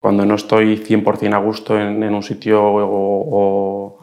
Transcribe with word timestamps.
Cuando 0.00 0.24
no 0.24 0.34
estoy 0.34 0.78
100% 0.78 1.34
a 1.34 1.38
gusto 1.38 1.78
en, 1.78 2.02
un 2.02 2.22
sitio 2.22 2.58
o, 2.64 3.98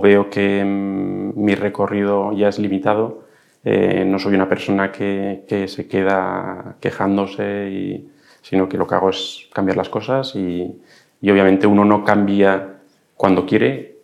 veo 0.00 0.30
que 0.30 0.64
mi 0.64 1.54
recorrido 1.56 2.32
ya 2.32 2.48
es 2.48 2.60
limitado, 2.60 3.24
eh, 3.64 4.04
no 4.06 4.20
soy 4.20 4.34
una 4.34 4.48
persona 4.48 4.92
que, 4.92 5.64
se 5.66 5.88
queda 5.88 6.76
quejándose, 6.80 8.04
sino 8.42 8.68
que 8.68 8.78
lo 8.78 8.86
que 8.86 8.94
hago 8.94 9.10
es 9.10 9.48
cambiar 9.52 9.76
las 9.76 9.88
cosas 9.88 10.36
y, 10.36 10.80
obviamente 11.22 11.66
uno 11.66 11.84
no 11.84 12.04
cambia 12.04 12.78
cuando 13.16 13.44
quiere, 13.44 13.98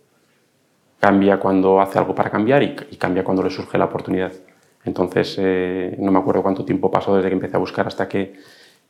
cambia 0.98 1.38
cuando 1.38 1.80
hace 1.80 1.98
algo 2.00 2.14
para 2.14 2.28
cambiar 2.28 2.64
y, 2.64 2.74
cambia 2.98 3.22
cuando 3.22 3.44
le 3.44 3.50
surge 3.50 3.78
la 3.78 3.84
oportunidad. 3.84 4.32
Entonces, 4.84 5.36
eh, 5.38 5.96
no 6.00 6.10
me 6.10 6.18
acuerdo 6.18 6.42
cuánto 6.42 6.64
tiempo 6.64 6.90
pasó 6.90 7.14
desde 7.14 7.28
que 7.28 7.34
empecé 7.34 7.56
a 7.56 7.60
buscar 7.60 7.86
hasta 7.86 8.08
que 8.08 8.34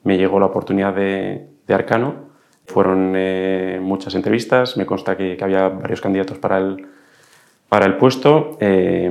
me 0.05 0.17
llegó 0.17 0.41
la 0.41 0.47
oportunidad 0.47 0.95
de, 0.95 1.49
de 1.67 1.75
Arcano 1.75 2.36
fueron 2.67 3.13
eh, 3.17 3.79
muchas 3.81 4.15
entrevistas, 4.15 4.77
me 4.77 4.87
consta 4.87 5.17
que, 5.17 5.39
había 5.41 5.69
varios 5.69 6.01
candidatos 6.01 6.39
para 6.39 6.59
el, 6.59 6.87
para 7.69 7.87
el 7.87 7.97
puesto, 7.97 8.57
eh, 8.61 9.11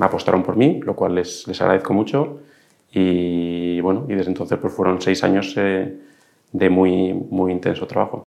apostaron 0.00 0.42
por 0.42 0.56
mí, 0.56 0.80
lo 0.82 0.94
cual 0.96 1.14
les, 1.14 1.46
les, 1.46 1.60
agradezco 1.60 1.94
mucho. 1.94 2.40
Y 2.92 3.80
bueno, 3.80 4.06
y 4.08 4.14
desde 4.14 4.30
entonces 4.30 4.58
pues 4.58 4.72
fueron 4.72 5.00
seis 5.00 5.22
años 5.24 5.54
eh, 5.56 5.96
de 6.52 6.70
muy, 6.70 7.14
muy 7.14 7.52
intenso 7.52 7.86
trabajo. 7.86 8.24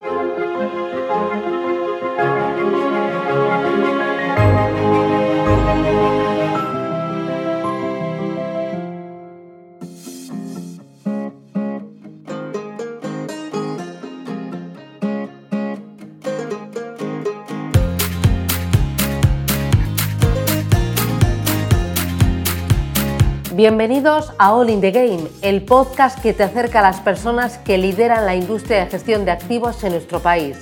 Bienvenidos 23.59 24.31
a 24.37 24.55
All 24.55 24.69
in 24.69 24.79
the 24.79 24.91
Game, 24.91 25.27
el 25.41 25.65
podcast 25.65 26.17
que 26.21 26.31
te 26.31 26.43
acerca 26.43 26.79
a 26.79 26.81
las 26.81 27.01
personas 27.01 27.57
que 27.57 27.77
lideran 27.77 28.25
la 28.25 28.33
industria 28.33 28.85
de 28.85 28.89
gestión 28.89 29.25
de 29.25 29.31
activos 29.31 29.83
en 29.83 29.91
nuestro 29.91 30.21
país. 30.21 30.57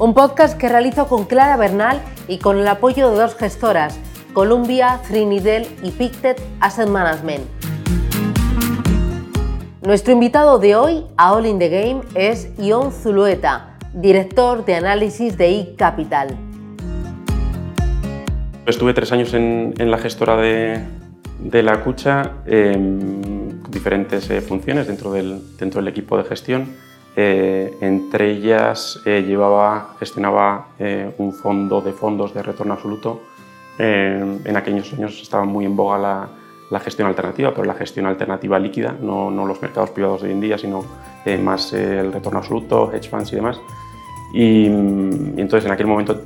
Un 0.00 0.14
podcast 0.14 0.58
que 0.58 0.68
realizo 0.68 1.06
con 1.06 1.26
Clara 1.26 1.56
Bernal 1.56 2.02
y 2.26 2.38
con 2.38 2.58
el 2.58 2.66
apoyo 2.66 3.08
de 3.08 3.18
dos 3.18 3.36
gestoras, 3.36 4.00
Columbia, 4.32 5.00
Trinidad 5.06 5.62
y 5.84 5.92
Pictet 5.92 6.42
Asset 6.58 6.88
Management. 6.88 7.44
Nuestro 9.82 10.12
invitado 10.12 10.58
de 10.58 10.74
hoy 10.74 11.06
a 11.16 11.34
All 11.34 11.46
in 11.46 11.60
the 11.60 11.68
Game 11.68 12.00
es 12.16 12.48
Ion 12.58 12.90
Zulueta, 12.90 13.78
director 13.92 14.64
de 14.64 14.74
análisis 14.74 15.38
de 15.38 15.56
eCapital. 15.56 16.49
Estuve 18.70 18.94
tres 18.94 19.10
años 19.10 19.34
en, 19.34 19.74
la 19.90 19.98
gestora 19.98 20.36
de, 20.36 21.62
la 21.62 21.82
Cucha, 21.82 22.34
en 22.46 23.60
diferentes 23.68 24.30
eh, 24.30 24.40
funciones 24.40 24.86
dentro 24.86 25.10
del, 25.10 25.40
dentro 25.58 25.80
del 25.80 25.88
equipo 25.88 26.16
de 26.16 26.22
gestión. 26.22 26.76
Eh, 27.16 27.76
entre 27.80 28.30
ellas 28.30 29.00
eh, 29.04 29.24
llevaba, 29.26 29.96
gestionaba 29.98 30.68
un 31.18 31.32
fondo 31.32 31.80
de 31.80 31.92
fondos 31.92 32.32
de 32.32 32.44
retorno 32.44 32.74
absoluto. 32.74 33.20
en 33.76 34.56
aquellos 34.56 34.92
años 34.92 35.20
estaba 35.20 35.44
muy 35.44 35.64
en 35.64 35.74
boga 35.74 36.30
la, 36.70 36.80
gestión 36.80 37.08
alternativa, 37.08 37.50
pero 37.50 37.64
la 37.64 37.74
gestión 37.74 38.06
alternativa 38.06 38.56
líquida, 38.60 38.94
no, 39.02 39.32
los 39.32 39.60
mercados 39.60 39.90
privados 39.90 40.22
de 40.22 40.28
hoy 40.28 40.34
en 40.34 40.40
día, 40.40 40.56
sino 40.56 40.84
más 41.42 41.72
el 41.72 42.12
retorno 42.12 42.38
absoluto, 42.38 42.92
hedge 42.92 43.10
funds 43.10 43.32
y 43.32 43.36
demás. 43.36 43.60
y, 44.32 44.66
entonces 44.66 45.64
en 45.64 45.72
aquel 45.72 45.88
momento 45.88 46.22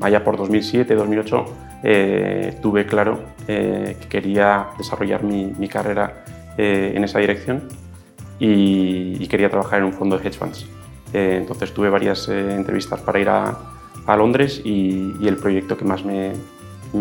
allá 0.00 0.24
por 0.24 0.36
2007, 0.36 0.94
2008, 0.94 1.44
eh, 1.82 2.58
tuve 2.60 2.86
claro 2.86 3.20
eh, 3.46 3.96
que 4.00 4.08
quería 4.08 4.68
desarrollar 4.76 5.22
mi, 5.22 5.68
carrera 5.68 6.24
eh, 6.56 6.92
en 6.94 7.04
esa 7.04 7.18
dirección 7.20 7.68
y, 8.38 9.26
quería 9.28 9.50
trabajar 9.50 9.80
en 9.80 9.84
un 9.84 9.92
fondo 9.92 10.18
de 10.18 10.26
hedge 10.26 10.38
funds. 10.38 10.66
entonces 11.12 11.74
tuve 11.74 11.90
varias 11.90 12.28
entrevistas 12.28 13.00
para 13.00 13.20
ir 13.20 13.28
a, 13.28 13.56
Londres 14.16 14.62
y, 14.64 15.26
el 15.26 15.36
proyecto 15.36 15.76
que 15.76 15.84
más 15.84 16.02
me, 16.04 16.32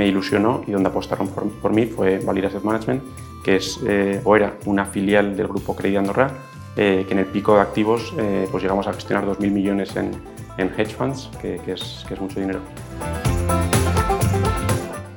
ilusionó 0.05 0.63
y 0.67 0.71
donde 0.71 0.89
apostaron 0.89 1.29
por, 1.29 1.73
mí 1.73 1.85
fue 1.85 2.19
Valir 2.19 2.45
Asset 2.45 2.63
Management, 2.63 3.01
que 3.45 3.55
es 3.55 3.79
o 4.25 4.35
era 4.35 4.55
una 4.65 4.85
filial 4.85 5.37
del 5.37 5.47
grupo 5.47 5.73
Credit 5.73 5.99
Andorra, 5.99 6.31
que 6.75 7.07
en 7.09 7.19
el 7.19 7.25
pico 7.25 7.55
de 7.55 7.61
activos 7.61 8.13
pues 8.51 8.61
llegamos 8.61 8.87
a 8.87 8.93
gestionar 8.93 9.25
2.000 9.25 9.51
millones 9.51 9.95
en, 9.95 10.11
hedge 10.57 10.93
funds, 10.95 11.29
que, 11.41 11.57
que 11.59 11.73
es 11.73 12.05
mucho 12.19 12.39
dinero. 12.39 12.59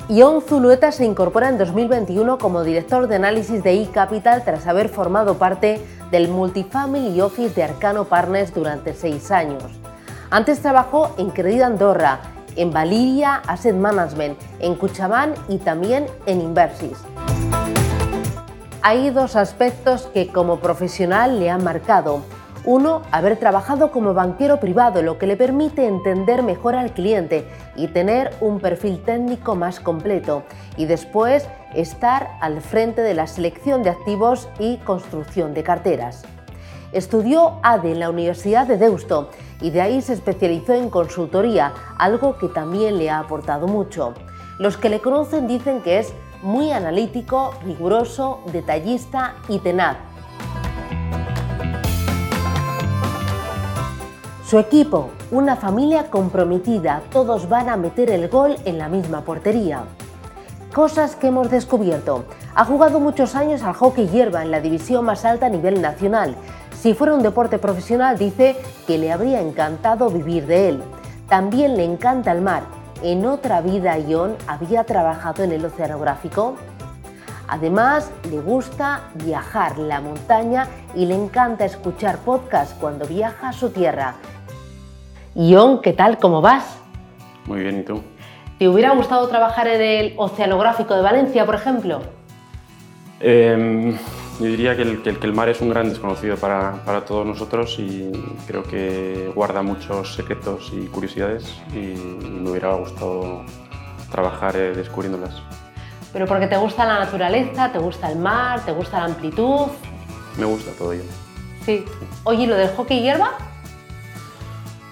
Ion 0.09 0.43
Zulueta 0.43 0.91
se 0.91 1.05
incorpora 1.05 1.49
en 1.49 1.57
2021 1.57 2.39
como 2.39 2.65
director 2.65 3.07
de 3.07 3.15
análisis 3.15 3.63
de 3.63 3.81
eCapital 3.81 4.43
tras 4.45 4.67
haber 4.67 4.89
formado 4.89 5.39
parte 5.39 5.81
del 6.11 6.29
Multifamily 6.29 7.21
Office 7.21 7.55
de 7.55 7.63
Arcano 7.63 8.07
Partners 8.07 8.53
durante 8.53 8.93
seis 8.93 9.31
años. 9.31 9.63
Antes 10.31 10.61
trabajó 10.63 11.15
en 11.17 11.31
Credit 11.31 11.63
Andorra, 11.63 12.21
en 12.57 12.73
Valiria 12.73 13.37
Asset 13.47 13.77
Management, 13.77 14.37
en 14.59 14.75
Cuchabán 14.75 15.35
y 15.49 15.59
también 15.59 16.07
en 16.27 16.41
Inversis. 16.41 16.99
Hay 18.83 19.11
dos 19.11 19.37
aspectos 19.37 20.09
que 20.13 20.29
como 20.29 20.59
profesional 20.59 21.39
le 21.39 21.51
han 21.51 21.63
marcado. 21.63 22.23
Uno, 22.67 23.03
haber 23.11 23.39
trabajado 23.39 23.91
como 23.91 24.13
banquero 24.13 24.61
privado, 24.61 25.03
lo 25.03 25.17
que 25.17 25.27
le 25.27 25.39
permite 25.39 25.87
entender 25.87 26.43
mejor 26.43 26.75
al 26.75 26.93
cliente 26.93 27.49
y 27.75 27.89
tener 27.89 28.35
un 28.43 28.61
perfil 28.61 29.03
técnico 29.03 29.55
más 29.55 29.81
completo. 29.81 30.43
Y 30.77 30.85
después, 30.85 31.49
estar 31.75 32.33
al 32.43 32.61
frente 32.61 33.01
de 33.01 33.15
la 33.15 33.27
selección 33.27 33.83
de 33.83 33.91
activos 33.91 34.47
y 34.59 34.77
construcción 34.79 35.55
de 35.55 35.63
carteras. 35.63 36.23
Estudió 36.93 37.61
ADE 37.63 37.93
en 37.93 38.01
la 38.01 38.11
Universidad 38.11 38.67
de 38.67 38.77
Deusto 38.77 39.31
y 39.63 39.71
de 39.71 39.81
ahí 39.81 40.03
se 40.03 40.13
especializó 40.13 40.75
en 40.75 40.91
consultoría, 40.91 41.73
algo 41.97 42.37
que 42.37 42.49
también 42.49 42.99
le 42.99 43.09
ha 43.09 43.21
aportado 43.21 43.69
mucho. 43.69 44.13
Los 44.59 44.77
que 44.77 44.91
le 44.91 45.01
conocen 45.01 45.47
dicen 45.47 45.81
que 45.81 46.01
es 46.01 46.13
muy 46.43 46.73
analítico, 46.73 47.55
riguroso, 47.65 48.41
detallista 48.53 49.35
y 49.49 49.61
tenaz 49.61 50.10
Su 54.51 54.59
equipo, 54.59 55.11
una 55.31 55.55
familia 55.55 56.11
comprometida, 56.11 57.03
todos 57.13 57.49
van 57.49 57.69
a 57.69 57.77
meter 57.77 58.11
el 58.11 58.29
gol 58.29 58.57
en 58.65 58.79
la 58.79 58.89
misma 58.89 59.21
portería. 59.21 59.85
Cosas 60.75 61.15
que 61.15 61.29
hemos 61.29 61.53
descubierto. 61.53 62.25
Ha 62.57 62.65
jugado 62.65 62.99
muchos 62.99 63.37
años 63.37 63.63
al 63.63 63.75
hockey 63.75 64.09
hierba 64.09 64.43
en 64.43 64.51
la 64.51 64.61
división 64.61 65.05
más 65.05 65.25
alta 65.25 65.47
a 65.47 65.51
nivel 65.51 65.81
nacional. 65.81 66.35
Si 66.77 66.95
fuera 66.95 67.15
un 67.15 67.23
deporte 67.23 67.61
profesional, 67.61 68.19
dice 68.19 68.57
que 68.89 68.99
le 68.99 69.13
habría 69.13 69.41
encantado 69.41 70.11
vivir 70.11 70.49
de 70.49 70.71
él. 70.71 70.83
También 71.29 71.77
le 71.77 71.85
encanta 71.85 72.33
el 72.33 72.41
mar. 72.41 72.65
En 73.05 73.27
otra 73.27 73.61
vida, 73.61 73.99
Ion 73.99 74.35
había 74.49 74.83
trabajado 74.83 75.45
en 75.45 75.53
el 75.53 75.65
oceanográfico. 75.65 76.57
Además, 77.47 78.11
le 78.29 78.41
gusta 78.41 79.03
viajar 79.15 79.79
la 79.79 80.01
montaña 80.01 80.67
y 80.97 81.07
le 81.07 81.15
encanta 81.15 81.65
escuchar 81.65 82.19
podcasts 82.19 82.75
cuando 82.81 83.07
viaja 83.07 83.51
a 83.51 83.53
su 83.53 83.71
tierra. 83.71 84.17
Ion, 85.35 85.81
¿qué 85.81 85.93
tal? 85.93 86.19
¿Cómo 86.19 86.43
vas? 86.43 86.79
Muy 87.47 87.61
bien, 87.61 87.81
¿y 87.81 87.83
tú? 87.85 88.03
¿Te 88.59 88.69
hubiera 88.69 88.91
gustado 88.95 89.29
trabajar 89.29 89.69
en 89.69 89.81
el 89.81 90.15
Oceanográfico 90.17 90.95
de 90.95 91.03
Valencia, 91.03 91.47
por 91.47 91.55
ejemplo? 91.55 92.01
Em, 93.21 93.97
yo 94.41 94.47
diría 94.47 94.77
que 94.77 94.83
el, 94.83 95.33
mar 95.33 95.49
es 95.49 95.61
un 95.61 95.71
gran 95.71 95.89
desconocido 95.89 96.37
para, 96.37 97.05
todos 97.07 97.25
nosotros 97.25 97.77
y 97.79 98.11
creo 98.49 98.65
que 98.65 99.31
guarda 99.35 99.63
muchos 99.63 100.15
secretos 100.15 100.73
y 100.73 100.87
curiosidades 100.87 101.61
y 101.73 101.95
me 102.25 102.51
hubiera 102.51 102.75
gustado 102.75 103.45
trabajar 104.11 104.57
eh, 104.57 104.75
descubriéndolas. 104.75 105.35
¿Pero 106.13 106.27
porque 106.27 106.49
te 106.49 106.57
gusta 106.57 106.85
la 106.85 106.99
naturaleza, 106.99 107.71
te 107.71 107.79
gusta 107.79 108.11
el 108.11 108.19
mar, 108.19 108.65
te 108.65 108.73
gusta 108.73 108.99
la 108.99 109.05
amplitud? 109.05 109.69
Me 110.37 110.45
gusta 110.45 110.73
todo 110.73 110.93
ello. 110.93 111.05
Sí. 111.65 111.85
Oye, 112.25 112.43
¿y 112.43 112.47
lo 112.47 112.57
del 112.57 112.71
hockey 112.71 113.01
hierba? 113.01 113.50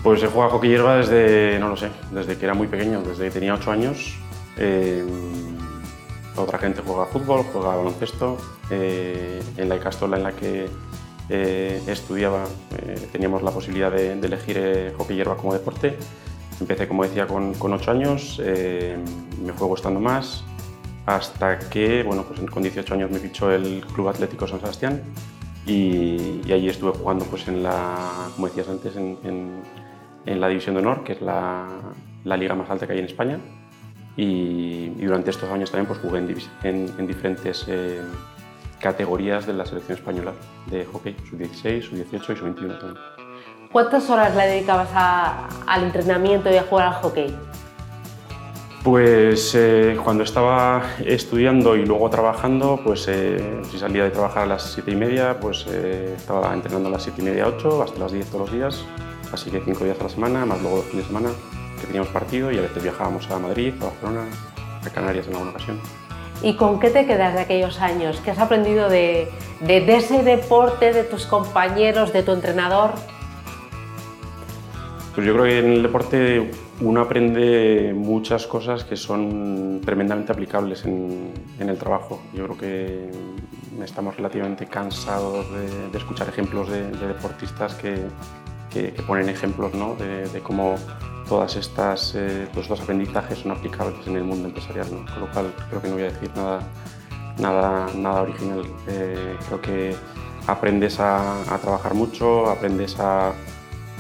Pues 0.03 0.23
he 0.23 0.27
jugado 0.29 0.53
hockey 0.53 0.71
hierba 0.71 0.97
desde, 0.97 1.59
no 1.59 1.69
lo 1.69 1.77
sé, 1.77 1.91
desde 2.13 2.37
que 2.37 2.45
era 2.45 2.55
muy 2.55 2.69
pequeño, 2.69 3.03
desde 3.03 3.25
que 3.25 3.31
tenía 3.31 3.55
8 3.55 3.71
años. 3.73 4.17
Eh, 4.57 5.05
otra 6.37 6.59
gente 6.59 6.83
juega 6.85 7.07
fútbol, 7.07 7.45
juega 7.53 7.77
baloncesto. 7.77 8.39
Eh, 8.71 9.43
en 9.57 9.69
la 9.69 9.77
Icastola 9.77 10.17
en 10.17 10.23
la 10.23 10.33
que 10.33 10.69
eh, 11.29 11.83
estudiaba 11.87 12.45
teníamos 13.13 13.43
la 13.43 13.51
posibilidad 13.51 13.91
de, 13.91 14.13
elegir 14.13 14.95
hockey 14.97 15.17
hierba 15.17 15.37
como 15.37 15.53
deporte. 15.53 15.97
Empecé, 16.61 16.87
como 16.87 17.05
decía, 17.05 17.27
con, 17.27 17.55
con 17.55 17.73
8 17.73 17.91
años, 17.91 18.41
me 18.41 19.53
fue 19.53 19.67
gustando 19.67 20.01
más, 20.01 20.45
hasta 21.09 21.59
que, 21.59 22.03
bueno, 22.03 22.23
pues 22.25 22.39
con 22.51 22.63
18 22.63 22.95
años 22.95 23.11
me 23.11 23.19
fichó 23.19 23.51
el 23.51 23.85
Club 23.95 24.09
Atlético 24.09 24.47
San 24.47 24.61
Sebastián 24.61 25.03
y, 25.67 26.43
y 26.47 26.53
allí 26.53 26.69
estuve 26.69 26.93
jugando 26.93 27.25
pues 27.25 27.49
en 27.49 27.63
la, 27.63 28.29
como 28.35 28.49
decías 28.49 28.69
antes, 28.69 28.95
en, 28.97 29.63
en 30.29 30.41
la 30.41 30.49
División 30.49 30.75
de 30.75 30.83
Honor, 30.83 31.05
que 31.05 31.13
es 31.13 31.23
la, 31.23 31.67
la, 32.25 32.37
liga 32.37 32.55
más 32.55 32.69
alta 32.69 32.87
que 32.87 32.93
hay 32.93 32.99
en 32.99 33.07
España. 33.07 33.39
Y, 34.17 34.93
y 34.99 35.05
durante 35.05 35.31
estos 35.31 35.51
años 35.51 35.71
también 35.71 35.87
pues, 35.87 36.01
jugué 36.01 36.19
en, 36.19 36.93
en 36.99 37.07
diferentes 37.07 37.65
eh, 37.69 38.03
categorías 38.81 39.47
de 39.47 39.55
la 39.55 39.65
selección 39.65 39.97
española 39.97 40.33
de 40.67 40.85
hockey, 40.85 41.17
sub-16, 41.31 41.83
sub-18 41.83 42.15
y 42.15 42.37
sub-21 42.37 42.79
también. 42.79 43.05
¿Cuántas 43.73 44.09
horas 44.11 44.35
le 44.35 44.47
dedicabas 44.47 44.89
a, 44.93 45.49
al 45.67 45.85
entrenamiento 45.85 46.51
y 46.51 46.57
a 46.57 46.63
jugar 46.63 46.89
al 46.89 46.95
hockey? 46.95 47.35
Pues 48.83 49.55
eh, 49.55 49.99
cuando 50.03 50.25
estaba 50.25 50.83
estudiando 51.05 51.77
y 51.77 51.85
luego 51.85 52.09
trabajando, 52.11 52.81
pues 52.83 53.07
eh, 53.09 53.61
si 53.71 53.79
salía 53.79 54.05
de 54.05 54.11
trabajar 54.11 54.45
a 54.45 54.47
las 54.47 54.73
7 54.73 54.91
y 54.91 54.97
media, 54.97 55.39
pues 55.41 55.67
eh, 55.69 56.15
estaba 56.17 56.55
entrenando 56.55 56.89
a 56.89 56.93
las 56.93 57.03
7 57.03 57.21
y 57.21 57.25
media, 57.25 57.49
8, 57.49 57.83
hasta 57.83 57.99
las 57.99 58.13
10 58.13 58.27
todos 58.27 58.41
los 58.43 58.53
días, 58.53 58.85
así 59.33 59.51
que 59.51 59.61
5 59.61 59.85
días 59.85 60.01
a 60.01 60.05
la 60.05 60.09
semana, 60.09 60.47
más 60.47 60.61
luego 60.63 60.79
los 60.79 60.87
fines 60.87 61.05
de 61.05 61.09
semana 61.15 61.31
que 61.81 61.87
teníamos 61.87 62.11
partido 62.11 62.51
y 62.51 62.59
a 62.59 62.63
veces 62.63 62.83
viajábamos 62.83 63.31
a 63.31 63.39
Madrid, 63.39 63.75
a 63.81 63.85
Barcelona, 63.85 64.25
a 64.85 64.91
Canarias 64.91 65.27
en 65.27 65.35
alguna 65.35 65.51
ocasión. 65.51 65.81
¿Y 66.43 66.55
con 66.55 66.79
qué 66.79 66.91
te 66.91 67.07
quedas 67.07 67.35
de 67.35 67.41
aquellos 67.41 67.81
años? 67.81 68.21
¿Qué 68.25 68.31
has 68.31 68.39
aprendido 68.39 68.89
de, 68.89 69.29
de, 69.61 69.81
de 69.81 69.97
ese 69.97 70.23
deporte, 70.23 70.93
de 70.93 71.03
tus 71.03 71.27
compañeros, 71.27 72.13
de 72.13 72.23
tu 72.23 72.33
entrenador? 72.33 72.93
Pues 75.15 75.27
yo 75.27 75.33
creo 75.33 75.45
que 75.47 75.59
en 75.59 75.73
el 75.73 75.83
deporte 75.83 76.53
uno 76.81 77.01
aprende 77.01 77.93
muchas 77.93 78.47
cosas 78.47 78.85
que 78.85 78.95
son 78.95 79.81
tremendamente 79.85 80.31
aplicables 80.31 80.85
en, 80.85 81.33
en 81.59 81.69
el 81.69 81.77
trabajo. 81.77 82.23
Yo 82.33 82.45
creo 82.45 82.57
que 82.57 83.11
estamos 83.83 84.17
relativamente 84.17 84.67
cansados 84.67 85.51
de, 85.51 85.91
de 85.91 85.99
escuchar 85.99 86.29
ejemplos 86.29 86.69
de, 86.71 86.89
de 86.89 87.09
deportistas 87.09 87.75
que, 87.75 87.97
que, 88.71 88.93
ponen 89.07 89.29
ejemplos 89.29 89.75
¿no? 89.75 89.95
de, 89.95 90.41
cómo 90.43 90.77
todas 91.29 91.57
estas, 91.57 92.15
eh, 92.15 92.49
todos 92.51 92.65
estos 92.65 92.81
aprendizajes 92.81 93.39
son 93.39 93.53
aplicables 93.53 94.07
en 94.07 94.17
el 94.17 94.25
mundo 94.25 94.49
empresarial. 94.49 94.87
¿no? 94.93 95.05
Con 95.13 95.21
lo 95.21 95.31
cual 95.33 95.55
creo 95.69 95.83
que 95.83 95.89
no 95.89 95.95
voy 95.95 96.03
a 96.05 96.11
decir 96.11 96.31
nada, 96.35 96.61
nada, 97.39 97.87
nada 97.95 98.23
original. 98.23 98.63
Eh, 98.89 99.37
creo 99.47 99.61
que 99.61 99.97
aprendes 100.47 100.99
a, 101.01 101.45
trabajar 101.61 101.95
mucho, 101.95 102.51
aprendes 102.51 102.99
a 102.99 103.33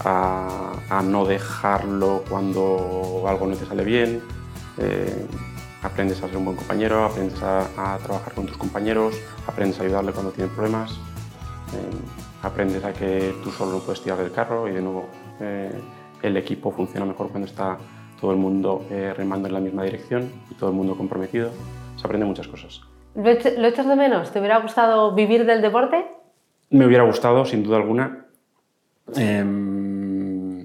a, 0.05 1.03
no 1.05 1.25
dejarlo 1.25 2.25
cuando 2.29 3.25
algo 3.27 3.47
no 3.47 3.57
te 3.57 3.67
sale 3.67 3.85
bien, 3.85 4.23
eh, 4.79 5.27
aprendes 5.83 6.23
a 6.23 6.29
ser 6.29 6.37
un 6.37 6.47
buen 6.47 6.57
compañero, 6.57 7.05
aprendes 7.05 7.41
a, 7.43 7.99
trabajar 8.03 8.33
con 8.35 8.47
tus 8.47 8.57
compañeros, 8.57 9.15
aprendes 9.47 9.81
a 9.81 9.83
ayudarle 9.85 10.13
cuando 10.13 10.31
tienen 10.33 10.55
problemas, 10.55 10.93
aprendes 12.43 12.85
a 12.85 12.93
que 12.93 13.35
tú 13.43 13.51
solo 13.51 13.73
no 13.73 13.79
puedes 13.81 14.03
tirar 14.03 14.19
del 14.19 14.33
carro 14.33 14.69
y 14.69 14.73
de 14.73 14.81
nuevo 14.81 15.07
eh, 15.41 15.73
el 16.23 16.37
equipo 16.37 16.71
funciona 16.71 17.07
mejor 17.07 17.29
cuando 17.31 17.47
está 17.47 17.79
todo 18.21 18.33
el 18.33 18.37
mundo 18.37 18.85
eh, 18.91 19.15
remando 19.17 19.49
en 19.49 19.55
la 19.55 19.61
misma 19.61 19.85
dirección 19.85 20.31
y 20.51 20.55
todo 20.55 20.71
el 20.71 20.77
mundo 20.77 20.97
comprometido. 20.97 21.51
Se 21.97 22.07
aprende 22.07 22.27
muchas 22.27 22.49
cosas. 22.49 22.81
¿Lo 23.15 23.31
echas 23.31 23.89
de 23.89 23.97
menos? 23.97 24.31
¿Te 24.31 24.39
hubiera 24.39 24.59
gustado 24.59 25.15
vivir 25.15 25.45
del 25.45 25.63
deporte? 25.63 26.05
Me 26.71 26.87
hubiera 26.87 27.05
gustado, 27.05 27.45
sin 27.45 27.63
duda 27.63 27.79
alguna. 27.79 28.27
Eh, 29.17 29.45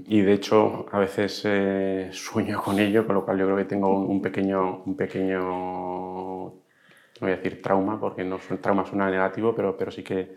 y 0.08 0.22
de 0.22 0.34
hecho 0.34 0.86
a 0.92 1.00
veces 1.00 1.42
eh, 1.46 2.10
sueño 2.12 2.62
con 2.62 2.78
ello, 2.80 3.06
con 3.06 3.16
lo 3.16 3.26
cual 3.26 3.40
yo 3.40 3.46
creo 3.46 3.58
que 3.58 3.66
tengo 3.66 3.96
un, 3.96 4.12
un, 4.12 4.22
pequeño, 4.22 4.84
un 4.86 4.96
pequeño, 4.96 5.40
no 5.40 6.54
voy 7.20 7.32
a 7.32 7.36
decir 7.36 7.62
trauma, 7.62 8.00
porque 8.00 8.24
no 8.24 8.38
trauma 8.62 8.86
suena 8.86 9.10
negativo, 9.10 9.56
pero, 9.56 9.78
pero 9.78 9.92
sí, 9.92 10.04
que, 10.04 10.36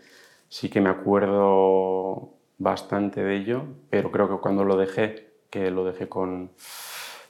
sí 0.49 0.69
que 0.69 0.81
me 0.81 0.89
acuerdo 0.89 2.33
bastante 2.57 3.23
de 3.23 3.35
ello, 3.35 3.63
pero 3.89 4.11
creo 4.11 4.29
que 4.29 4.41
cuando 4.41 4.63
lo 4.63 4.77
dejé, 4.77 5.31
que 5.49 5.71
lo 5.71 5.85
dejé 5.85 6.07
con 6.07 6.51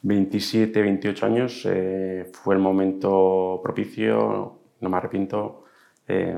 27, 0.02 0.81
28 0.81 1.25
años, 1.25 1.62
eh, 1.66 2.30
fue 2.31 2.56
el 2.56 2.62
momento 2.62 3.60
propicio, 3.64 4.60
no 4.80 4.90
me 4.90 4.98
arrepiento, 4.98 5.66
eh, 6.08 6.36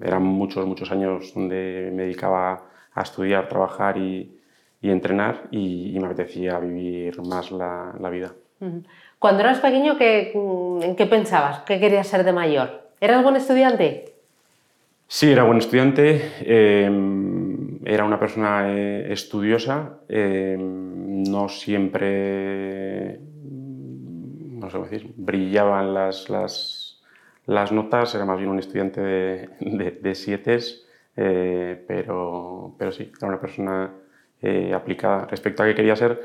eran 0.00 0.22
muchos, 0.22 0.66
muchos 0.66 0.90
años 0.90 1.32
donde 1.34 1.90
me 1.92 2.04
dedicaba 2.04 2.64
a 2.94 3.02
estudiar, 3.02 3.48
trabajar 3.48 3.98
y, 3.98 4.38
entrenar 4.80 5.48
y, 5.50 5.96
me 6.00 6.06
apetecía 6.06 6.58
vivir 6.58 7.20
más 7.22 7.52
la, 7.52 7.94
la, 8.00 8.10
vida. 8.10 8.32
Cuando 9.18 9.42
eras 9.42 9.60
pequeño, 9.60 9.96
¿qué, 9.96 10.32
¿en 10.32 10.96
qué 10.96 11.06
pensabas? 11.06 11.60
¿Qué 11.60 11.78
querías 11.78 12.06
ser 12.06 12.24
de 12.24 12.32
mayor? 12.32 12.90
¿Eras 13.00 13.22
buen 13.22 13.36
estudiante? 13.36 14.11
Sí, 15.14 15.30
era 15.30 15.42
buen 15.42 15.58
estudiante. 15.58 16.32
Eh, 16.40 16.90
era 17.84 18.04
una 18.06 18.18
persona 18.18 18.72
eh, 18.72 19.12
estudiosa. 19.12 20.00
Eh, 20.08 20.56
no 20.58 21.50
siempre, 21.50 23.20
no 23.20 24.70
sé 24.70 24.78
brillaban 25.16 25.92
las, 25.92 26.30
las, 26.30 27.72
notas. 27.72 28.14
Era 28.14 28.24
más 28.24 28.38
bien 28.38 28.48
un 28.48 28.58
estudiante 28.58 29.02
de, 29.02 29.50
de, 29.60 29.90
de 29.90 30.14
sietes. 30.14 30.86
pero, 31.14 32.74
pero 32.78 32.90
sí, 32.90 33.12
era 33.18 33.28
una 33.28 33.38
persona 33.38 33.92
eh, 34.40 34.72
aplicada 34.72 35.26
respecto 35.26 35.62
a 35.62 35.66
qué 35.66 35.74
quería 35.74 35.94
ser, 35.94 36.22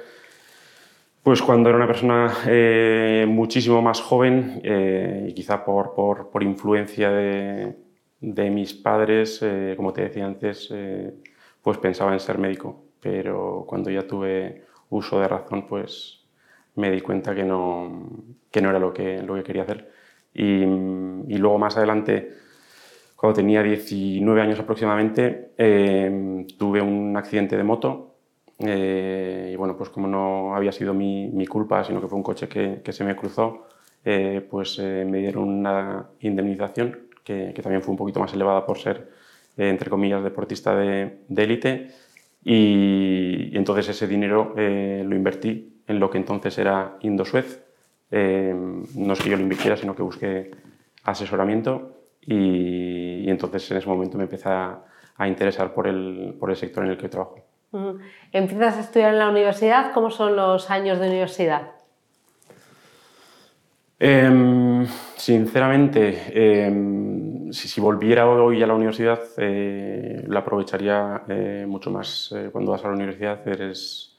pues 1.23 1.41
cuando 1.41 1.67
era 1.67 1.77
una 1.77 1.87
persona 1.87 2.33
eh, 2.47 3.25
muchísimo 3.27 3.81
más 3.81 3.99
joven 3.99 4.61
eh, 4.63 5.25
y 5.27 5.33
quizá 5.33 5.65
por, 5.65 5.93
por, 5.93 6.29
por 6.29 6.41
influencia 6.41 7.11
de, 7.11 7.86
de, 8.19 8.49
mis 8.49 8.73
padres, 8.73 9.39
eh, 9.41 9.73
como 9.75 9.93
te 9.93 10.01
decía 10.03 10.25
antes, 10.25 10.69
eh, 10.71 11.13
pues 11.61 11.77
pensaba 11.77 12.13
en 12.13 12.19
ser 12.19 12.37
médico, 12.37 12.83
pero 12.99 13.65
cuando 13.67 13.89
ya 13.89 14.07
tuve 14.07 14.63
uso 14.89 15.19
de 15.19 15.27
razón, 15.27 15.67
pues 15.67 16.25
me 16.75 16.91
di 16.91 17.01
cuenta 17.01 17.35
que 17.35 17.43
no, 17.43 18.09
que 18.51 18.61
no 18.61 18.69
era 18.69 18.79
lo 18.79 18.93
que, 18.93 19.21
lo 19.21 19.35
que 19.35 19.43
quería 19.43 19.63
hacer. 19.63 19.91
Y, 20.33 20.65
luego 21.37 21.57
más 21.57 21.77
adelante, 21.77 22.31
cuando 23.15 23.35
tenía 23.37 23.63
19 23.63 24.41
años 24.41 24.59
aproximadamente, 24.59 25.51
eh, 25.57 26.45
tuve 26.57 26.81
un 26.81 27.15
accidente 27.17 27.57
de 27.57 27.63
moto 27.63 28.13
y 28.59 29.55
bueno, 29.55 29.77
pues 29.77 29.89
como 29.89 30.07
no 30.07 30.55
había 30.55 30.71
sido 30.71 30.93
mi, 30.93 31.27
mi, 31.27 31.45
culpa, 31.45 31.83
sino 31.83 32.01
que 32.01 32.07
fue 32.07 32.17
un 32.17 32.23
coche 32.23 32.47
que, 32.47 32.81
que 32.83 32.91
se 32.91 33.03
me 33.03 33.15
cruzó, 33.15 33.67
pues 34.49 34.79
me 34.79 35.19
dieron 35.19 35.49
una 35.49 36.07
indemnización 36.21 37.06
que, 37.27 37.51
que, 37.53 37.61
también 37.61 37.81
fue 37.81 37.91
un 37.91 37.97
poquito 37.97 38.21
más 38.21 38.33
elevada 38.33 38.65
por 38.65 38.77
ser, 38.79 39.09
eh, 39.57 39.69
entre 39.69 39.89
comillas, 39.89 40.23
deportista 40.23 40.75
de 40.75 41.19
élite. 41.35 41.91
Y, 42.43 43.49
y, 43.51 43.57
entonces 43.57 43.89
ese 43.89 44.07
dinero 44.07 44.53
eh, 44.55 45.03
lo 45.05 45.15
invertí 45.15 45.81
en 45.85 45.99
lo 45.99 46.09
que 46.09 46.17
entonces 46.17 46.57
era 46.57 46.97
Indosuez. 47.01 47.63
no 48.09 49.13
es 49.13 49.19
que 49.21 49.29
yo 49.29 49.35
lo 49.35 49.43
invirtiera, 49.43 49.75
sino 49.75 49.95
que 49.95 50.01
busqué 50.01 50.51
asesoramiento 51.03 51.91
y, 52.21 53.25
y, 53.25 53.29
entonces 53.29 53.69
en 53.71 53.77
ese 53.77 53.87
momento 53.87 54.17
me 54.17 54.23
empecé 54.23 54.49
a, 54.49 54.81
a 55.17 55.27
interesar 55.27 55.73
por 55.73 55.87
el, 55.87 56.35
por 56.39 56.49
el 56.49 56.55
sector 56.55 56.85
en 56.85 56.91
el 56.91 56.97
que 56.97 57.09
trabajo. 57.09 57.43
Empiezas 58.31 58.77
a 58.77 58.79
estudiar 58.79 59.13
en 59.13 59.19
la 59.19 59.29
universidad, 59.29 59.91
¿cómo 59.93 60.09
son 60.09 60.35
los 60.35 60.69
años 60.71 60.99
de 60.99 61.07
universidad? 61.07 61.71
Eh, 63.99 64.85
sinceramente, 65.15 66.23
eh, 66.29 66.69
si, 67.51 67.67
si, 67.67 67.81
volviera 67.81 68.29
hoy 68.29 68.61
a 68.63 68.67
la 68.67 68.75
universidad, 68.75 69.19
eh, 69.37 70.23
la 70.27 70.39
aprovecharía 70.39 71.23
eh, 71.27 71.65
mucho 71.67 71.91
más. 71.91 72.33
Eh, 72.35 72.49
cuando 72.51 72.71
vas 72.71 72.83
a 72.83 72.87
la 72.87 72.93
universidad 72.93 73.47
eres 73.47 74.17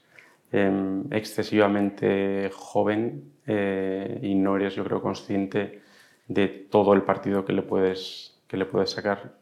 em, 0.51 1.03
excesivamente 1.11 2.49
joven 2.53 3.33
eh, 3.45 4.19
y 4.21 4.35
no 4.35 4.55
eres, 4.55 4.75
yo 4.75 4.83
creo, 4.83 5.01
consciente 5.01 5.81
de 6.27 6.47
todo 6.47 6.93
el 6.93 7.03
partido 7.03 7.45
que 7.45 7.53
le 7.53 7.63
puedes, 7.63 8.39
que 8.47 8.57
le 8.57 8.65
puedes 8.65 8.91
sacar 8.91 9.33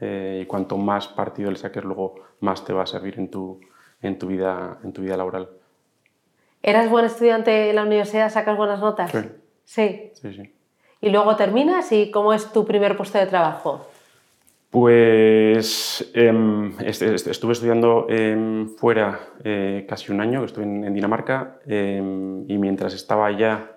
eh, 0.00 0.40
y 0.42 0.46
cuanto 0.46 0.76
más 0.76 1.08
partido 1.08 1.50
le 1.50 1.56
saques 1.56 1.82
luego 1.84 2.16
más 2.40 2.64
te 2.64 2.72
va 2.72 2.82
a 2.82 2.86
servir 2.86 3.18
en 3.18 3.30
tu, 3.30 3.60
en 4.02 4.18
tu, 4.18 4.26
vida, 4.26 4.78
en 4.84 4.92
tu 4.92 5.02
vida 5.02 5.16
laboral. 5.16 5.48
¿Eras 6.62 6.90
buen 6.90 7.04
estudiante 7.04 7.70
en 7.70 7.76
la 7.76 7.84
universidad? 7.84 8.30
¿Sacas 8.30 8.56
buenas 8.56 8.80
notas? 8.80 9.10
Sí. 9.10 9.18
Sí. 9.64 10.10
sí, 10.14 10.32
sí. 10.32 10.55
¿Y 11.00 11.10
luego 11.10 11.36
terminas? 11.36 11.92
¿Y 11.92 12.10
cómo 12.10 12.32
es 12.32 12.52
tu 12.52 12.64
primer 12.64 12.96
puesto 12.96 13.18
de 13.18 13.26
trabajo? 13.26 13.86
Pues 14.70 16.10
eh, 16.14 16.72
estuve 16.84 17.52
estudiando 17.52 18.06
eh, 18.08 18.66
fuera 18.76 19.20
eh, 19.44 19.86
casi 19.88 20.12
un 20.12 20.20
año, 20.20 20.44
estuve 20.44 20.64
en, 20.64 20.84
en 20.84 20.92
Dinamarca 20.92 21.60
em, 21.66 22.44
y 22.50 22.58
mientras 22.58 22.94
estaba 22.94 23.26
allá 23.26 23.72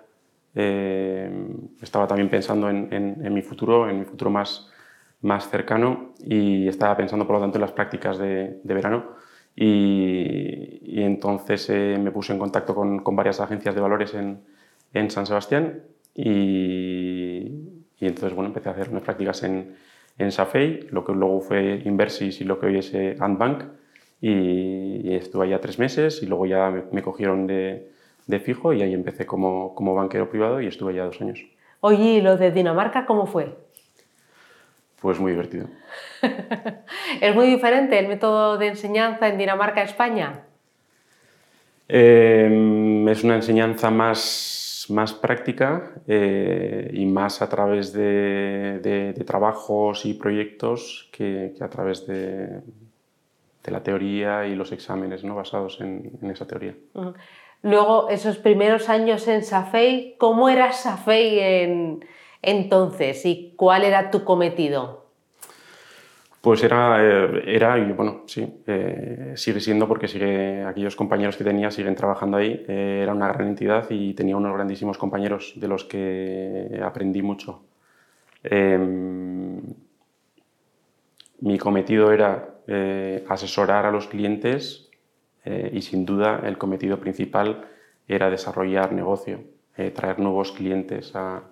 estaba 0.52 2.08
también 2.08 2.28
pensando 2.28 2.68
en, 2.68 2.92
en, 2.92 3.24
en 3.24 3.32
mi 3.32 3.40
futuro, 3.40 3.88
en 3.88 4.00
mi 4.00 4.04
futuro 4.04 4.30
más, 4.32 4.68
más 5.22 5.48
cercano 5.48 6.12
y 6.18 6.66
estaba 6.66 6.96
pensando 6.96 7.24
por 7.24 7.36
lo 7.36 7.40
tanto 7.40 7.58
en 7.58 7.62
las 7.62 7.72
prácticas 7.72 8.18
de, 8.18 8.58
de 8.62 8.74
verano 8.74 9.14
y, 9.54 10.80
y 10.82 11.02
entonces 11.02 11.70
eh, 11.70 11.96
me 12.00 12.10
puse 12.10 12.32
en 12.32 12.40
contacto 12.40 12.74
con, 12.74 12.98
con, 12.98 13.14
varias 13.14 13.40
agencias 13.40 13.76
de 13.76 13.80
valores 13.80 14.12
en 14.14 15.10
San 15.10 15.24
Sebastián 15.24 15.82
y, 16.14 17.09
y, 18.00 18.06
entonces 18.06 18.34
bueno, 18.34 18.48
empecé 18.48 18.68
a 18.68 18.72
hacer 18.72 18.88
unas 18.88 19.02
prácticas 19.02 19.42
en, 19.42 19.76
en 20.18 20.32
Safei, 20.32 20.88
lo 20.90 21.04
que 21.04 21.12
luego 21.12 21.40
fue 21.40 21.82
Inversis 21.84 22.40
y 22.40 22.44
lo 22.44 22.58
que 22.58 22.66
hoy 22.66 22.78
es 22.78 22.92
eh, 22.94 23.16
Antbank. 23.20 23.64
Y, 24.20 25.14
estuve 25.14 25.46
allá 25.46 25.60
tres 25.60 25.78
meses 25.78 26.22
y 26.22 26.26
luego 26.26 26.46
ya 26.46 26.70
me, 26.92 27.02
cogieron 27.02 27.46
de, 27.46 27.90
de, 28.26 28.40
fijo 28.40 28.72
y 28.72 28.82
ahí 28.82 28.94
empecé 28.94 29.26
como, 29.26 29.74
como 29.74 29.94
banquero 29.94 30.28
privado 30.30 30.60
y 30.60 30.66
estuve 30.66 30.92
allá 30.92 31.04
dos 31.04 31.20
años. 31.20 31.44
Oye, 31.80 32.04
¿y 32.04 32.20
lo 32.20 32.36
de 32.36 32.50
Dinamarca 32.50 33.06
cómo 33.06 33.26
fue? 33.26 33.56
Pues 35.00 35.18
muy 35.18 35.32
divertido. 35.32 35.66
¿Es 37.20 37.34
muy 37.34 37.46
diferente 37.46 37.98
el 37.98 38.08
método 38.08 38.58
de 38.58 38.68
enseñanza 38.68 39.28
en 39.28 39.38
Dinamarca 39.38 39.82
España? 39.82 40.44
Em, 41.88 43.08
es 43.08 43.24
una 43.24 43.36
enseñanza 43.36 43.90
más, 43.90 44.59
más 44.90 45.12
práctica 45.12 45.92
eh, 46.06 46.90
y 46.92 47.06
más 47.06 47.42
a 47.42 47.48
través 47.48 47.92
de, 47.92 49.14
trabajos 49.26 50.06
y 50.06 50.14
proyectos 50.14 51.08
que, 51.12 51.54
a 51.60 51.68
través 51.68 52.06
de, 52.06 52.60
la 53.64 53.82
teoría 53.82 54.46
y 54.46 54.56
los 54.56 54.72
exámenes 54.72 55.22
¿no? 55.22 55.36
basados 55.36 55.80
en, 55.80 56.18
esa 56.30 56.46
teoría. 56.46 56.74
Luego, 57.62 58.08
esos 58.08 58.38
primeros 58.38 58.88
años 58.88 59.28
en 59.28 59.44
Safei, 59.44 60.16
¿cómo 60.18 60.48
era 60.48 60.72
Safei 60.72 61.38
en, 61.38 62.04
entonces 62.42 63.24
y 63.26 63.54
cuál 63.56 63.84
era 63.84 64.10
tu 64.10 64.24
cometido? 64.24 64.99
Pues 66.40 66.62
era, 66.64 67.04
eh, 67.04 67.42
era 67.54 67.78
y 67.78 67.92
bueno, 67.92 68.22
sí, 68.26 68.62
eh, 68.66 69.34
sigue 69.36 69.60
siendo 69.60 69.86
porque 69.86 70.08
sigue, 70.08 70.64
aquellos 70.64 70.96
compañeros 70.96 71.36
que 71.36 71.44
tenía 71.44 71.70
siguen 71.70 71.94
trabajando 71.94 72.38
ahí. 72.38 72.64
Eh, 72.66 73.00
era 73.02 73.12
una 73.12 73.28
gran 73.28 73.48
entidad 73.48 73.86
y 73.90 74.14
tenía 74.14 74.36
unos 74.38 74.54
grandísimos 74.54 74.96
compañeros 74.96 75.52
de 75.56 75.68
los 75.68 75.84
que 75.84 76.80
aprendí 76.82 77.20
mucho. 77.20 77.62
Em, 78.42 79.60
mi 81.40 81.58
cometido 81.58 82.12
era 82.12 82.46
asesorar 83.28 83.84
a 83.84 83.90
los 83.90 84.06
clientes 84.06 84.88
y 85.72 85.82
sin 85.82 86.06
duda 86.06 86.40
el 86.44 86.56
cometido 86.56 87.00
principal 87.00 87.66
era 88.06 88.30
desarrollar 88.30 88.92
negocio, 88.92 89.40
traer 89.94 90.20
nuevos 90.20 90.52
clientes 90.52 91.16
a, 91.16 91.42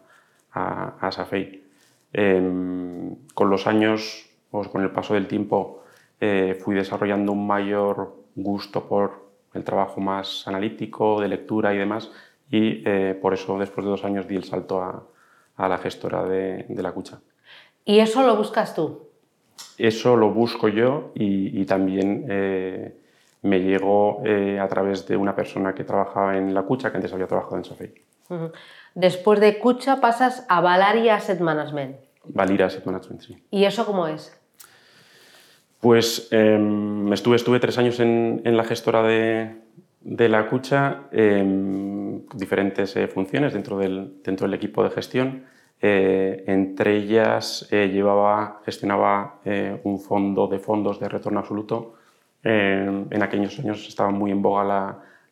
a, 0.52 0.95
a 1.00 1.11
Safei. 1.11 1.64
Em, 2.12 3.16
con 3.35 3.50
los 3.50 3.66
años, 3.66 4.27
o 4.50 4.62
con 4.64 4.82
el 4.82 4.90
paso 4.90 5.14
del 5.14 5.26
tiempo, 5.26 5.82
eh, 6.20 6.58
fui 6.60 6.74
desarrollando 6.74 7.32
un 7.32 7.46
mayor 7.46 8.16
gusto 8.34 8.86
por 8.88 9.28
el 9.54 9.64
trabajo 9.64 10.00
más 10.00 10.46
analítico, 10.46 11.20
de 11.20 11.28
lectura 11.28 11.74
y 11.74 11.78
demás, 11.78 12.10
y 12.50 12.82
eh, 12.86 13.18
por 13.20 13.34
eso 13.34 13.58
después 13.58 13.84
de 13.84 13.90
dos 13.90 14.04
años 14.04 14.26
di 14.26 14.36
el 14.36 14.44
salto 14.44 14.82
a, 14.82 15.04
a 15.56 15.68
la 15.68 15.78
gestora 15.78 16.24
de, 16.24 16.64
de, 16.68 16.82
la 16.82 16.92
cucha. 16.92 17.20
¿Y 17.84 18.00
eso 18.00 18.26
lo 18.26 18.36
buscas 18.36 18.74
tú? 18.74 19.08
Eso 19.76 20.16
lo 20.16 20.30
busco 20.30 20.68
yo 20.68 21.12
y, 21.14 21.60
y 21.60 21.64
también 21.64 22.26
eh, 22.28 22.96
me 23.42 23.60
llegó 23.60 24.22
a 24.60 24.68
través 24.68 25.06
de 25.06 25.16
una 25.16 25.34
persona 25.34 25.74
que 25.74 25.84
trabajaba 25.84 26.36
en 26.36 26.52
la 26.52 26.62
cucha, 26.62 26.90
que 26.90 26.96
antes 26.96 27.12
había 27.12 27.26
trabajado 27.26 27.56
en 27.56 27.64
Safei. 27.64 27.94
Después 28.94 29.40
de 29.40 29.58
Kucha 29.58 30.00
pasas 30.00 30.44
a 30.48 30.60
Valaria 30.60 31.14
Asset 31.14 31.40
Management. 31.40 31.96
Valaria 32.24 32.66
Asset 32.66 32.84
Management, 32.84 33.22
sí. 33.22 33.46
¿Y 33.50 33.64
eso 33.64 33.86
cómo 33.86 34.06
es? 34.06 34.38
Pues 35.80 36.28
em, 36.32 37.12
estuve, 37.12 37.61
tres 37.61 37.78
años 37.78 38.00
en, 38.00 38.42
la 38.44 38.64
gestora 38.64 39.02
de, 39.02 40.28
la 40.28 40.49
Cucha, 40.49 41.02
em, 41.12 42.26
diferentes 42.35 42.97
eh, 42.97 43.06
funciones 43.06 43.52
dentro 43.52 43.78
del, 43.78 44.54
equipo 44.54 44.82
de 44.82 44.90
gestión. 44.90 45.44
Eh, 45.80 46.42
entre 46.49 46.97
ellas 46.97 47.68
eh, 47.70 47.88
llevaba, 47.92 48.61
gestionaba 48.64 49.40
un 49.85 50.00
fondo 50.00 50.49
de 50.49 50.58
fondos 50.58 50.99
de 50.99 51.08
retorno 51.08 51.40
absoluto. 51.40 51.94
Em, 52.42 53.06
en 53.11 53.23
aquellos 53.23 53.58
años 53.58 53.87
estaba 53.88 54.11
muy 54.11 54.30
en 54.30 54.40
boga 54.42 54.64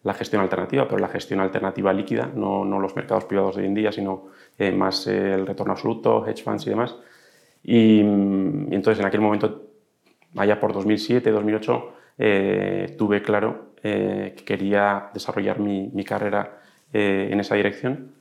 la, 0.02 0.14
gestión 0.14 0.42
alternativa, 0.42 0.86
pero 0.86 0.98
la 0.98 1.08
gestión 1.08 1.40
alternativa 1.40 1.92
líquida, 1.92 2.30
no, 2.34 2.64
los 2.64 2.94
mercados 2.94 3.24
privados 3.24 3.56
de 3.56 3.62
hoy 3.62 3.68
en 3.68 3.74
día, 3.74 3.90
sino 3.92 4.26
eh, 4.58 4.70
más 4.70 5.06
eh, 5.06 5.34
el 5.34 5.46
retorno 5.46 5.72
absoluto, 5.72 6.26
hedge 6.26 6.42
funds 6.42 6.66
y 6.66 6.70
demás. 6.70 6.96
Y, 7.62 8.00
entonces 8.00 9.00
en 9.00 9.06
aquel 9.06 9.20
momento, 9.20 9.62
allá 10.36 10.60
por 10.60 10.72
2007, 10.72 11.30
2008, 11.30 11.92
eh, 12.18 12.94
tuve 12.98 13.22
claro 13.22 13.66
que 13.82 14.42
quería 14.44 15.10
desarrollar 15.14 15.60
mi, 15.60 15.88
mi 15.92 16.02
carrera 16.02 16.58
en 16.92 17.38
esa 17.38 17.54
dirección 17.54 18.14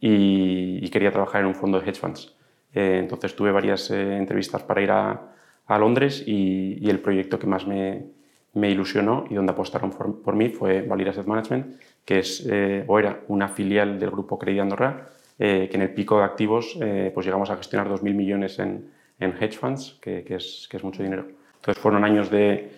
y, 0.00 0.88
quería 0.88 1.10
trabajar 1.10 1.42
en 1.42 1.48
un 1.48 1.54
fondo 1.54 1.78
de 1.78 1.86
hedge 1.86 2.00
funds. 2.00 2.34
entonces 2.72 3.36
tuve 3.36 3.52
varias 3.52 3.90
entrevistas 3.90 4.62
para 4.62 4.80
ir 4.80 4.90
a, 4.90 5.20
a 5.66 5.78
Londres 5.78 6.24
y, 6.26 6.78
y 6.80 6.88
el 6.88 7.00
proyecto 7.00 7.38
que 7.38 7.46
más 7.46 7.66
me, 7.66 8.06
me 8.54 8.70
ilusionó 8.70 9.24
y 9.30 9.34
donde 9.34 9.52
apostaron 9.52 9.90
por, 9.90 10.34
mí 10.34 10.50
fue 10.50 10.82
Valir 10.82 11.08
Asset 11.08 11.26
Management, 11.26 11.76
que 12.04 12.18
es 12.18 12.46
eh, 12.50 12.84
o 12.86 12.98
era 12.98 13.20
una 13.28 13.48
filial 13.48 13.98
del 13.98 14.10
grupo 14.10 14.38
Credit 14.38 14.60
Andorra, 14.60 15.08
eh, 15.38 15.68
que 15.70 15.76
en 15.76 15.82
el 15.82 15.94
pico 15.94 16.18
de 16.18 16.24
activos 16.24 16.76
eh, 16.80 17.10
pues 17.14 17.24
llegamos 17.24 17.50
a 17.50 17.56
gestionar 17.56 17.88
2.000 17.88 18.14
millones 18.14 18.58
en, 18.58 18.90
en 19.18 19.30
hedge 19.40 19.56
funds, 19.56 19.98
que, 20.02 20.22
que, 20.22 20.36
es, 20.36 20.68
que, 20.70 20.76
es, 20.76 20.84
mucho 20.84 21.02
dinero. 21.02 21.26
Entonces 21.62 21.80
fueron 21.80 22.04
años 22.04 22.28
de, 22.28 22.72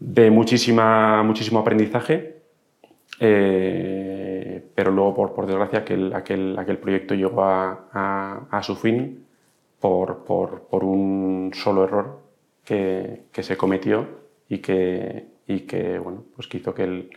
de 0.00 0.28
muchísima, 0.28 1.22
muchísimo 1.22 1.60
aprendizaje, 1.60 2.34
pero 3.20 4.90
luego, 4.90 5.14
por, 5.14 5.34
por 5.34 5.46
desgracia, 5.46 5.78
aquel, 5.78 6.12
aquel, 6.12 6.58
aquel, 6.58 6.78
proyecto 6.78 7.14
llegó 7.14 7.44
a, 7.44 7.86
a, 7.92 8.46
a 8.50 8.62
su 8.64 8.74
fin 8.74 9.24
por, 9.78 10.24
por, 10.24 10.62
por, 10.62 10.82
un 10.82 11.52
solo 11.54 11.84
error 11.84 12.18
que, 12.64 13.26
que 13.30 13.44
se 13.44 13.56
cometió 13.56 14.04
y 14.48 14.58
que, 14.58 15.28
y 15.46 15.60
que, 15.60 16.00
bueno, 16.00 16.24
pues 16.34 16.48
que 16.48 16.56
hizo 16.56 16.74
que 16.74 16.82
el, 16.82 17.10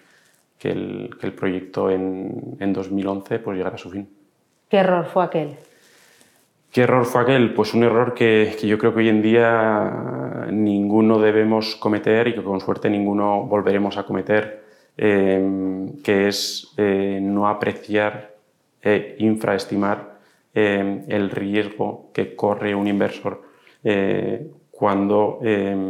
que 0.60 0.70
el, 0.70 1.18
que 1.20 1.26
el 1.26 1.34
proyecto 1.34 1.90
en, 1.90 2.58
en, 2.60 2.74
2011 2.74 3.40
pues 3.40 3.58
llegara 3.58 3.74
a 3.74 3.80
su 3.80 3.90
fin. 3.90 4.08
¿Qué 4.70 4.78
error 4.78 5.06
fue 5.08 5.24
aquel? 5.24 5.56
¿Qué 6.72 6.82
error 6.82 7.06
fue 7.06 7.22
aquel? 7.22 7.54
Pues 7.54 7.74
un 7.74 7.84
error 7.84 8.14
que, 8.14 8.56
yo 8.64 8.78
creo 8.78 8.94
que 8.94 9.00
hoy 9.00 9.10
en 9.10 9.22
día 9.22 10.48
ninguno 10.52 11.20
debemos 11.20 11.76
cometer 11.76 12.28
y 12.28 12.36
que 12.36 12.44
con 12.44 12.62
suerte 12.62 12.90
ninguno 12.90 13.44
volveremos 13.44 13.98
a 13.98 14.04
cometer, 14.04 14.64
eh, 14.98 15.88
que 16.04 16.28
es 16.28 16.74
eh, 16.78 17.20
no 17.22 17.48
apreciar 17.48 18.36
e 18.82 19.16
infraestimar 19.20 20.20
eh, 20.54 21.06
el 21.08 21.30
riesgo 21.32 22.12
que 22.14 22.36
corre 22.36 22.76
un 22.76 22.88
inversor 22.88 23.50
cuando 24.72 25.40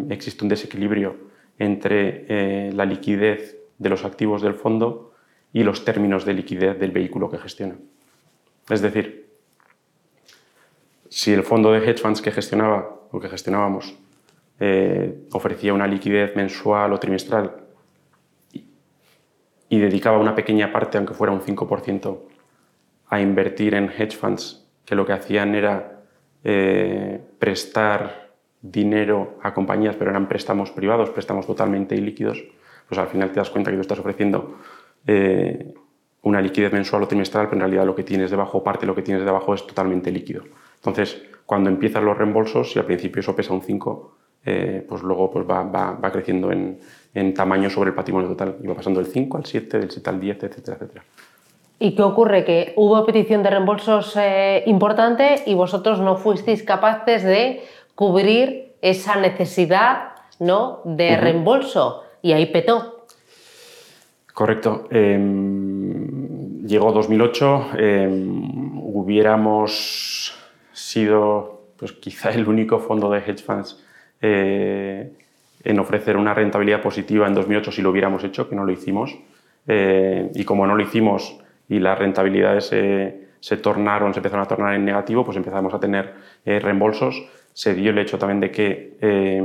existe 0.09 0.43
un 0.43 0.49
desequilibrio 0.49 1.29
entre 1.59 2.25
eh, 2.29 2.71
la 2.73 2.85
liquidez 2.85 3.57
de 3.77 3.89
los 3.89 4.05
activos 4.05 4.41
del 4.41 4.55
fondo 4.55 5.11
y 5.53 5.63
los 5.63 5.83
términos 5.83 6.25
de 6.25 6.33
liquidez 6.33 6.79
del 6.79 6.91
vehículo 6.91 7.29
que 7.29 7.37
gestiona. 7.37 7.75
Es 8.69 8.81
decir, 8.81 9.18
si 11.09 11.33
el 11.33 11.43
fondo 11.43 11.71
de 11.71 11.79
hedge 11.79 11.99
funds 11.99 12.21
que 12.21 12.31
gestionaba 12.31 12.87
o 13.11 13.19
que 13.19 13.27
gestionábamos 13.27 13.97
eh, 14.59 15.25
ofrecía 15.31 15.73
una 15.73 15.87
liquidez 15.87 16.35
mensual 16.35 16.93
o 16.93 16.99
trimestral 16.99 17.55
y, 19.69 19.79
dedicaba 19.79 20.17
una 20.17 20.35
pequeña 20.35 20.71
parte, 20.71 20.97
aunque 20.97 21.13
fuera 21.13 21.31
un 21.31 21.41
5%, 21.41 22.19
a 23.07 23.21
invertir 23.21 23.75
en 23.75 23.89
hedge 23.89 24.15
funds 24.15 24.67
que 24.85 24.95
lo 24.95 25.05
que 25.05 25.13
hacían 25.13 25.55
era 25.55 26.01
eh, 26.43 27.21
prestar 27.37 28.33
dinero 28.61 29.37
a 29.41 29.53
compañías, 29.53 29.95
pero 29.95 30.11
eran 30.11 30.27
préstamos 30.27 30.71
privados, 30.71 31.11
préstamos 31.11 31.45
totalmente 31.45 31.95
ilíquidos, 31.95 32.43
pues 32.87 32.99
al 32.99 33.07
final 33.07 33.31
te 33.31 33.39
das 33.39 33.49
cuenta 33.49 33.71
que 33.71 33.77
tú 33.77 33.81
estás 33.81 33.99
ofreciendo 33.99 34.57
eh, 35.05 35.73
una 36.23 36.41
liquidez 36.41 36.73
mensual 36.73 37.03
o 37.03 37.07
trimestral, 37.07 37.45
pero 37.45 37.57
en 37.57 37.61
realidad 37.61 37.85
lo 37.85 37.95
que 37.95 38.03
tienes 38.03 38.31
debajo, 38.31 38.63
parte 38.63 38.81
de 38.81 38.87
lo 38.87 38.95
que 38.95 39.03
tienes 39.03 39.23
debajo 39.23 39.53
es 39.53 39.65
totalmente 39.65 40.11
líquido. 40.11 40.43
Entonces, 40.79 41.21
cuando 41.45 41.69
empiezan 41.69 42.05
los 42.05 42.17
reembolsos, 42.17 42.71
si 42.71 42.79
al 42.79 42.85
principio 42.85 43.19
eso 43.19 43.35
pesa 43.35 43.53
un 43.53 43.61
5, 43.61 44.15
eh, 44.45 44.85
pues 44.87 45.01
luego 45.01 45.29
pues 45.29 45.45
va, 45.49 45.63
va, 45.63 45.91
va 45.93 46.11
creciendo 46.11 46.51
en, 46.51 46.79
en, 47.13 47.33
tamaño 47.33 47.69
sobre 47.69 47.89
el 47.89 47.95
patrimonio 47.95 48.29
total. 48.29 48.57
Y 48.63 48.67
va 48.67 48.75
pasando 48.75 49.01
del 49.01 49.11
5 49.11 49.37
al 49.37 49.45
7, 49.45 49.79
del 49.79 49.91
7 49.91 50.09
al 50.09 50.19
10, 50.19 50.43
etcétera, 50.43 50.77
etcétera. 50.77 51.03
¿Y 51.79 51.95
qué 51.95 52.01
ocurre? 52.01 52.43
Que 52.43 52.73
hubo 52.75 53.05
petición 53.05 53.41
de 53.41 53.49
reembolsos 53.49 54.15
eh, 54.17 54.63
importante 54.65 55.43
y 55.45 55.53
vosotros 55.53 55.99
no 55.99 56.17
fuisteis 56.17 56.63
capaces 56.63 57.23
de 57.23 57.63
cubrir 57.95 58.73
esa 58.81 59.15
necesidad 59.15 60.09
¿no? 60.39 60.81
de 60.83 61.17
reembolso 61.17 62.03
y 62.21 62.33
ahí 62.33 62.47
petó. 62.47 63.05
Correcto. 64.33 64.87
Em, 64.89 66.65
llegó 66.65 66.91
2008, 66.91 67.65
em, 67.77 68.79
hubiéramos 68.79 70.38
sido 70.79 71.67
pues, 71.77 71.93
quizá 71.93 72.31
el 72.31 72.47
único 72.47 72.79
fondo 72.79 73.09
de 73.09 73.19
hedge 73.19 73.43
funds 73.43 73.83
eh, 74.21 75.11
en 75.63 75.79
ofrecer 75.79 76.17
una 76.17 76.33
rentabilidad 76.33 76.81
positiva 76.81 77.27
en 77.27 77.33
2008 77.33 77.71
si 77.71 77.81
lo 77.81 77.89
hubiéramos 77.89 78.23
hecho, 78.23 78.49
que 78.49 78.55
no 78.55 78.65
lo 78.65 78.71
hicimos. 78.71 79.17
Eh, 79.67 80.31
y 80.33 80.45
como 80.45 80.65
no 80.65 80.75
lo 80.75 80.81
hicimos 80.81 81.39
y 81.67 81.79
las 81.79 81.99
rentabilidades 81.99 82.65
se 83.39 83.57
tornaron, 83.57 84.13
se 84.13 84.19
empezaron 84.19 84.45
a 84.45 84.47
tornar 84.47 84.73
en 84.73 84.85
negativo, 84.85 85.23
pues 85.23 85.37
empezamos 85.37 85.73
a 85.73 85.79
tener 85.79 86.13
eh, 86.45 86.59
reembolsos 86.59 87.29
se 87.53 87.73
dio 87.73 87.91
el 87.91 87.97
hecho 87.97 88.17
también 88.17 88.39
de 88.39 88.51
que 88.51 88.97
eh, 89.01 89.43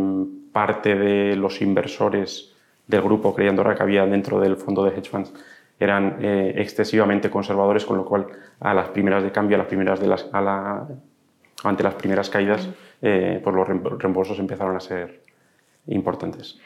parte 0.52 0.94
de 0.94 1.36
los 1.36 1.60
inversores 1.60 2.54
del 2.86 3.02
grupo 3.02 3.34
creían 3.34 3.56
que 3.56 3.82
había 3.82 4.06
dentro 4.06 4.38
del 4.38 4.56
fondo 4.56 4.84
de 4.84 4.96
hedge 4.96 5.08
funds 5.08 5.32
eran 5.80 6.18
eh, 6.20 6.54
excesivamente 6.56 7.28
conservadores, 7.28 7.84
con 7.84 7.96
lo 7.96 8.04
cual 8.04 8.26
a 8.60 8.72
las 8.72 8.90
primeras 8.90 9.24
de 9.24 9.32
cambio, 9.32 9.56
a 9.56 9.58
las 9.58 9.66
primeras 9.66 9.98
de 9.98 10.06
las, 10.06 10.30
ante 11.64 11.82
las 11.82 11.94
primeras 11.94 12.30
caídas, 12.30 12.68
eh, 13.02 13.40
pues 13.42 13.56
los 13.56 13.66
reembolsos 13.66 14.38
empezaron 14.38 14.76
a 14.76 14.80
ser 14.80 15.22
importantes. 15.86 16.58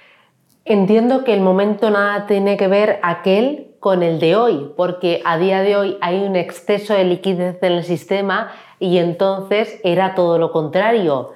Entiendo 0.65 1.25
que 1.25 1.33
el 1.33 1.41
momento 1.41 1.91
nada 1.91 2.27
tiene 2.27 2.57
que 2.57 2.69
ver 2.69 3.01
aquel 3.03 3.69
con 3.81 4.03
el 4.03 4.19
de 4.21 4.37
hoy, 4.37 4.73
porque 4.77 5.23
a 5.25 5.39
día 5.39 5.63
de 5.63 5.77
hoy 5.77 5.97
hay 6.01 6.23
un 6.23 6.37
exceso 6.37 6.95
de 6.95 7.05
liquidez 7.05 7.63
en 7.63 7.73
el 7.73 7.85
sistema 7.85 8.53
y 8.79 8.99
entonces 8.99 9.81
era 9.85 10.15
todo 10.15 10.39
lo 10.39 10.53
contrario. 10.53 11.33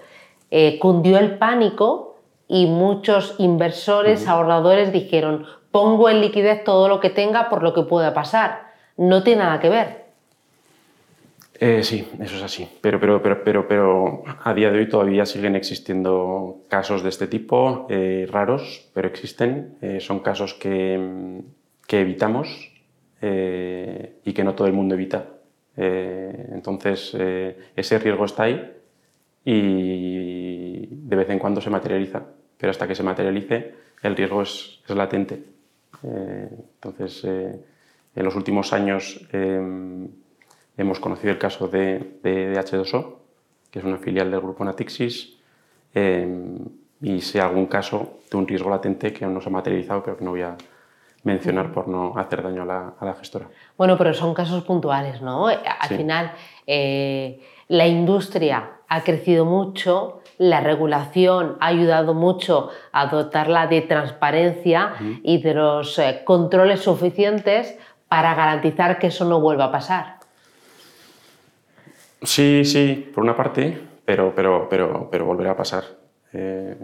Eh, 0.51 0.79
cundió 0.79 1.19
el 1.19 1.39
pánico 1.39 2.17
y 2.49 2.67
muchos 2.67 3.37
inversores, 3.39 4.29
ahorradores 4.29 4.93
dijeron, 4.93 5.47
pongo 5.71 6.11
en 6.11 6.21
liquidez 6.21 6.65
todo 6.65 6.89
lo 6.89 7.01
que 7.01 7.09
tenga 7.09 7.49
por 7.49 7.63
lo 7.63 7.73
que 7.73 7.83
pueda 7.83 8.13
pasar. 8.13 8.73
No 8.97 9.23
tiene 9.23 9.45
nada 9.45 9.61
que 9.61 9.71
ver. 9.71 10.02
Eh, 11.61 11.83
sí, 11.83 12.09
eso 12.21 12.37
es 12.37 12.43
así. 12.43 12.69
Pero, 12.81 12.99
pero, 12.99 13.23
pero, 13.23 13.45
pero, 13.45 13.69
pero 13.69 14.25
a 14.43 14.55
día 14.55 14.71
de 14.71 14.79
hoy 14.79 14.89
todavía 14.89 15.27
siguen 15.27 15.55
existiendo 15.55 16.63
casos 16.69 17.03
de 17.03 17.09
este 17.09 17.27
tipo, 17.27 17.87
eh, 17.89 18.27
raros, 18.31 18.91
pero 18.95 19.09
existen. 19.09 19.77
son 20.01 20.21
casos 20.21 20.55
que, 20.55 21.43
que 21.87 22.01
evitamos 22.01 22.71
y 23.21 24.33
que 24.33 24.43
no 24.45 24.55
todo 24.55 24.67
el 24.67 24.73
mundo 24.73 24.97
evita. 24.97 25.27
entonces, 25.77 27.15
ese 27.77 27.99
riesgo 28.01 28.25
está 28.25 28.45
ahí 28.45 28.73
y 29.45 30.87
de 30.91 31.17
vez 31.17 31.31
en 31.31 31.39
cuando 31.39 31.61
se 31.61 31.71
materializa, 31.71 32.23
pero 32.59 32.71
hasta 32.71 32.87
que 32.87 32.95
se 32.95 33.03
materialice 33.03 33.75
el 34.03 34.17
riesgo 34.17 34.43
es, 34.43 34.83
latente. 34.89 35.43
Eh, 36.03 36.49
entonces, 36.75 37.25
eh, 37.25 37.61
en 38.15 38.25
los 38.25 38.35
últimos 38.35 38.73
años 38.73 39.21
hemos 40.77 41.01
conocido 41.01 41.33
el 41.33 41.39
caso 41.39 41.69
de, 41.69 42.19
de, 42.23 42.55
H2O, 42.55 43.15
que 43.71 43.79
es 43.79 43.85
una 43.85 43.99
filial 43.99 44.31
del 44.31 44.41
grupo 44.41 44.65
Natixis, 44.65 45.39
em, 45.95 46.59
y 47.01 47.21
sé 47.21 47.41
algún 47.41 47.67
caso 47.67 48.21
de 48.31 48.37
un 48.37 48.47
riesgo 48.47 48.71
latente 48.71 49.13
que 49.13 49.25
aún 49.25 49.35
no 49.35 49.41
se 49.41 49.49
ha 49.49 49.53
materializado, 49.53 50.03
pero 50.03 50.17
que 50.17 50.25
no 50.25 50.31
voy 50.31 50.43
a 50.43 50.57
mencionar 51.25 51.73
por 51.73 51.89
no 51.89 52.17
hacer 52.17 52.43
daño 52.43 52.63
a 52.63 52.67
la, 52.67 52.95
a 52.99 53.05
la 53.05 53.15
gestora. 53.15 53.49
Bueno, 53.77 53.97
pero 53.97 54.13
son 54.15 54.35
casos 54.35 54.65
puntuales, 54.65 55.21
¿no? 55.23 55.47
Al 55.47 55.89
final, 55.89 56.33
eh, 56.67 57.41
la 57.69 57.87
industria 57.87 58.71
ha 58.89 59.03
crecido 59.03 59.45
mucho, 59.45 60.21
la 60.39 60.61
regulación 60.61 61.57
ha 61.61 61.69
ayudado 61.69 62.15
mucho 62.15 62.71
a 62.93 63.07
dotarla 63.07 63.67
de 63.67 63.83
transparencia 63.83 64.95
y 65.23 65.41
de 65.41 65.55
los 65.55 65.99
eh, 65.99 66.23
controles 66.25 66.81
suficientes 66.81 67.79
para 68.09 68.35
garantizar 68.35 68.99
que 68.99 69.07
eso 69.07 69.25
no 69.25 69.41
vuelva 69.41 69.67
a 69.67 69.73
pasar. 69.73 70.22
Sí, 72.23 72.65
sí, 72.65 73.11
por 73.15 73.25
una 73.25 73.37
parte, 73.37 73.79
pero, 74.05 74.33
pero, 74.35 74.69
pero, 74.69 75.09
pero 75.11 75.25
volverá 75.25 75.53
a 75.53 75.57
pasar. 75.57 75.85
Eh, 76.33 76.77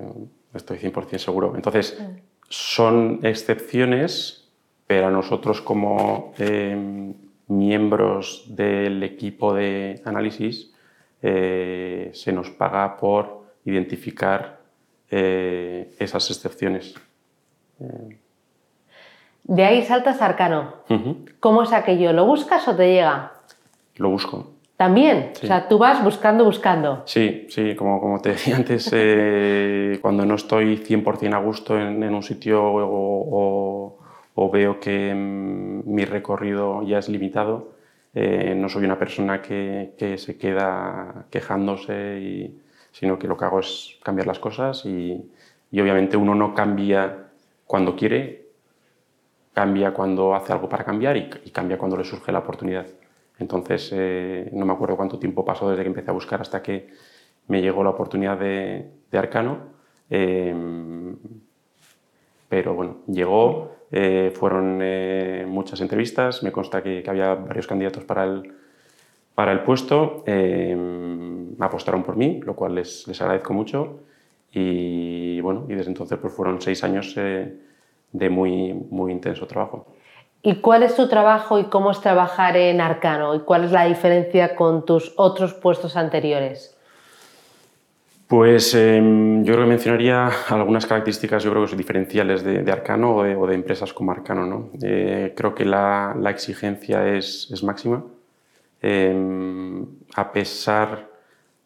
estoy 0.55 0.79
100% 0.79 1.19
seguro. 1.19 1.55
Entonces, 1.55 2.03
son 2.49 3.21
excepciones, 3.23 4.49
pero 4.87 5.09
a 5.09 5.11
nosotros 5.11 5.61
como 5.61 6.33
eh, 6.39 7.15
miembros 7.49 8.45
del 8.49 9.03
equipo 9.03 9.55
de 9.55 10.01
análisis 10.05 10.73
eh, 11.23 12.11
se 12.15 12.33
nos 12.33 12.51
paga 12.51 12.97
por 12.97 13.45
identificar 13.65 14.61
eh, 15.11 15.95
esas 15.99 16.31
excepciones. 16.31 16.95
De 19.45 19.65
ahí 19.65 19.85
saltas 19.85 20.21
Arcano. 20.21 20.75
¿Cómo 21.41 21.63
es 21.63 21.73
aquello? 21.73 22.13
¿Lo 22.13 22.27
buscas 22.27 22.67
o 22.69 22.77
te 22.77 22.93
llega? 22.93 23.33
Lo 23.97 24.11
busco. 24.11 24.58
También, 24.79 25.33
o 25.35 25.45
sea, 25.45 25.67
tú 25.67 25.77
vas 25.77 26.05
buscando, 26.05 26.45
buscando. 26.45 27.03
Sí, 27.05 27.49
sí, 27.51 27.75
como, 27.75 28.01
como 28.01 28.21
te 28.21 28.29
decía 28.29 28.55
antes, 28.55 28.89
eh, 28.93 29.99
cuando 30.03 30.25
no 30.25 30.37
estoy 30.37 30.77
100% 30.77 31.35
a 31.35 31.39
gusto 31.39 31.77
en, 31.77 32.15
un 32.15 32.23
sitio 32.23 32.63
o, 32.63 33.99
o, 34.37 34.51
veo 34.53 34.79
que 34.79 35.13
mm, 35.13 35.83
mi 35.85 36.05
recorrido 36.05 36.85
ya 36.85 36.99
es 36.99 37.09
limitado, 37.09 37.73
eh, 38.15 38.55
no 38.57 38.69
soy 38.69 38.85
una 38.85 38.97
persona 38.97 39.43
que, 39.43 39.95
que 39.99 40.17
se 40.17 40.39
queda 40.39 41.27
quejándose, 41.29 42.21
y, 42.21 42.61
sino 42.93 43.19
que 43.19 43.27
lo 43.27 43.37
que 43.37 43.47
hago 43.47 43.59
es 43.59 43.99
cambiar 44.05 44.29
las 44.29 44.39
cosas 44.39 44.87
y, 44.87 45.29
y, 45.73 45.81
obviamente 45.81 46.17
uno 46.17 46.37
no 46.37 46.55
cambia 46.55 47.31
cuando 47.67 47.97
quiere, 47.97 48.47
cambia 49.53 49.93
cuando 49.93 50.37
hace 50.37 50.53
algo 50.53 50.69
para 50.69 50.85
cambiar 50.85 51.17
y, 51.17 51.29
y 51.47 51.51
cambia 51.51 51.77
cuando 51.77 51.97
le 51.97 52.05
surge 52.05 52.31
la 52.31 52.39
oportunidad. 52.39 52.87
Entonces, 53.39 53.91
eh, 53.93 54.51
no 54.53 54.67
me 54.67 54.73
acuerdo 54.73 54.97
cuánto 54.97 55.19
tiempo 55.19 55.45
pasó 55.45 55.71
desde 55.71 55.83
que 55.83 55.89
empecé 55.89 56.11
a 56.11 56.15
buscar 56.15 56.41
hasta 56.41 56.63
que 56.63 56.89
me 57.47 57.63
llegó 57.63 57.85
la 57.85 57.91
oportunidad 57.91 58.39
de, 58.39 58.91
Arcano. 59.13 59.59
Eh, 60.11 60.55
pero 62.49 62.75
bueno, 62.75 62.99
llegó, 63.07 63.77
eh, 63.91 64.33
fueron 64.35 64.81
eh, 64.83 65.45
muchas 65.47 65.81
entrevistas, 65.81 66.43
me 66.43 66.51
consta 66.51 66.83
que, 66.83 67.05
había 67.07 67.35
varios 67.35 67.67
candidatos 67.67 68.05
para 68.05 68.25
el, 68.25 68.53
para 69.35 69.53
el 69.53 69.61
puesto, 69.61 70.25
eh, 70.27 70.77
apostaron 71.59 72.03
por 72.03 72.17
mí, 72.17 72.41
lo 72.45 72.57
cual 72.57 72.77
les, 72.77 73.07
les, 73.07 73.21
agradezco 73.21 73.53
mucho 73.53 74.01
y 74.53 75.41
bueno, 75.43 75.67
y 75.69 75.75
desde 75.75 75.91
entonces 75.91 76.19
pues 76.19 76.33
fueron 76.33 76.61
seis 76.61 76.83
años 76.85 77.15
de 77.15 78.31
muy, 78.31 78.73
muy 78.73 79.13
intenso 79.13 79.47
trabajo. 79.47 79.87
¿Y 80.43 80.57
cuál 80.57 80.85
es 80.85 80.95
tu 80.95 81.09
trabajo 81.09 81.59
y 81.59 81.65
cómo 81.65 81.91
es 81.91 82.01
trabajar 82.01 82.57
en 82.57 82.81
Arcano? 82.81 83.35
¿Y 83.35 83.41
cuál 83.41 83.65
es 83.65 83.73
la 83.73 83.87
diferencia 83.87 84.55
con 84.55 84.85
tus 84.85 85.13
otros 85.17 85.53
puestos 85.55 85.97
anteriores? 85.97 86.77
Pues 88.29 88.75
em, 88.75 89.43
yo 89.43 89.55
creo 89.55 89.65
que 89.65 89.71
mencionaría 89.71 90.31
algunas 90.51 90.87
características, 90.87 91.43
yo 91.43 91.51
creo 91.51 91.63
que 91.63 91.69
son 91.69 91.79
diferenciales 91.79 92.45
de, 92.45 92.71
Arcano 92.71 93.17
o 93.17 93.47
de, 93.47 93.55
empresas 93.55 93.93
como 93.93 94.13
Arcano. 94.13 94.47
¿no? 94.47 94.71
Eh, 94.83 95.33
creo 95.35 95.55
que 95.55 95.65
la, 95.65 96.15
exigencia 96.29 97.09
es, 97.09 97.63
máxima. 97.65 98.05
Em, 98.81 99.85
a 100.15 100.31
pesar 100.31 101.09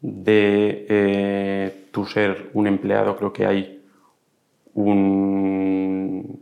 de 0.00 0.86
eh, 0.88 1.88
tu 1.90 2.06
ser 2.06 2.50
un 2.54 2.66
empleado, 2.66 3.16
creo 3.16 3.32
que 3.32 3.44
hay 3.44 3.82
un 4.74 6.38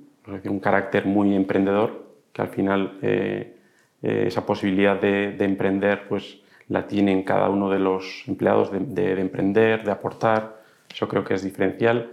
carácter 0.62 1.06
muy 1.06 1.34
emprendedor, 1.34 2.09
que 2.32 2.42
al 2.42 2.48
final 2.48 2.98
eh, 3.02 3.56
esa 4.02 4.46
posibilidad 4.46 5.00
de, 5.00 5.32
de 5.32 5.44
emprender, 5.44 6.08
pues 6.08 6.40
la 6.70 6.86
tienen 6.86 7.24
cada 7.24 7.50
uno 7.50 7.68
de 7.68 7.80
los 7.80 8.22
empleados 8.28 8.70
de, 8.70 9.20
emprender, 9.20 9.82
de 9.82 9.90
aportar. 9.90 10.62
Eso 10.88 11.08
creo 11.08 11.24
que 11.24 11.34
es 11.34 11.42
diferencial. 11.42 12.12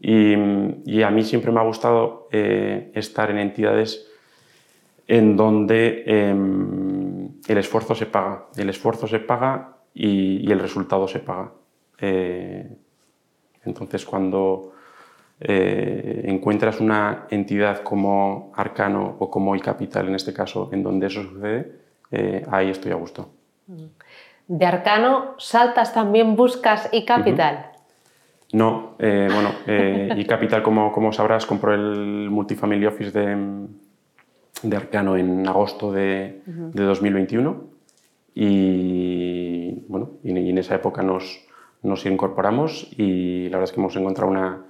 Y, 0.00 1.02
a 1.02 1.10
mí 1.10 1.24
siempre 1.24 1.50
me 1.50 1.58
ha 1.58 1.64
gustado 1.64 2.28
eh, 2.30 2.92
estar 2.94 3.30
en 3.30 3.38
entidades 3.38 4.08
en 5.08 5.36
donde 5.36 6.04
em, 6.06 7.30
el 7.48 7.58
esfuerzo 7.58 7.96
se 7.96 8.06
paga. 8.06 8.46
El 8.56 8.68
esfuerzo 8.68 9.08
se 9.08 9.18
paga 9.18 9.76
y, 9.92 10.50
el 10.52 10.60
resultado 10.60 11.08
se 11.08 11.18
paga. 11.18 11.52
Eh, 11.98 12.64
entonces, 13.64 14.06
cuando 14.06 14.72
eh, 15.40 16.22
encuentras 16.24 16.80
una 16.80 17.26
entidad 17.30 17.82
como 17.82 18.52
Arcano 18.54 19.16
o 19.18 19.30
como 19.30 19.54
iCapital, 19.56 20.08
en 20.08 20.14
este 20.14 20.32
caso, 20.32 20.70
en 20.72 20.82
donde 20.82 21.06
eso 21.06 21.22
sucede, 21.22 21.72
ahí 22.50 22.70
estoy 22.70 22.92
a 22.92 22.94
gusto. 22.94 23.30
De 24.48 24.64
Arcano, 24.64 25.34
¿saltas 25.38 25.92
también, 25.92 26.36
buscas 26.36 26.88
y 26.92 27.04
Capital? 27.04 27.72
No, 28.52 28.94
eh, 28.98 29.28
bueno, 29.32 29.50
eh, 29.66 30.14
y 30.16 30.24
Capital, 30.24 30.62
como, 30.62 30.92
como 30.92 31.12
sabrás, 31.12 31.46
compró 31.46 31.74
el 31.74 32.30
Multifamily 32.30 32.86
Office 32.86 33.10
de, 33.10 33.66
de 34.62 34.76
Arcano 34.76 35.16
en 35.16 35.46
agosto 35.48 35.90
de, 35.90 36.42
de 36.46 36.82
2021 36.84 37.64
y, 38.34 39.84
bueno, 39.88 40.10
y, 40.22 40.30
en 40.30 40.58
esa 40.58 40.76
época 40.76 41.02
nos, 41.02 41.44
nos 41.82 42.06
incorporamos 42.06 42.88
y 42.96 43.48
la 43.48 43.58
verdad 43.58 43.64
es 43.64 43.72
que 43.72 43.80
hemos 43.80 43.96
encontrado 43.96 44.30
una, 44.30 44.64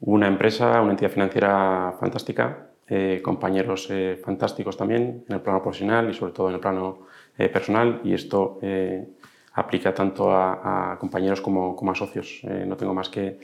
una 0.00 0.26
empresa, 0.26 0.80
una 0.80 0.92
entidad 0.92 1.10
financiera 1.10 1.94
fantástica, 1.98 2.66
eh, 2.88 3.20
compañeros 3.22 3.88
eh, 3.90 4.20
fantásticos 4.22 4.76
también 4.76 5.24
en 5.28 5.34
el 5.34 5.40
plano 5.40 5.62
profesional 5.62 6.10
y 6.10 6.14
sobre 6.14 6.32
todo 6.32 6.48
en 6.48 6.54
el 6.54 6.60
plano 6.60 7.06
eh, 7.38 7.48
personal 7.48 8.00
y 8.02 8.14
esto 8.14 8.58
eh, 8.62 9.06
aplica 9.54 9.94
tanto 9.94 10.32
a, 10.32 10.96
compañeros 10.98 11.40
como, 11.40 11.76
como, 11.76 11.92
a 11.92 11.94
socios. 11.94 12.40
Eh, 12.44 12.64
no 12.66 12.76
tengo 12.76 12.94
más 12.94 13.08
que 13.08 13.38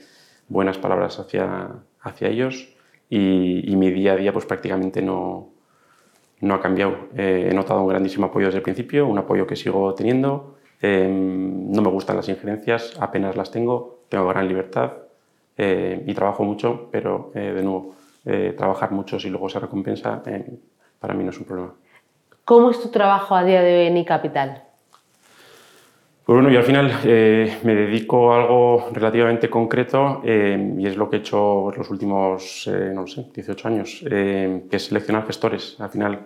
buenas 0.47 0.77
palabras 0.77 1.19
hacia, 1.19 1.69
hacia 2.01 2.27
ellos 2.27 2.75
y, 3.09 3.75
mi 3.75 3.91
día 3.91 4.13
a 4.13 4.15
día 4.17 4.33
pues 4.33 4.45
prácticamente 4.45 5.01
no, 5.01 5.49
no 6.41 6.53
ha 6.55 6.61
cambiado. 6.61 7.09
he 7.15 7.53
notado 7.53 7.81
un 7.81 7.87
grandísimo 7.87 8.27
apoyo 8.27 8.47
desde 8.47 8.57
el 8.57 8.63
principio, 8.63 9.07
un 9.07 9.17
apoyo 9.17 9.47
que 9.47 9.55
sigo 9.55 9.93
teniendo 9.93 10.57
Em, 10.79 11.71
no 11.71 11.81
me 11.81 11.89
gustan 11.89 12.17
las 12.17 12.29
injerencias, 12.29 12.93
apenas 12.99 13.35
las 13.35 13.49
tengo, 13.49 14.05
tengo 14.09 14.27
gran 14.27 14.47
libertad 14.47 14.93
eh, 15.57 16.03
y 16.05 16.13
trabajo 16.13 16.43
mucho, 16.43 16.87
pero 16.91 17.31
eh, 17.33 17.51
de 17.53 17.63
nuevo, 17.63 17.95
eh, 18.25 18.53
trabajar 18.55 18.91
mucho 18.91 19.19
si 19.19 19.29
luego 19.29 19.49
se 19.49 19.59
recompensa, 19.59 20.21
para 20.99 21.13
mí 21.15 21.23
no 21.23 21.31
es 21.31 21.37
un 21.39 21.45
problema. 21.45 21.73
¿Cómo 22.45 22.69
es 22.69 22.79
tu 22.79 22.89
trabajo 22.89 23.35
a 23.35 23.43
día 23.43 23.61
de 23.61 23.79
hoy 23.79 23.87
en 23.87 23.97
iCapital? 23.97 24.63
Pues 26.25 26.35
bueno, 26.35 26.49
yo 26.49 26.59
al 26.59 26.65
final 26.65 26.91
me 27.63 27.73
dedico 27.73 28.33
a 28.33 28.41
algo 28.41 28.89
relativamente 28.91 29.49
concreto 29.49 30.21
y 30.25 30.85
es 30.85 30.97
lo 30.97 31.09
que 31.09 31.15
he 31.15 31.19
hecho 31.19 31.71
los 31.75 31.89
últimos, 31.89 32.69
no 32.93 33.07
sé, 33.07 33.27
18 33.33 33.67
años, 33.69 34.03
que 34.05 34.67
es 34.69 34.85
seleccionar 34.85 35.25
gestores. 35.25 35.77
Al 35.79 35.89
final, 35.89 36.19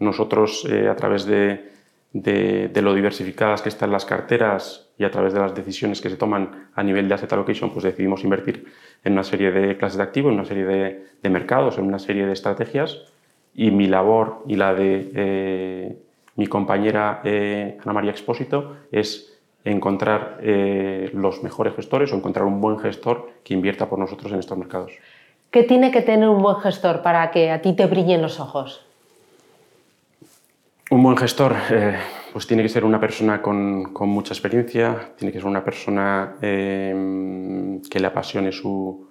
nosotros 0.00 0.66
a 0.66 0.94
través 0.96 1.24
de, 1.24 1.77
de, 2.12 2.70
lo 2.82 2.94
diversificadas 2.94 3.62
que 3.62 3.68
están 3.68 3.92
las 3.92 4.04
carteras 4.04 4.88
y 4.98 5.04
a 5.04 5.10
través 5.10 5.32
de 5.32 5.40
las 5.40 5.54
decisiones 5.54 6.00
que 6.00 6.10
se 6.10 6.16
toman 6.16 6.68
a 6.74 6.82
nivel 6.82 7.08
de 7.08 7.14
asset 7.14 7.32
allocation, 7.32 7.70
pues 7.70 7.84
decidimos 7.84 8.24
invertir 8.24 8.66
en 9.04 9.12
una 9.12 9.24
serie 9.24 9.50
de 9.50 9.76
clases 9.76 9.98
de 9.98 10.02
activos, 10.02 10.32
en 10.32 10.38
una 10.38 10.48
serie 10.48 10.64
de, 10.64 11.30
mercados, 11.30 11.78
en 11.78 11.84
una 11.84 11.98
serie 11.98 12.26
de 12.26 12.32
estrategias 12.32 13.02
y 13.54 13.70
mi 13.70 13.86
labor 13.86 14.42
y 14.46 14.56
la 14.56 14.74
de 14.74 15.10
eh, 15.14 15.98
mi 16.36 16.46
compañera 16.46 17.20
eh, 17.24 17.78
Ana 17.82 17.92
María 17.92 18.10
Expósito 18.10 18.76
es 18.90 19.38
encontrar 19.64 20.38
eh, 20.40 21.10
los 21.12 21.42
mejores 21.42 21.74
gestores 21.74 22.12
o 22.12 22.16
encontrar 22.16 22.46
un 22.46 22.60
buen 22.60 22.78
gestor 22.78 23.30
que 23.44 23.54
invierta 23.54 23.88
por 23.88 23.98
nosotros 23.98 24.32
en 24.32 24.38
estos 24.38 24.56
mercados. 24.56 24.92
¿Qué 25.50 25.62
tiene 25.64 25.90
que 25.90 26.02
tener 26.02 26.28
un 26.28 26.42
buen 26.42 26.56
gestor 26.56 27.02
para 27.02 27.30
que 27.30 27.50
a 27.50 27.60
ti 27.60 27.74
te 27.74 27.86
brillen 27.86 28.22
los 28.22 28.40
ojos? 28.40 28.87
Un 30.90 31.02
buen 31.02 31.18
gestor 31.18 31.54
eh, 31.70 31.98
pues 32.32 32.46
tiene 32.46 32.62
que 32.62 32.70
ser 32.70 32.82
una 32.82 32.98
persona 32.98 33.42
con, 33.42 33.92
mucha 34.08 34.32
experiencia, 34.32 35.12
tiene 35.18 35.30
que 35.32 35.38
ser 35.38 35.46
una 35.46 35.62
persona 35.62 36.36
em, 36.40 37.82
que 37.82 38.00
le 38.00 38.06
apasione 38.06 38.52
su, 38.52 39.06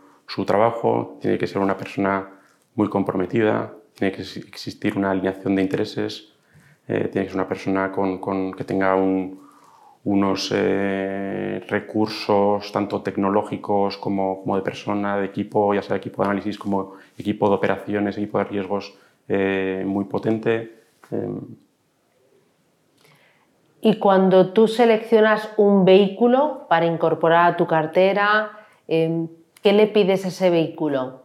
trabajo, 0.48 1.20
tiene 1.22 1.38
que 1.38 1.46
ser 1.46 1.60
una 1.62 1.78
persona 1.78 2.30
muy 2.74 2.90
comprometida, 2.90 3.76
tiene 3.94 4.12
que 4.12 4.24
existir 4.24 4.98
una 4.98 5.12
alineación 5.12 5.56
de 5.56 5.62
intereses, 5.62 6.34
eh, 6.88 7.10
tiene 7.12 7.26
que 7.28 7.34
ser 7.34 7.36
una 7.42 7.48
persona 7.48 7.92
con, 7.92 8.54
que 8.54 8.64
tenga 8.64 8.96
unos 8.96 10.52
eh, 10.56 11.64
recursos 11.68 12.72
tanto 12.72 13.04
tecnológicos 13.04 13.98
como, 13.98 14.42
como, 14.42 14.56
de 14.56 14.64
persona, 14.64 15.18
de 15.18 15.26
equipo, 15.28 15.76
ya 15.76 15.84
sea 15.84 15.98
equipo 15.98 16.24
de 16.24 16.30
análisis 16.30 16.58
como 16.58 16.94
equipo 17.20 17.48
de 17.50 17.56
operaciones, 17.56 18.18
equipo 18.18 18.40
de 18.40 18.44
riesgos 18.46 18.98
muy 19.28 20.06
potente. 20.06 20.78
Y 23.88 24.00
cuando 24.00 24.50
tú 24.50 24.68
seleccionas 24.68 25.50
un 25.56 25.86
vehículo 25.86 26.66
para 26.68 26.86
incorporar 26.86 27.54
a 27.54 27.56
tu 27.56 27.68
cartera, 27.68 28.52
em, 28.86 29.30
¿qué 29.64 29.72
le 29.72 29.88
pides 29.88 30.26
a 30.26 30.28
ese 30.28 30.50
vehículo? 30.50 31.22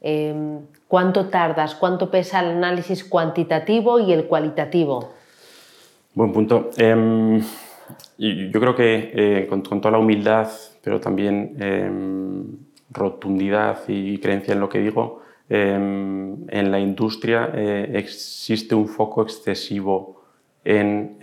Em, 0.00 0.60
¿Cuánto 0.86 1.26
tardas? 1.26 1.74
¿Cuánto 1.74 2.12
pesa 2.12 2.38
el 2.38 2.52
análisis 2.52 3.02
cuantitativo 3.02 3.98
y 3.98 4.12
el 4.12 4.26
cualitativo? 4.26 5.10
Buen 6.14 6.32
punto. 6.32 6.70
Em, 6.76 7.42
yo 8.16 8.60
creo 8.60 8.76
que 8.76 9.10
eh, 9.12 9.46
con, 9.48 9.64
toda 9.64 9.90
la 9.90 9.98
humildad, 9.98 10.48
pero 10.84 11.00
también 11.00 12.68
rotundidad 12.92 13.80
y 13.88 14.18
creencia 14.18 14.54
en 14.54 14.60
lo 14.60 14.68
que 14.68 14.78
digo, 14.78 15.22
en 15.48 16.70
la 16.70 16.78
industria 16.78 17.50
eh, 17.52 17.90
existe 17.94 18.76
un 18.76 18.86
foco 18.86 19.22
excesivo 19.22 20.22
en 20.64 21.18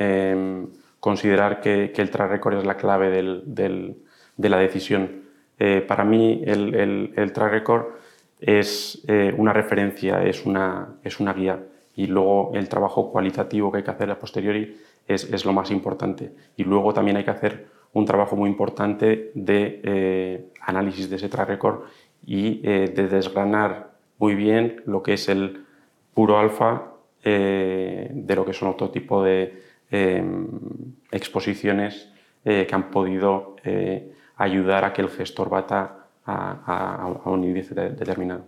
considerar 1.01 1.59
que, 1.59 1.91
el 1.93 2.09
track 2.11 2.31
record 2.31 2.59
es 2.59 2.65
la 2.65 2.77
clave 2.77 3.09
de 3.09 4.49
la 4.49 4.57
decisión. 4.57 5.23
Eh, 5.59 5.83
para 5.85 6.05
mí 6.05 6.43
el, 6.45 7.13
el, 7.15 7.33
track 7.33 7.51
record 7.51 7.85
es 8.39 9.03
eh, 9.07 9.33
una 9.35 9.51
referencia, 9.51 10.23
es 10.23 10.45
una, 10.45 10.95
es 11.03 11.17
guía 11.17 11.59
y 11.95 12.07
luego 12.07 12.51
el 12.53 12.69
trabajo 12.69 13.11
cualitativo 13.11 13.71
que 13.71 13.79
hay 13.79 13.83
que 13.83 13.91
hacer 13.91 14.09
a 14.09 14.17
posteriori 14.17 14.77
es, 15.07 15.23
es 15.25 15.43
lo 15.43 15.53
más 15.53 15.71
importante. 15.71 16.31
Y 16.55 16.63
luego 16.63 16.93
también 16.93 17.17
hay 17.17 17.23
que 17.23 17.31
hacer 17.31 17.67
un 17.93 18.05
trabajo 18.05 18.35
muy 18.35 18.49
importante 18.49 19.31
de 19.33 19.81
eh, 19.83 20.45
análisis 20.61 21.09
de 21.09 21.15
ese 21.15 21.29
track 21.29 21.49
record 21.49 21.81
y 22.25 22.59
de 22.61 23.07
desgranar 23.07 23.89
muy 24.19 24.35
bien 24.35 24.83
lo 24.85 25.01
que 25.01 25.13
es 25.13 25.27
el 25.27 25.65
puro 26.13 26.37
alfa 26.37 26.91
de 27.23 28.33
lo 28.35 28.45
que 28.45 28.53
son 28.53 28.69
otro 28.69 28.91
tipo 28.91 29.23
de 29.23 29.70
em, 29.91 30.47
exposiciones 31.11 32.11
eh, 32.43 32.65
que 32.67 32.75
han 32.75 32.89
podido 32.89 33.55
eh, 33.63 34.11
ayudar 34.37 34.85
a 34.85 34.93
que 34.93 35.01
el 35.01 35.09
gestor 35.09 35.49
bata 35.49 35.97
a, 36.25 37.13
un 37.25 37.43
índice 37.43 37.75
determinado. 37.75 38.45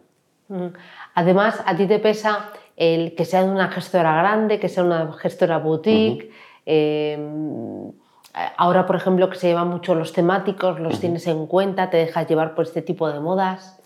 Además, 1.16 1.62
a 1.66 1.76
ti 1.76 1.88
te 1.88 2.00
pesa 2.00 2.52
el 2.76 3.16
que 3.16 3.26
sea 3.26 3.44
una 3.44 3.70
gestora 3.70 4.16
grande, 4.16 4.60
que 4.60 4.70
sea 4.70 4.84
una 4.84 5.12
gestora 5.14 5.58
boutique. 5.58 6.32
Em, 6.66 7.92
ahora, 8.58 8.86
por 8.86 8.96
ejemplo, 8.96 9.30
que 9.30 9.38
se 9.38 9.48
llevan 9.48 9.68
mucho 9.68 9.96
los 9.96 10.14
temáticos, 10.14 10.80
los 10.80 11.00
tienes 11.00 11.28
en 11.28 11.48
cuenta, 11.48 11.90
te 11.90 11.98
dejas 11.98 12.28
llevar 12.28 12.56
por 12.56 12.66
este 12.66 12.82
tipo 12.82 13.10
de 13.12 13.20
modas. 13.20 13.83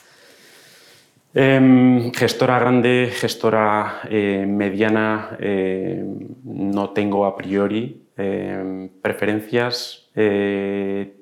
Em, 1.33 2.11
gestora 2.13 2.57
grande, 2.57 3.11
gestora 3.11 4.01
eh, 4.09 4.45
mediana, 4.47 5.37
eh, 5.39 6.03
no 6.43 6.89
tengo 6.91 7.25
a 7.25 7.35
priori 7.35 8.07
em, 8.15 8.89
preferencias. 9.01 10.09
Eh, 10.15 11.13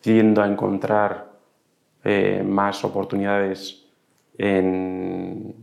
tiendo 0.00 0.42
a 0.42 0.46
encontrar 0.46 1.32
más 2.44 2.84
oportunidades 2.84 3.86
en, 4.36 5.54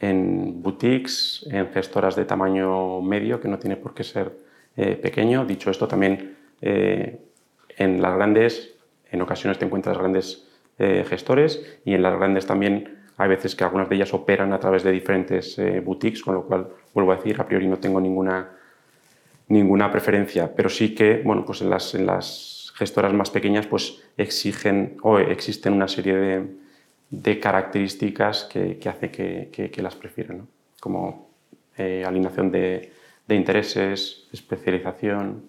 en, 0.00 0.62
boutiques, 0.62 1.46
en 1.50 1.68
gestoras 1.68 2.16
de 2.16 2.24
tamaño 2.24 3.02
medio, 3.02 3.38
que 3.38 3.48
no 3.48 3.58
tiene 3.58 3.76
por 3.76 3.92
qué 3.92 4.04
ser 4.04 4.32
pequeño. 4.74 5.44
Dicho 5.44 5.70
esto, 5.70 5.86
también 5.86 6.38
en 6.62 8.00
las 8.00 8.14
grandes, 8.14 8.74
en 9.10 9.20
ocasiones 9.20 9.58
te 9.58 9.66
encuentras 9.66 9.98
grandes 9.98 10.48
eh, 10.78 11.04
gestores 11.08 11.78
y 11.84 11.94
en 11.94 12.02
las 12.02 12.16
grandes 12.16 12.46
también 12.46 13.02
hay 13.16 13.28
veces 13.28 13.54
que 13.54 13.64
algunas 13.64 13.88
de 13.88 13.96
ellas 13.96 14.14
operan 14.14 14.52
a 14.52 14.58
través 14.58 14.82
de 14.82 14.90
diferentes 14.90 15.58
eh, 15.58 15.80
boutiques, 15.80 16.22
con 16.22 16.34
lo 16.34 16.44
cual, 16.44 16.68
vuelvo 16.94 17.12
a 17.12 17.16
decir, 17.16 17.40
a 17.40 17.46
priori 17.46 17.68
no 17.68 17.76
tengo 17.76 18.00
ninguna, 18.00 18.50
ninguna 19.48 19.90
preferencia, 19.90 20.50
pero 20.54 20.68
sí 20.68 20.94
que 20.94 21.22
bueno, 21.24 21.44
pues 21.44 21.60
en, 21.60 21.70
las, 21.70 21.94
en 21.94 22.06
las 22.06 22.72
gestoras 22.74 23.12
más 23.12 23.30
pequeñas 23.30 23.66
pues 23.66 24.02
exigen 24.16 24.96
o 25.02 25.18
existen 25.18 25.74
una 25.74 25.88
serie 25.88 26.16
de, 26.16 26.46
de 27.10 27.38
características 27.38 28.44
que, 28.44 28.78
que 28.78 28.88
hace 28.88 29.10
que, 29.10 29.50
que, 29.52 29.82
las 29.82 29.94
prefieran, 29.94 30.48
como 30.80 31.28
eh, 31.76 32.04
alineación 32.06 32.50
de, 32.50 32.92
de 33.28 33.34
intereses, 33.34 34.28
especialización. 34.32 35.44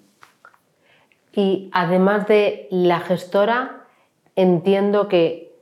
Y 1.32 1.70
además 1.72 2.28
de 2.28 2.68
la 2.70 3.00
gestora, 3.00 3.83
entiendo 4.36 5.08
que 5.08 5.54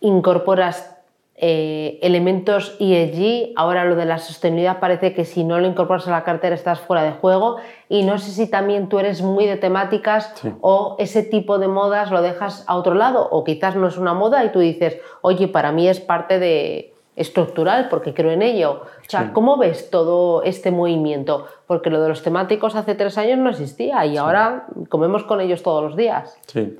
incorporas 0.00 0.96
eh, 1.42 1.98
elementos 2.02 2.76
ESG, 2.80 3.54
ahora 3.56 3.86
lo 3.86 3.96
de 3.96 4.04
la 4.04 4.18
sostenibilidad 4.18 4.78
parece 4.78 5.14
que 5.14 5.24
si 5.24 5.42
no 5.42 5.58
lo 5.58 5.66
incorporas 5.66 6.06
a 6.06 6.10
la 6.10 6.22
cartera 6.22 6.54
estás 6.54 6.80
fuera 6.80 7.02
de 7.02 7.12
juego 7.12 7.56
y 7.88 8.02
no 8.02 8.18
sé 8.18 8.30
si 8.30 8.50
también 8.50 8.90
tú 8.90 8.98
eres 8.98 9.22
muy 9.22 9.46
de 9.46 9.56
temáticas 9.56 10.34
o 10.60 10.96
ese 10.98 11.22
tipo 11.22 11.58
de 11.58 11.66
modas 11.66 12.10
lo 12.10 12.20
dejas 12.20 12.64
a 12.66 12.76
otro 12.76 12.94
lado 12.94 13.26
o 13.30 13.42
quizás 13.42 13.74
no 13.74 13.88
es 13.88 13.96
una 13.96 14.12
moda 14.12 14.44
y 14.44 14.52
tú 14.52 14.58
dices, 14.58 14.98
oye, 15.22 15.48
para 15.48 15.72
mí 15.72 15.88
es 15.88 15.98
parte 15.98 16.38
de 16.38 16.92
estructural 17.16 17.88
porque 17.88 18.12
creo 18.12 18.32
en 18.32 18.42
ello. 18.42 18.82
O 18.82 19.08
sea, 19.10 19.32
¿cómo 19.32 19.56
ves 19.56 19.88
todo 19.88 20.42
este 20.42 20.70
movimiento? 20.70 21.46
Porque 21.66 21.88
lo 21.88 22.02
de 22.02 22.10
los 22.10 22.22
temáticos 22.22 22.76
hace 22.76 22.94
tres 22.94 23.16
años 23.16 23.38
no 23.38 23.48
existía 23.48 24.04
y 24.04 24.18
ahora 24.18 24.66
comemos 24.90 25.24
con 25.24 25.40
ellos 25.40 25.62
todos 25.62 25.82
los 25.82 25.96
días. 25.96 26.38
Sí. 26.46 26.76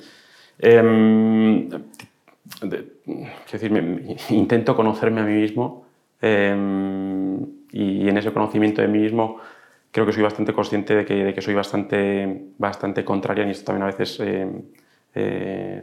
Em, 0.62 1.68
decir, 3.50 3.72
intento 4.30 4.76
conocerme 4.76 5.20
a 5.20 5.24
mí 5.24 5.32
mismo 5.32 5.86
em, 6.20 7.38
y 7.72 8.08
en 8.08 8.18
ese 8.18 8.32
conocimiento 8.32 8.82
de 8.82 8.88
mí 8.88 8.98
mismo 8.98 9.38
creo 9.90 10.04
que 10.04 10.12
soy 10.12 10.22
bastante 10.22 10.52
consciente 10.52 10.94
de 10.94 11.04
que, 11.06 11.14
de 11.24 11.34
que 11.34 11.40
soy 11.40 11.54
bastante, 11.54 12.50
bastante 12.58 13.04
contraria 13.04 13.46
y 13.46 13.50
esto 13.50 13.66
también 13.66 13.84
a 13.84 13.86
veces 13.86 14.20
em, 14.20 14.62
eh, 15.14 15.82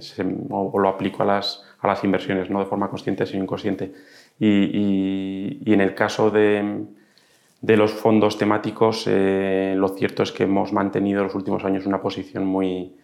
o, 0.50 0.80
lo 0.80 0.90
aplico 0.90 1.24
a 1.24 1.26
las, 1.26 1.63
a 1.80 1.88
las 1.88 2.04
inversiones, 2.04 2.50
no 2.50 2.60
de 2.60 2.66
forma 2.66 2.90
consciente 2.90 3.26
sino 3.26 3.44
inconsciente. 3.44 3.94
Y, 4.40 5.60
y, 5.66 5.74
en 5.74 5.82
el 5.82 5.96
caso 5.96 6.30
de, 6.30 6.86
de 7.62 7.78
los 7.78 7.92
fondos 7.92 8.38
temáticos, 8.38 9.06
eh, 9.08 9.74
lo 9.76 9.90
cierto 9.90 10.24
es 10.24 10.32
que 10.32 10.44
hemos 10.44 10.72
mantenido 10.72 11.22
en 11.22 11.26
los 11.26 11.36
últimos 11.36 11.66
años 11.66 11.86
una 11.86 12.02
posición 12.02 12.46
muy, 12.46 12.96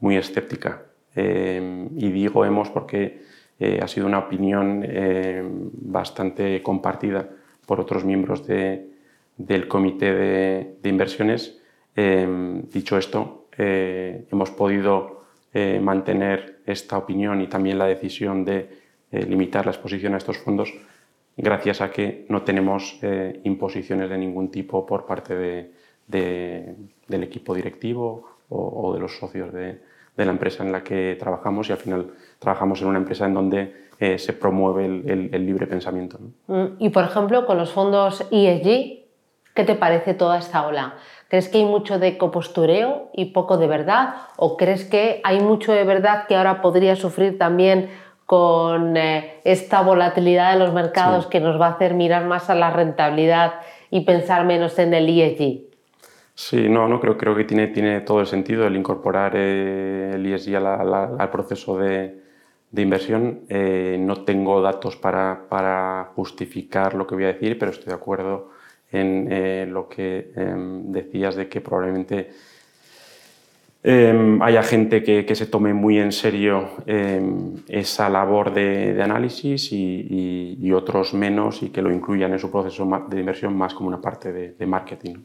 muy 0.00 0.16
escéptica. 0.16 0.82
Em, 1.14 1.88
y 1.96 2.10
digo 2.10 2.44
hemos 2.44 2.70
porque 2.70 3.22
eh, 3.58 3.80
ha 3.82 3.88
sido 3.88 4.06
una 4.06 4.18
opinión 4.18 4.82
em, 4.84 5.70
bastante 5.72 6.62
compartida 6.62 7.28
por 7.66 7.80
otros 7.80 8.04
miembros 8.04 8.46
de, 8.46 8.88
del 9.36 9.68
comité 9.68 10.12
de, 10.82 10.88
inversiones. 10.88 11.58
Dicho 11.94 12.96
esto, 12.96 13.48
hemos 13.58 14.50
podido 14.50 15.24
mantener 15.82 16.60
esta 16.64 16.96
opinión 16.96 17.42
y 17.42 17.48
también 17.48 17.78
la 17.78 17.84
decisión 17.84 18.46
de 18.46 18.70
limitar 19.10 19.66
la 19.66 19.72
exposición 19.72 20.14
a 20.14 20.16
estos 20.16 20.38
fondos 20.38 20.72
gracias 21.36 21.82
a 21.82 21.90
que 21.90 22.24
no 22.30 22.42
tenemos 22.42 22.98
imposiciones 23.44 24.08
de 24.08 24.16
ningún 24.16 24.50
tipo 24.50 24.86
por 24.86 25.04
parte 25.04 25.34
del 26.08 27.22
equipo 27.22 27.54
directivo 27.54 28.38
o, 28.48 28.94
de 28.94 29.00
los 29.00 29.18
socios 29.18 29.52
de, 29.52 29.80
la 30.16 30.30
empresa 30.30 30.62
en 30.62 30.72
la 30.72 30.82
que 30.82 31.16
trabajamos 31.18 31.68
y 31.68 31.72
al 31.72 31.78
final 31.78 32.06
trabajamos 32.38 32.80
en 32.82 32.88
una 32.88 32.98
empresa 32.98 33.26
en 33.26 33.34
donde 33.34 33.82
eh, 33.98 34.18
se 34.18 34.32
promueve 34.32 34.84
el, 34.84 35.46
libre 35.46 35.66
pensamiento. 35.66 36.18
Mm, 36.46 36.64
y 36.78 36.90
por 36.90 37.04
ejemplo, 37.04 37.46
con 37.46 37.56
los 37.56 37.72
fondos 37.72 38.26
ESG, 38.30 39.06
¿qué 39.54 39.64
te 39.64 39.74
parece 39.74 40.14
toda 40.14 40.38
esta 40.38 40.66
ola? 40.66 40.94
¿Crees 41.28 41.48
que 41.48 41.58
hay 41.58 41.64
mucho 41.64 41.98
de 41.98 42.18
copostureo 42.18 43.10
y 43.14 43.26
poco 43.26 43.56
de 43.56 43.66
verdad? 43.66 44.14
¿O 44.36 44.56
crees 44.56 44.84
que 44.84 45.20
hay 45.24 45.40
mucho 45.40 45.72
de 45.72 45.84
verdad 45.84 46.26
que 46.26 46.36
ahora 46.36 46.60
podría 46.60 46.96
sufrir 46.96 47.38
también 47.38 47.88
con 48.26 48.96
eh, 48.96 49.40
esta 49.44 49.82
volatilidad 49.82 50.52
de 50.52 50.58
los 50.58 50.72
mercados 50.72 51.26
que 51.26 51.40
nos 51.40 51.60
va 51.60 51.66
a 51.66 51.70
hacer 51.70 51.94
mirar 51.94 52.24
más 52.24 52.50
a 52.50 52.54
la 52.54 52.70
rentabilidad 52.70 53.54
y 53.90 54.00
pensar 54.00 54.44
menos 54.44 54.78
en 54.78 54.94
el 54.94 55.08
ESG? 55.08 55.71
Sí, 56.34 56.68
no, 56.68 56.88
no 56.88 56.98
creo, 56.98 57.36
que 57.36 57.44
tiene, 57.44 58.00
todo 58.00 58.20
el 58.20 58.26
sentido 58.26 58.66
el 58.66 58.76
incorporar 58.76 59.32
eh, 59.36 60.12
el 60.14 60.26
ESG 60.26 60.56
al 60.56 61.30
proceso 61.30 61.78
de, 61.78 62.20
inversión. 62.74 63.40
Eh, 63.48 63.98
no 64.00 64.24
tengo 64.24 64.62
datos 64.62 64.96
para, 64.96 66.10
justificar 66.16 66.94
lo 66.94 67.06
que 67.06 67.14
voy 67.14 67.24
a 67.24 67.28
decir, 67.34 67.58
pero 67.58 67.70
estoy 67.70 67.88
de 67.88 67.94
acuerdo 67.94 68.50
en 68.90 69.28
eh, 69.30 69.66
lo 69.68 69.88
que 69.88 70.32
em, 70.36 70.92
decías 70.92 71.36
de 71.36 71.48
que 71.48 71.60
probablemente 71.60 72.30
em, 73.82 74.40
haya 74.42 74.62
gente 74.62 75.02
que, 75.02 75.34
se 75.34 75.46
tome 75.46 75.72
muy 75.74 75.98
en 75.98 76.12
serio 76.12 76.70
em, 76.86 77.56
esa 77.68 78.08
labor 78.08 78.52
de, 78.54 79.00
análisis 79.02 79.70
y, 79.72 80.72
otros 80.72 81.14
menos 81.14 81.62
y 81.62 81.70
que 81.70 81.82
lo 81.82 81.92
incluyan 81.92 82.32
en 82.32 82.38
su 82.38 82.50
proceso 82.50 82.88
de 83.08 83.20
inversión 83.20 83.56
más 83.56 83.74
como 83.74 83.88
una 83.88 84.00
parte 84.00 84.32
de 84.32 84.66
marketing. 84.66 85.16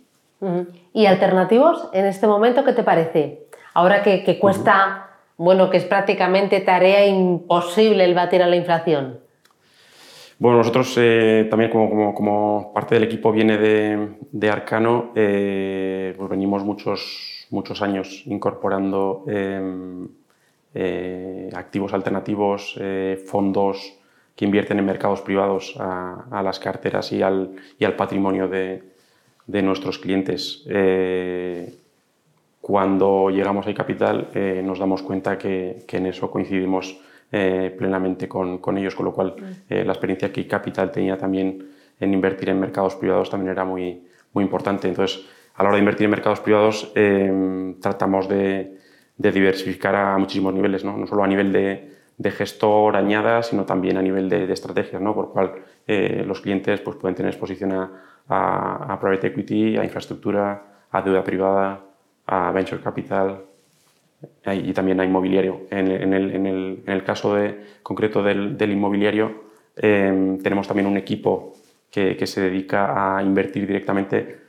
¿Y 0.93 1.06
alternativos 1.06 1.89
en 1.93 2.06
este 2.06 2.28
momento 2.28 2.63
qué 2.63 2.73
te 2.73 2.84
parece? 2.84 3.47
Ahora 3.73 4.04
que, 4.04 4.23
que 4.23 4.39
cuesta, 4.39 5.10
bueno, 5.38 5.69
que 5.69 5.78
es 5.78 5.86
prácticamente 5.86 6.60
tarea 6.62 7.06
imposible 7.08 8.04
el 8.04 8.13
batir 8.13 8.43
a 8.43 8.47
la 8.47 8.56
inflación. 8.56 9.19
Bueno, 10.39 10.60
nosotros 10.60 10.93
eh, 10.97 11.47
también 11.50 11.71
como, 11.71 11.89
como, 11.89 12.13
como, 12.13 12.71
parte 12.73 12.93
del 12.93 13.06
equipo 13.06 13.32
viene 13.32 13.58
de, 13.58 14.17
de 14.32 14.50
Arcano, 14.52 15.12
eh, 15.15 16.13
pues 16.15 16.30
venimos 16.30 16.63
muchos, 16.63 17.47
muchos 17.50 17.82
años 17.82 18.21
incorporando 18.28 19.23
em, 19.28 20.08
eh, 20.76 21.50
activos 21.56 21.91
alternativos, 21.93 22.80
fondos 23.26 23.97
que 24.36 24.45
invierten 24.45 24.78
en 24.78 24.86
mercados 24.86 25.21
privados 25.21 25.76
a, 25.80 26.26
a 26.30 26.43
las 26.43 26.60
carteras 26.60 27.12
y 27.12 27.23
al, 27.23 27.56
y 27.80 27.86
al 27.86 27.95
patrimonio 27.95 28.47
de, 28.47 28.84
de 29.47 29.62
nuestros 29.62 29.97
clientes. 29.97 30.63
Eh, 30.69 31.73
cuando 32.62 33.29
llegamos 33.29 33.65
a 33.65 33.73
Capital 33.73 34.29
eh, 34.33 34.62
nos 34.63 34.77
damos 34.77 35.01
cuenta 35.01 35.38
que, 35.38 35.86
en 35.89 36.05
eso 36.05 36.29
coincidimos 36.29 36.99
eh, 37.31 37.73
plenamente 37.77 38.27
con, 38.27 38.60
ellos, 38.77 38.93
con 38.93 39.05
lo 39.05 39.13
cual 39.13 39.36
mm. 39.38 39.73
la 39.73 39.93
experiencia 39.93 40.31
que 40.31 40.45
Capital 40.45 40.91
tenía 40.91 41.17
también 41.17 41.65
en 41.99 42.13
invertir 42.13 42.49
en 42.49 42.60
mercados 42.60 42.95
privados 42.95 43.29
también 43.29 43.53
era 43.53 43.63
muy, 43.63 44.03
muy 44.33 44.43
importante. 44.43 44.88
Entonces, 44.89 45.25
a 45.55 45.63
la 45.63 45.69
hora 45.69 45.77
de 45.77 45.79
invertir 45.79 46.05
en 46.05 46.12
mercados 46.12 46.41
privados, 46.41 46.93
tratamos 47.81 48.29
de, 48.29 48.77
diversificar 49.17 49.95
a 49.95 50.17
muchísimos 50.19 50.53
niveles, 50.53 50.83
no, 50.83 50.95
no 50.95 51.07
solo 51.07 51.23
a 51.23 51.27
nivel 51.27 51.51
de, 51.51 52.31
gestor 52.31 52.95
añada, 52.95 53.41
sino 53.41 53.65
también 53.65 53.97
a 53.97 54.01
nivel 54.03 54.29
de, 54.29 54.51
estrategias, 54.53 55.01
¿no? 55.01 55.15
por 55.15 55.33
lo 55.36 55.53
cual 55.88 56.28
los 56.28 56.41
clientes 56.41 56.82
pues, 56.82 56.97
pueden 56.97 57.15
tener 57.15 57.32
exposición 57.32 57.71
a, 57.71 57.89
a, 58.28 59.00
private 59.00 59.28
equity, 59.28 59.78
a 59.78 59.84
infraestructura, 59.84 60.86
a 60.91 61.02
deuda 61.02 61.23
privada, 61.23 61.82
a 62.26 62.52
venture 62.52 62.82
capital 62.82 63.45
y 64.45 64.73
también 64.73 65.00
a 65.00 65.06
inmobiliario. 65.06 65.62
En, 65.69 65.88
el, 65.88 66.02
en, 66.02 66.13
el, 66.13 66.82
en 66.86 66.91
el, 66.91 67.04
caso 67.04 67.36
de, 67.36 67.63
concreto 67.84 68.21
del, 68.21 68.58
del 68.58 68.71
inmobiliario, 68.71 69.45
em, 69.76 70.38
tenemos 70.39 70.67
también 70.67 70.88
un 70.88 70.97
equipo 70.97 71.54
que, 71.89 72.17
que, 72.17 72.28
se 72.28 72.41
dedica 72.41 73.17
a 73.17 73.23
invertir 73.23 73.65
directamente 73.65 74.47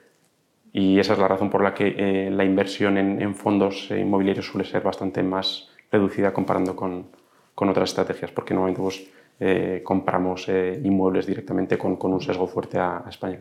y 0.72 0.98
esa 0.98 1.14
es 1.14 1.18
la 1.18 1.28
razón 1.28 1.50
por 1.50 1.62
la 1.62 1.74
que 1.74 1.94
eh, 1.96 2.30
la 2.30 2.44
inversión 2.44 2.98
en, 2.98 3.34
fondos 3.34 3.90
inmobiliarios 3.90 4.46
suele 4.46 4.66
ser 4.66 4.82
bastante 4.82 5.22
más 5.22 5.70
reducida 5.90 6.32
comparando 6.32 6.76
con, 6.76 7.06
con 7.54 7.68
otras 7.68 7.90
estrategias, 7.90 8.30
porque 8.30 8.54
normalmente 8.54 8.82
pues, 8.82 9.10
eh, 9.40 9.82
compramos 9.84 10.48
eh, 10.48 10.80
inmuebles 10.82 11.26
directamente 11.26 11.78
con, 11.78 11.96
con, 11.96 12.12
un 12.12 12.20
sesgo 12.20 12.46
fuerte 12.46 12.78
a 12.78 13.04
España 13.08 13.40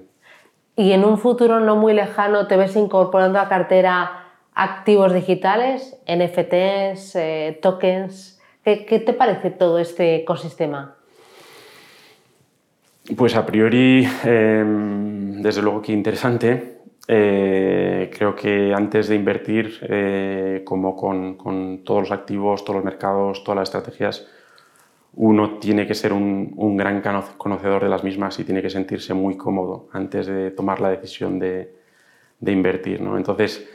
y 0.77 0.91
en 0.91 1.03
un 1.03 1.17
futuro 1.17 1.59
no 1.59 1.75
muy 1.75 1.93
lejano 1.93 2.47
te 2.47 2.55
ves 2.55 2.75
incorporando 2.75 3.39
a 3.39 3.49
cartera 3.49 4.25
activos 4.53 5.11
digitales, 5.11 5.99
NFTs, 6.07 7.15
eh, 7.15 7.59
tokens. 7.61 8.39
¿Qué, 8.63 9.03
te 9.05 9.13
parece 9.13 9.49
todo 9.49 9.79
este 9.79 10.17
ecosistema? 10.17 10.95
Pues 13.15 13.35
a 13.35 13.45
priori, 13.45 14.07
em, 14.23 15.41
desde 15.41 15.61
luego 15.61 15.81
que 15.81 15.93
interesante. 15.93 16.77
Eh, 17.07 18.11
creo 18.15 18.35
que 18.35 18.73
antes 18.73 19.07
de 19.07 19.15
invertir, 19.15 19.79
eh, 19.81 20.61
como 20.65 20.95
con, 20.95 21.37
con, 21.37 21.83
todos 21.85 22.01
los 22.01 22.11
activos, 22.11 22.65
todos 22.65 22.75
los 22.75 22.85
mercados, 22.85 23.43
todas 23.43 23.59
las 23.59 23.69
estrategias, 23.69 24.27
uno 25.17 25.57
tiene 25.57 25.87
que 25.87 25.95
ser 25.95 26.13
un, 26.13 26.77
gran 26.77 27.01
conocedor 27.37 27.83
de 27.83 27.89
las 27.89 28.03
mismas 28.03 28.39
y 28.39 28.43
tiene 28.43 28.61
que 28.61 28.69
sentirse 28.69 29.15
muy 29.15 29.35
cómodo 29.35 29.89
antes 29.91 30.27
de 30.27 30.51
tomar 30.51 30.79
la 30.79 30.89
decisión 30.89 31.39
de, 31.39 31.73
invertir. 32.45 33.01
¿no? 33.01 33.17
Entonces, 33.17 33.67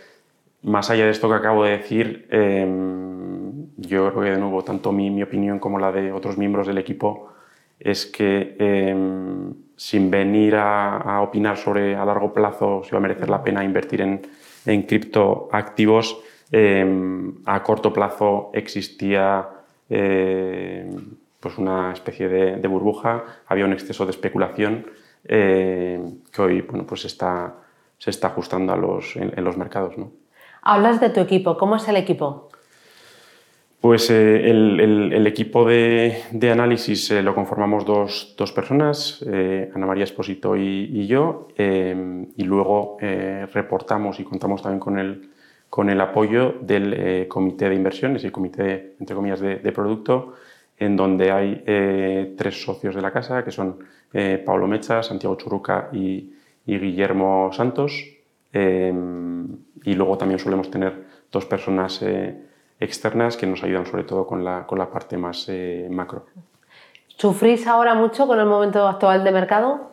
más 0.63 0.89
allá 0.91 1.05
de 1.05 1.11
esto 1.11 1.29
que 1.29 1.35
acabo 1.35 1.65
de 1.65 1.79
decir, 1.79 2.29
em, 2.31 3.67
yo 3.77 4.11
creo 4.11 4.23
que 4.23 4.31
de 4.31 4.39
nuevo, 4.39 4.63
tanto 4.63 4.93
mi, 4.93 5.21
opinión 5.21 5.59
como 5.59 5.81
la 5.81 5.91
de 5.91 6.13
otros 6.13 6.39
miembros 6.39 6.69
del 6.69 6.79
equipo 6.79 7.33
es 7.81 8.07
que 8.07 8.55
em, 8.61 9.53
sin 9.77 10.13
venir 10.13 10.55
a, 10.55 11.21
opinar 11.23 11.57
sobre 11.57 11.97
a 11.97 12.05
largo 12.05 12.33
plazo 12.33 12.83
si 12.85 12.93
va 12.93 12.99
a 12.99 13.01
merecer 13.01 13.29
la 13.29 13.43
pena 13.43 13.65
invertir 13.65 14.01
en, 14.01 14.23
en 14.65 14.83
criptoactivos, 14.83 16.21
em, 16.53 17.35
a 17.47 17.65
corto 17.65 17.93
plazo 17.93 18.51
existía 18.55 19.49
pues 21.43 21.59
una 21.59 21.93
especie 21.93 22.29
de, 22.29 22.69
burbuja, 22.69 23.25
había 23.49 23.65
un 23.65 23.73
exceso 23.73 24.05
de 24.07 24.13
especulación 24.13 24.87
eh, 25.25 26.01
que 26.33 26.41
hoy 26.41 26.61
bueno, 26.61 26.87
pues 26.87 27.05
está, 27.05 27.55
se 27.99 28.11
está 28.11 28.29
ajustando 28.29 28.73
a 28.73 28.77
los, 28.77 29.17
en, 29.17 29.45
los 29.45 29.57
mercados. 29.57 29.99
¿no? 29.99 30.13
Hablas 30.63 31.01
de 31.01 31.11
tu 31.11 31.19
equipo, 31.19 31.59
¿cómo 31.59 31.77
es 31.77 31.89
el 31.89 31.97
equipo? 31.97 32.49
Pues 33.81 34.09
eh, 34.11 34.49
el, 34.49 34.79
el, 35.13 35.27
equipo 35.27 35.65
de, 35.65 36.23
de 36.31 36.53
análisis 36.53 37.11
eh, 37.11 37.25
lo 37.25 37.35
conformamos 37.35 37.85
dos, 37.85 38.37
dos 38.39 38.53
personas, 38.53 39.25
Ana 39.75 39.87
María 39.87 40.05
Esposito 40.05 40.57
y, 40.57 40.89
y 40.93 41.09
yo, 41.09 41.49
y 41.59 42.45
luego 42.45 42.99
reportamos 43.01 44.21
y 44.21 44.25
contamos 44.25 44.63
también 44.63 44.79
con 44.79 45.01
el, 45.01 45.31
con 45.69 45.91
el 45.91 46.01
apoyo 46.01 46.55
del 46.61 47.27
comité 47.27 47.69
de 47.69 47.75
inversiones, 47.75 48.23
el 48.23 48.31
comité, 48.31 48.95
entre 49.01 49.17
comillas, 49.17 49.41
de, 49.41 49.57
de 49.57 49.73
producto, 49.73 50.35
en 50.79 50.97
donde 50.97 51.31
hay 51.31 51.63
eh, 51.67 52.35
tres 52.37 52.63
socios 52.63 52.95
de 52.95 53.03
la 53.03 53.13
casa, 53.13 53.45
que 53.45 53.51
son 53.51 53.79
eh, 54.13 54.43
Pablo 54.45 54.67
Mecha, 54.67 55.03
Santiago 55.03 55.37
Churuca 55.37 55.89
y, 55.93 56.35
Guillermo 56.65 57.51
Santos. 57.53 57.93
Em, 58.53 59.49
y 59.85 59.95
luego 59.95 60.17
también 60.17 60.39
solemos 60.39 60.71
tener 60.71 61.07
dos 61.31 61.45
personas 61.47 62.01
eh, 62.03 62.37
externas 62.79 63.37
que 63.37 63.47
nos 63.47 63.63
ayudan 63.63 63.87
sobre 63.87 64.05
todo 64.05 64.27
con 64.27 64.45
la, 64.45 64.67
con 64.67 64.79
la 64.79 64.91
parte 64.91 65.17
más 65.17 65.51
macro. 65.91 66.27
¿Sufrís 67.09 67.67
ahora 67.67 67.95
mucho 67.95 68.27
con 68.27 68.39
el 68.39 68.47
momento 68.47 68.87
actual 68.87 69.25
de 69.25 69.33
mercado? 69.33 69.91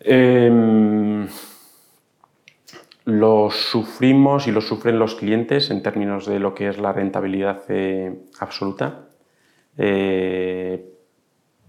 Em, 0.00 1.28
lo 3.04 3.50
sufrimos 3.50 4.46
y 4.46 4.52
lo 4.52 4.60
sufren 4.60 4.98
los 4.98 5.14
clientes 5.14 5.70
en 5.70 5.82
términos 5.82 6.26
de 6.26 6.38
lo 6.38 6.54
que 6.54 6.68
es 6.68 6.78
la 6.78 6.92
rentabilidad 6.92 7.62
absoluta. 8.38 9.11
Eh, 9.76 10.84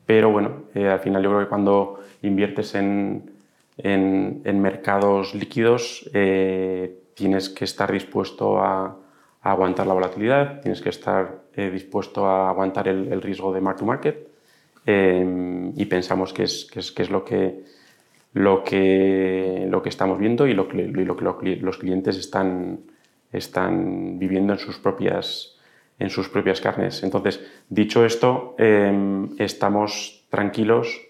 pero 0.05 0.31
bueno, 0.31 0.65
eh, 0.75 0.87
al 0.87 0.99
final 0.99 1.23
yo 1.23 1.29
creo 1.29 1.41
que 1.41 1.49
cuando 1.49 1.99
inviertes 2.21 2.75
en, 2.75 3.31
en, 3.77 4.61
mercados 4.61 5.33
líquidos 5.33 6.09
eh, 6.13 6.99
tienes 7.15 7.49
que 7.49 7.65
estar 7.65 7.91
dispuesto 7.91 8.59
a, 8.59 8.97
aguantar 9.41 9.87
la 9.87 9.93
volatilidad, 9.93 10.61
tienes 10.61 10.81
que 10.81 10.87
estar 10.87 11.41
dispuesto 11.53 12.25
a 12.25 12.49
aguantar 12.49 12.87
el, 12.87 13.21
riesgo 13.21 13.51
de 13.51 13.59
mark 13.59 13.77
to 13.77 13.85
market. 13.85 14.29
Y 14.85 15.85
pensamos 15.85 16.31
que 16.31 16.43
es, 16.43 16.65
que 16.71 16.79
es, 16.79 16.93
que 16.93 17.03
es 17.03 17.09
lo 17.09 17.25
que 17.25 17.63
lo 18.33 18.63
que, 18.63 19.67
lo 19.69 19.81
que 19.81 19.89
estamos 19.89 20.17
viendo 20.17 20.47
y 20.47 20.53
lo 20.53 20.67
que, 20.67 20.87
lo 20.87 21.37
que 21.37 21.55
los 21.57 21.77
clientes 21.77 22.17
están, 22.17 22.79
están 23.31 24.17
viviendo 24.17 24.53
en 24.53 24.59
sus 24.59 24.77
propias, 24.79 25.52
en 25.99 26.09
sus 26.09 26.29
propias 26.29 26.61
carnes. 26.61 27.03
Entonces, 27.03 27.39
dicho 27.69 28.05
esto, 28.05 28.55
em, 28.57 29.29
estamos 29.39 30.25
tranquilos 30.29 31.01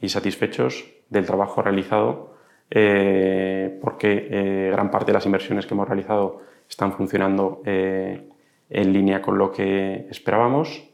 y 0.00 0.08
satisfechos 0.08 0.84
del 1.10 1.26
trabajo 1.26 1.62
realizado 1.62 2.38
eh, 2.70 3.78
porque 3.80 4.28
eh, 4.30 4.70
gran 4.72 4.90
parte 4.90 5.06
de 5.06 5.14
las 5.14 5.26
inversiones 5.26 5.66
que 5.66 5.72
hemos 5.72 5.88
realizado 5.88 6.42
están 6.68 6.92
funcionando 6.92 7.62
eh, 7.64 8.28
en 8.68 8.92
línea 8.92 9.22
con 9.22 9.38
lo 9.38 9.50
que 9.50 10.06
esperábamos 10.10 10.84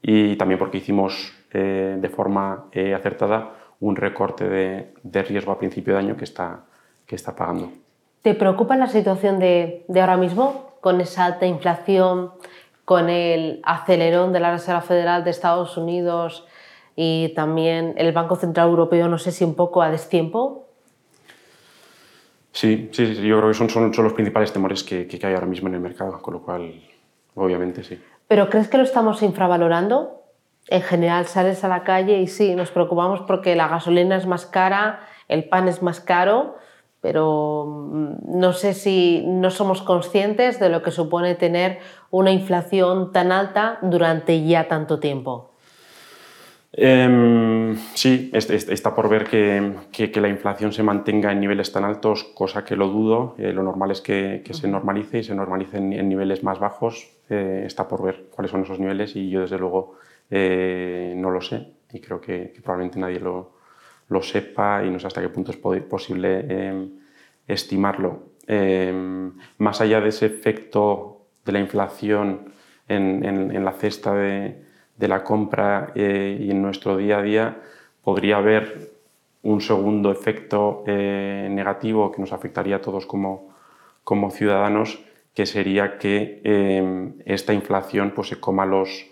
y 0.00 0.36
también 0.36 0.58
porque 0.58 0.78
hicimos 0.78 1.32
de 1.52 2.10
forma 2.10 2.66
acertada 2.94 3.54
un 3.80 3.96
recorte 3.96 4.46
de, 4.46 4.92
de, 5.02 5.22
riesgo 5.22 5.52
a 5.52 5.58
principio 5.58 5.94
de 5.94 6.00
año 6.00 6.16
que 6.16 6.24
está, 6.24 6.66
que 7.06 7.16
está 7.16 7.34
pagando. 7.34 7.70
¿Te 8.20 8.34
preocupa 8.34 8.76
la 8.76 8.88
situación 8.88 9.38
de, 9.38 9.86
de 9.88 10.00
ahora 10.00 10.18
mismo 10.18 10.65
con 10.86 11.00
esa 11.00 11.24
alta 11.24 11.46
inflación, 11.46 12.30
con 12.84 13.10
el 13.10 13.60
acelerón 13.64 14.32
de 14.32 14.38
la 14.38 14.52
Reserva 14.52 14.82
Federal 14.82 15.24
de 15.24 15.30
Estados 15.30 15.76
Unidos 15.76 16.46
y 16.94 17.32
también 17.34 17.94
el 17.96 18.12
Banco 18.12 18.36
Central 18.36 18.68
Europeo, 18.68 19.08
no 19.08 19.18
sé 19.18 19.32
si 19.32 19.42
un 19.42 19.56
poco 19.56 19.82
a 19.82 19.90
destiempo? 19.90 20.68
Sí, 22.52 22.88
sí, 22.92 23.16
sí 23.16 23.26
yo 23.26 23.36
creo 23.38 23.48
que 23.48 23.54
son, 23.54 23.68
son, 23.68 23.92
son 23.92 24.04
los 24.04 24.12
principales 24.12 24.52
temores 24.52 24.84
que, 24.84 25.08
que, 25.08 25.26
hay 25.26 25.34
ahora 25.34 25.48
mismo 25.48 25.66
en 25.66 25.74
el 25.74 25.80
mercado, 25.80 26.22
con 26.22 26.34
lo 26.34 26.42
cual, 26.42 26.80
obviamente, 27.34 27.82
sí. 27.82 28.00
¿Pero 28.28 28.48
crees 28.48 28.68
que 28.68 28.76
lo 28.76 28.84
estamos 28.84 29.24
infravalorando? 29.24 30.22
En 30.68 30.82
general 30.82 31.26
sales 31.26 31.64
a 31.64 31.68
la 31.68 31.82
calle 31.82 32.20
y 32.20 32.28
sí, 32.28 32.54
nos 32.54 32.70
preocupamos 32.70 33.22
porque 33.22 33.56
la 33.56 33.66
gasolina 33.66 34.16
es 34.16 34.26
más 34.28 34.46
cara, 34.46 35.00
el 35.26 35.48
pan 35.48 35.66
es 35.66 35.82
más 35.82 35.98
caro, 35.98 36.58
pero 37.06 37.64
mm, 37.66 38.40
no 38.40 38.52
sé 38.52 38.74
si 38.74 39.22
no 39.24 39.50
somos 39.50 39.80
conscientes 39.80 40.58
de 40.58 40.68
lo 40.68 40.82
que 40.82 40.90
supone 40.90 41.36
tener 41.36 41.78
una 42.10 42.32
inflación 42.32 43.12
tan 43.12 43.30
alta 43.30 43.78
durante 43.80 44.44
ya 44.44 44.66
tanto 44.66 44.98
tiempo. 44.98 45.52
Eh, 46.72 47.76
sí, 47.94 48.32
está 48.32 48.92
por 48.92 49.08
ver 49.08 49.22
que, 49.22 49.72
que, 49.92 50.20
la 50.20 50.28
inflación 50.28 50.72
se 50.72 50.82
mantenga 50.82 51.30
en 51.30 51.38
niveles 51.38 51.70
tan 51.70 51.84
altos, 51.84 52.24
cosa 52.34 52.64
que 52.64 52.74
lo 52.74 52.88
dudo. 52.88 53.36
Eh, 53.38 53.52
lo 53.52 53.62
normal 53.62 53.92
es 53.92 54.00
que, 54.00 54.42
que, 54.44 54.52
se 54.52 54.66
normalice 54.66 55.20
y 55.20 55.22
se 55.22 55.36
normalice 55.36 55.76
en, 55.76 56.08
niveles 56.08 56.42
más 56.42 56.58
bajos. 56.58 57.08
Eh, 57.30 57.62
está 57.64 57.86
por 57.86 58.02
ver 58.02 58.26
cuáles 58.34 58.50
son 58.50 58.62
esos 58.62 58.80
niveles 58.80 59.14
y 59.14 59.30
yo 59.30 59.42
desde 59.42 59.58
luego 59.58 59.94
eh, 60.28 61.14
no 61.16 61.30
lo 61.30 61.40
sé 61.40 61.68
y 61.92 62.00
creo 62.00 62.20
que, 62.20 62.52
probablemente 62.64 62.98
nadie 62.98 63.20
lo, 63.20 63.52
lo, 64.08 64.22
sepa 64.22 64.84
y 64.84 64.90
no 64.90 64.98
sé 64.98 65.06
hasta 65.06 65.20
qué 65.20 65.28
punto 65.28 65.52
es 65.52 65.58
posible 65.58 66.46
em, 66.48 66.90
estimarlo. 67.46 68.30
Em, 68.46 69.32
más 69.58 69.80
allá 69.80 70.00
de 70.00 70.08
ese 70.08 70.26
efecto 70.26 71.26
de 71.44 71.52
la 71.52 71.60
inflación 71.60 72.52
en, 72.88 73.64
la 73.64 73.72
cesta 73.72 74.14
de 74.14 75.08
la 75.08 75.24
compra 75.24 75.92
eh, 75.94 76.38
y 76.40 76.50
en 76.50 76.62
nuestro 76.62 76.96
día 76.96 77.18
a 77.18 77.22
día 77.22 77.56
podría 78.02 78.36
haber 78.36 78.96
un 79.46 79.60
segundo 79.60 80.10
efecto 80.10 80.82
eh, 80.86 81.48
negativo 81.50 82.10
que 82.10 82.20
nos 82.20 82.32
afectaría 82.32 82.76
a 82.76 82.80
todos 82.80 83.06
como, 83.06 83.50
ciudadanos, 84.30 85.04
que 85.34 85.46
sería 85.46 85.98
que 85.98 86.40
eh, 86.42 87.12
esta 87.24 87.52
inflación 87.52 88.12
pues, 88.14 88.28
se 88.28 88.40
coma 88.40 88.66
los, 88.66 89.06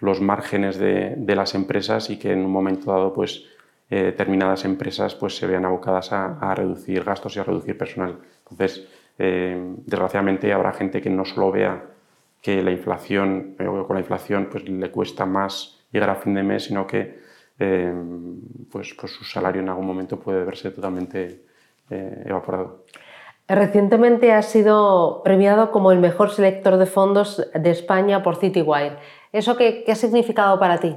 los 0.00 0.20
márgenes 0.20 0.78
de, 0.78 1.14
de, 1.16 1.34
las 1.34 1.54
empresas 1.54 2.10
y 2.10 2.18
que 2.18 2.32
en 2.32 2.44
un 2.44 2.50
momento 2.50 2.92
dado 2.92 3.14
pues, 3.14 3.44
determinadas 3.88 4.64
empresas 4.64 5.14
pues, 5.14 5.36
se 5.36 5.46
vean 5.46 5.64
abocadas 5.64 6.12
a, 6.12 6.38
a, 6.38 6.54
reducir 6.54 7.04
gastos 7.04 7.36
y 7.36 7.40
a 7.40 7.44
reducir 7.44 7.76
personal. 7.78 8.18
Entonces, 8.40 8.86
desgraciadamente 9.16 10.52
habrá 10.52 10.72
gente 10.72 11.00
que 11.00 11.10
no 11.10 11.24
solo 11.24 11.50
vea 11.50 11.82
que 12.42 12.62
la 12.62 12.70
inflación, 12.70 13.56
eh, 13.58 13.64
con 13.64 13.94
la 13.94 14.00
inflación 14.00 14.48
pues, 14.50 14.68
le 14.68 14.90
cuesta 14.90 15.26
más 15.26 15.80
llegar 15.92 16.10
a 16.10 16.14
fin 16.14 16.34
de 16.34 16.42
mes, 16.42 16.64
sino 16.64 16.86
que 16.86 17.18
eh, 17.58 17.92
pues, 18.70 18.94
pues 18.98 19.12
su 19.12 19.24
salario 19.24 19.60
en 19.60 19.68
algún 19.68 19.86
momento 19.86 20.18
puede 20.18 20.44
verse 20.44 20.70
totalmente 20.70 21.42
eh, 21.90 22.22
evaporado. 22.26 22.84
Recientemente 23.48 24.32
ha 24.32 24.42
sido 24.42 25.22
premiado 25.24 25.70
como 25.70 25.90
el 25.90 25.98
mejor 25.98 26.30
selector 26.30 26.76
de 26.76 26.86
fondos 26.86 27.50
de 27.54 27.70
España 27.70 28.22
por 28.22 28.36
Citywire. 28.36 28.98
¿Eso 29.32 29.56
qué, 29.56 29.82
qué 29.84 29.92
ha 29.92 29.96
significado 29.96 30.58
para 30.58 30.78
ti? 30.78 30.96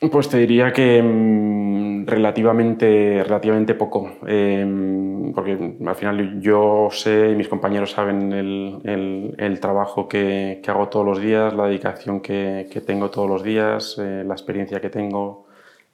Pues 0.00 0.28
te 0.28 0.38
diría 0.38 0.72
que 0.72 1.02
mm, 1.02 2.06
relativamente, 2.06 3.24
relativamente 3.24 3.74
poco, 3.74 4.18
em, 4.26 5.32
porque 5.32 5.76
al 5.84 5.94
final 5.96 6.40
yo 6.40 6.88
sé 6.90 7.30
y 7.32 7.34
mis 7.34 7.48
compañeros 7.48 7.90
saben 7.90 8.32
el, 8.32 9.34
el, 9.36 9.60
trabajo 9.60 10.08
que, 10.08 10.60
que, 10.62 10.70
hago 10.70 10.88
todos 10.88 11.04
los 11.04 11.20
días, 11.20 11.52
la 11.52 11.66
dedicación 11.66 12.20
que, 12.20 12.68
que 12.70 12.80
tengo 12.80 13.10
todos 13.10 13.28
los 13.28 13.42
días, 13.42 13.96
eh, 13.98 14.22
la 14.24 14.34
experiencia 14.34 14.80
que 14.80 14.88
tengo. 14.90 15.46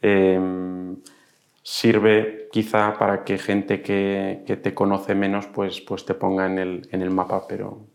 Em, 0.02 0.96
sirve 1.62 2.48
quizá 2.52 2.92
para 2.98 3.24
que 3.24 3.38
gente 3.38 3.80
que, 3.80 4.42
que, 4.46 4.56
te 4.58 4.74
conoce 4.74 5.14
menos 5.14 5.46
pues, 5.46 5.80
pues 5.80 6.04
te 6.04 6.12
ponga 6.12 6.44
en 6.46 6.58
el, 6.58 6.88
en 6.92 7.00
el 7.00 7.10
mapa, 7.10 7.46
pero 7.48 7.86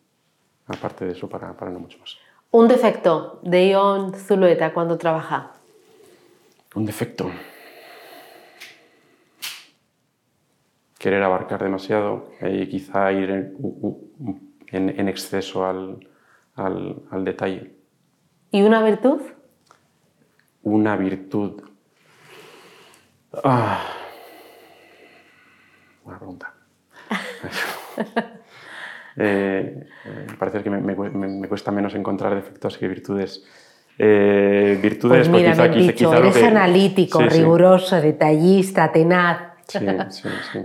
aparte 0.67 1.05
de 1.05 1.11
eso, 1.11 1.29
para, 1.29 1.53
para 1.55 1.69
no 1.69 1.79
mucho 1.79 1.99
más. 1.99 2.17
Un 2.49 2.67
defecto 2.67 3.39
de 3.43 3.69
Ion 3.69 4.13
Zulueta 4.15 4.73
cuando 4.73 4.97
trabaja. 4.97 5.58
Un 6.75 6.85
defecto. 6.85 7.31
Querer 10.99 11.23
abarcar 11.23 11.63
demasiado 11.63 12.31
y 12.41 12.67
quizá 12.67 13.11
ir 13.11 13.29
en, 13.29 14.89
en, 14.99 15.07
exceso 15.07 15.65
al, 15.65 16.07
al, 16.55 17.01
al, 17.09 17.25
detalle. 17.25 17.73
¿Y 18.51 18.61
una 18.61 18.83
virtud? 18.83 19.21
Una 20.61 20.95
virtud. 20.97 21.63
Ah. 23.43 23.81
Buena 26.03 26.19
pregunta. 26.19 26.53
eh, 29.17 29.87
eh, 30.05 30.27
parece 30.37 30.63
que 30.63 30.69
me, 30.69 30.81
me, 30.81 30.95
me, 30.95 31.47
cuesta 31.47 31.71
menos 31.71 31.95
encontrar 31.95 32.35
defectos 32.35 32.77
que 32.77 32.87
virtudes. 32.87 33.43
Eh, 34.01 34.79
virtudes, 34.81 35.27
pues 35.27 35.29
mira, 35.29 35.53
pues 35.57 35.71
quizá, 35.71 35.93
quizá, 35.93 36.17
eres 36.19 36.37
que... 36.37 36.45
analítico, 36.45 37.19
sí, 37.19 37.27
riguroso, 37.27 37.99
sí. 37.99 38.07
detallista, 38.07 38.89
tenaz. 38.93 39.49
Sí, 39.67 39.79
sí, 40.09 40.29
sí. 40.53 40.59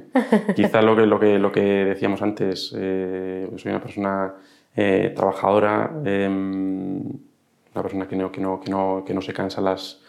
quizá 0.54 0.80
lo 0.80 0.94
que, 0.94 1.04
lo, 1.04 1.18
que, 1.18 1.38
lo 1.40 1.50
que 1.50 1.60
decíamos 1.60 2.22
antes, 2.22 2.72
eh, 2.78 3.50
soy 3.56 3.72
una 3.72 3.80
persona 3.80 4.34
eh, 4.76 5.12
trabajadora, 5.16 5.90
una 5.94 7.82
persona 7.82 8.06
que 8.06 8.16
no, 8.16 8.30
que, 8.30 8.40
no, 8.40 8.60
que, 8.60 8.70
no, 8.70 9.02
que 9.04 9.12
no 9.12 9.20
se 9.20 9.34
cansa 9.34 9.60
a 9.60 9.64
las, 9.64 10.00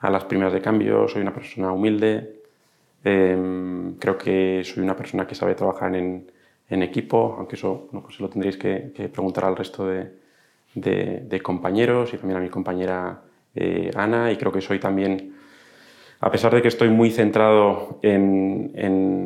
a 0.00 0.10
las 0.10 0.24
primeras 0.26 0.52
de 0.52 0.60
cambio, 0.60 1.08
soy 1.08 1.22
una 1.22 1.32
persona 1.32 1.72
humilde, 1.72 2.42
creo 3.02 4.18
que 4.18 4.62
soy 4.62 4.84
una 4.84 4.94
persona 4.94 5.26
que 5.26 5.34
sabe 5.34 5.54
trabajar 5.54 5.96
en, 5.96 6.30
en 6.68 6.82
equipo, 6.82 7.34
aunque 7.38 7.56
eso 7.56 7.88
no, 7.92 8.02
pues 8.02 8.20
lo 8.20 8.28
tendréis 8.28 8.58
que, 8.58 8.92
que 8.94 9.08
preguntar 9.08 9.46
al 9.46 9.56
resto 9.56 9.86
de, 9.86 10.23
de, 10.74 11.40
compañeros 11.42 12.12
y 12.12 12.16
también 12.16 12.38
a 12.38 12.40
mi 12.40 12.48
compañera 12.48 13.22
eh, 13.54 13.90
Ana 13.94 14.32
y 14.32 14.36
creo 14.36 14.52
que 14.52 14.60
soy 14.60 14.78
también, 14.78 15.34
a 16.20 16.30
pesar 16.30 16.54
de 16.54 16.62
que 16.62 16.68
estoy 16.68 16.88
muy 16.88 17.10
centrado 17.10 17.98
en, 18.02 18.72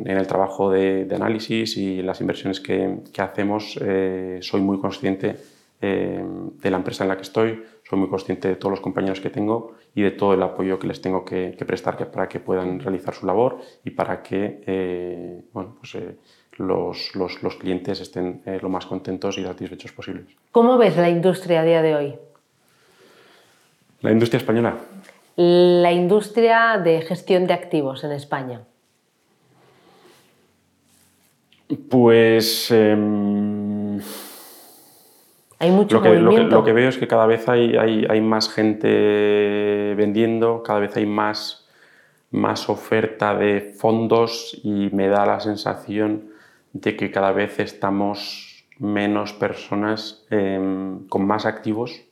el 0.06 0.26
trabajo 0.26 0.70
de, 0.70 1.08
análisis 1.14 1.76
y 1.76 2.02
las 2.02 2.20
inversiones 2.20 2.60
que, 2.60 2.98
hacemos, 3.18 3.78
eh, 3.80 4.38
soy 4.42 4.60
muy 4.60 4.78
consciente 4.78 5.36
eh, 5.80 6.22
de 6.60 6.70
la 6.70 6.76
empresa 6.76 7.04
en 7.04 7.08
la 7.08 7.16
que 7.16 7.22
estoy, 7.22 7.62
soy 7.88 7.98
muy 7.98 8.08
consciente 8.08 8.48
de 8.48 8.56
todos 8.56 8.72
los 8.72 8.80
compañeros 8.80 9.20
que 9.20 9.30
tengo 9.30 9.74
y 9.94 10.02
de 10.02 10.10
todo 10.10 10.34
el 10.34 10.42
apoyo 10.42 10.78
que 10.78 10.88
les 10.88 11.00
tengo 11.00 11.24
que, 11.24 11.54
que 11.56 11.64
prestar 11.64 12.10
para 12.10 12.28
que 12.28 12.40
puedan 12.40 12.80
realizar 12.80 13.14
su 13.14 13.26
labor 13.26 13.58
y 13.84 13.90
para 13.90 14.22
que 14.22 15.44
bueno, 15.52 15.76
pues, 15.80 15.96
los, 16.58 17.14
los, 17.14 17.42
los 17.42 17.56
clientes 17.56 18.00
estén 18.00 18.42
eh, 18.44 18.58
lo 18.60 18.68
más 18.68 18.86
contentos 18.86 19.38
y 19.38 19.44
satisfechos 19.44 19.92
posibles. 19.92 20.26
¿Cómo 20.52 20.76
ves 20.76 20.96
la 20.96 21.08
industria 21.08 21.60
a 21.60 21.64
día 21.64 21.82
de 21.82 21.94
hoy? 21.94 22.14
¿La 24.00 24.10
industria 24.10 24.38
española? 24.38 24.76
La 25.36 25.92
industria 25.92 26.78
de 26.78 27.00
gestión 27.02 27.46
de 27.46 27.54
activos 27.54 28.04
en 28.04 28.12
España. 28.12 28.62
Pues... 31.88 32.68
Eh, 32.70 34.00
hay 35.60 35.70
mucho 35.70 35.96
lo 35.96 36.02
que, 36.02 36.08
movimiento. 36.10 36.42
Lo 36.42 36.48
que, 36.48 36.54
lo 36.54 36.64
que, 36.64 36.72
veo 36.72 36.88
es 36.88 36.98
que 36.98 37.08
cada 37.08 37.26
vez 37.26 37.48
hay, 37.48 37.76
hay, 37.76 38.06
hay, 38.08 38.20
más 38.20 38.48
gente 38.48 39.94
vendiendo, 39.96 40.62
cada 40.62 40.78
vez 40.78 40.96
hay 40.96 41.06
más, 41.06 41.68
más 42.30 42.68
oferta 42.68 43.34
de 43.34 43.60
fondos 43.76 44.58
y 44.62 44.88
me 44.92 45.08
da 45.08 45.26
la 45.26 45.40
sensación 45.40 46.30
de 46.80 46.96
que 46.96 47.10
cada 47.10 47.32
vez 47.32 47.58
estamos 47.58 48.66
menos 48.78 49.32
personas 49.32 50.26
eh, 50.30 50.98
con 51.08 51.26
más 51.26 51.46
activos 51.46 52.02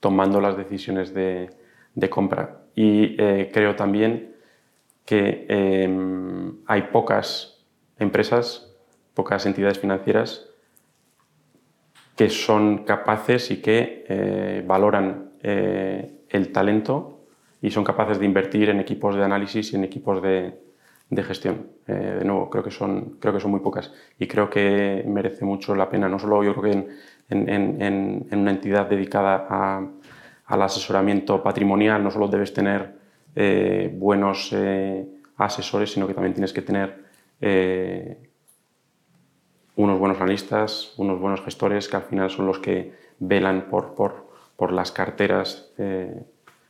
tomando 0.00 0.40
las 0.40 0.56
decisiones 0.56 1.14
de, 1.14 1.50
de 1.94 2.10
compra. 2.10 2.62
Y 2.74 3.16
eh, 3.18 3.50
creo 3.52 3.76
también 3.76 4.34
que 5.04 5.46
em, 5.48 6.56
hay 6.66 6.82
pocas 6.82 7.64
empresas, 7.98 8.74
pocas 9.14 9.46
entidades 9.46 9.78
financieras 9.78 10.48
que 12.16 12.28
son 12.28 12.84
capaces 12.84 13.50
y 13.50 13.62
que 13.62 14.04
eh, 14.08 14.62
valoran 14.66 15.32
eh, 15.42 16.12
el 16.28 16.52
talento 16.52 17.20
y 17.60 17.70
son 17.70 17.84
capaces 17.84 18.18
de 18.18 18.26
invertir 18.26 18.68
en 18.68 18.80
equipos 18.80 19.16
de 19.16 19.24
análisis 19.24 19.72
y 19.72 19.76
en 19.76 19.84
equipos 19.84 20.22
de, 20.22 20.60
gestión. 21.22 21.66
Eh, 21.86 22.16
de 22.20 22.24
nuevo, 22.24 22.48
creo 22.48 22.64
que, 22.64 22.70
son, 22.70 23.16
creo 23.20 23.34
que 23.34 23.40
son 23.40 23.50
muy 23.50 23.60
pocas 23.60 23.92
y 24.18 24.26
creo 24.26 24.48
que 24.48 25.04
merece 25.06 25.44
mucho 25.44 25.74
la 25.74 25.90
pena, 25.90 26.08
no 26.08 26.18
solo 26.18 26.42
yo 26.42 26.54
creo 26.54 26.72
que 26.72 26.88
en, 27.30 28.26
una 28.32 28.50
entidad 28.50 28.86
dedicada 28.86 29.46
al 30.46 30.62
asesoramiento 30.62 31.42
patrimonial, 31.42 32.02
no 32.02 32.10
solo 32.10 32.28
debes 32.28 32.52
tener 32.54 32.94
buenos 33.94 34.54
asesores, 35.36 35.92
sino 35.92 36.06
que 36.06 36.14
también 36.14 36.34
tienes 36.34 36.52
que 36.52 36.62
tener 36.62 36.98
unos 39.76 39.98
buenos 39.98 40.18
analistas, 40.18 40.92
unos 40.96 41.20
buenos 41.20 41.40
gestores 41.42 41.88
que 41.88 41.96
al 41.96 42.02
final 42.02 42.30
son 42.30 42.46
los 42.46 42.58
que 42.58 42.92
velan 43.18 43.68
por, 43.70 43.94
por, 43.94 44.28
por 44.56 44.72
las 44.72 44.92
carteras 44.92 45.72
eh, 45.78 46.22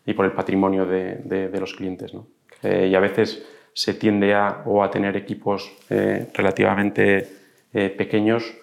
y 0.06 0.14
por 0.14 0.24
el 0.24 0.32
patrimonio 0.32 0.86
de, 0.86 1.16
de, 1.16 1.60
los 1.60 1.74
clientes. 1.74 2.14
¿no? 2.14 2.26
Eh, 2.62 2.88
y 2.90 2.94
a 2.94 3.00
veces 3.00 3.44
se 3.74 3.94
tiende 3.94 4.34
a, 4.34 4.62
o 4.66 4.82
a 4.82 4.90
tener 4.90 5.16
equipos 5.16 5.72
eh, 5.90 6.28
relativamente 6.34 7.40
pequeños 7.72 8.54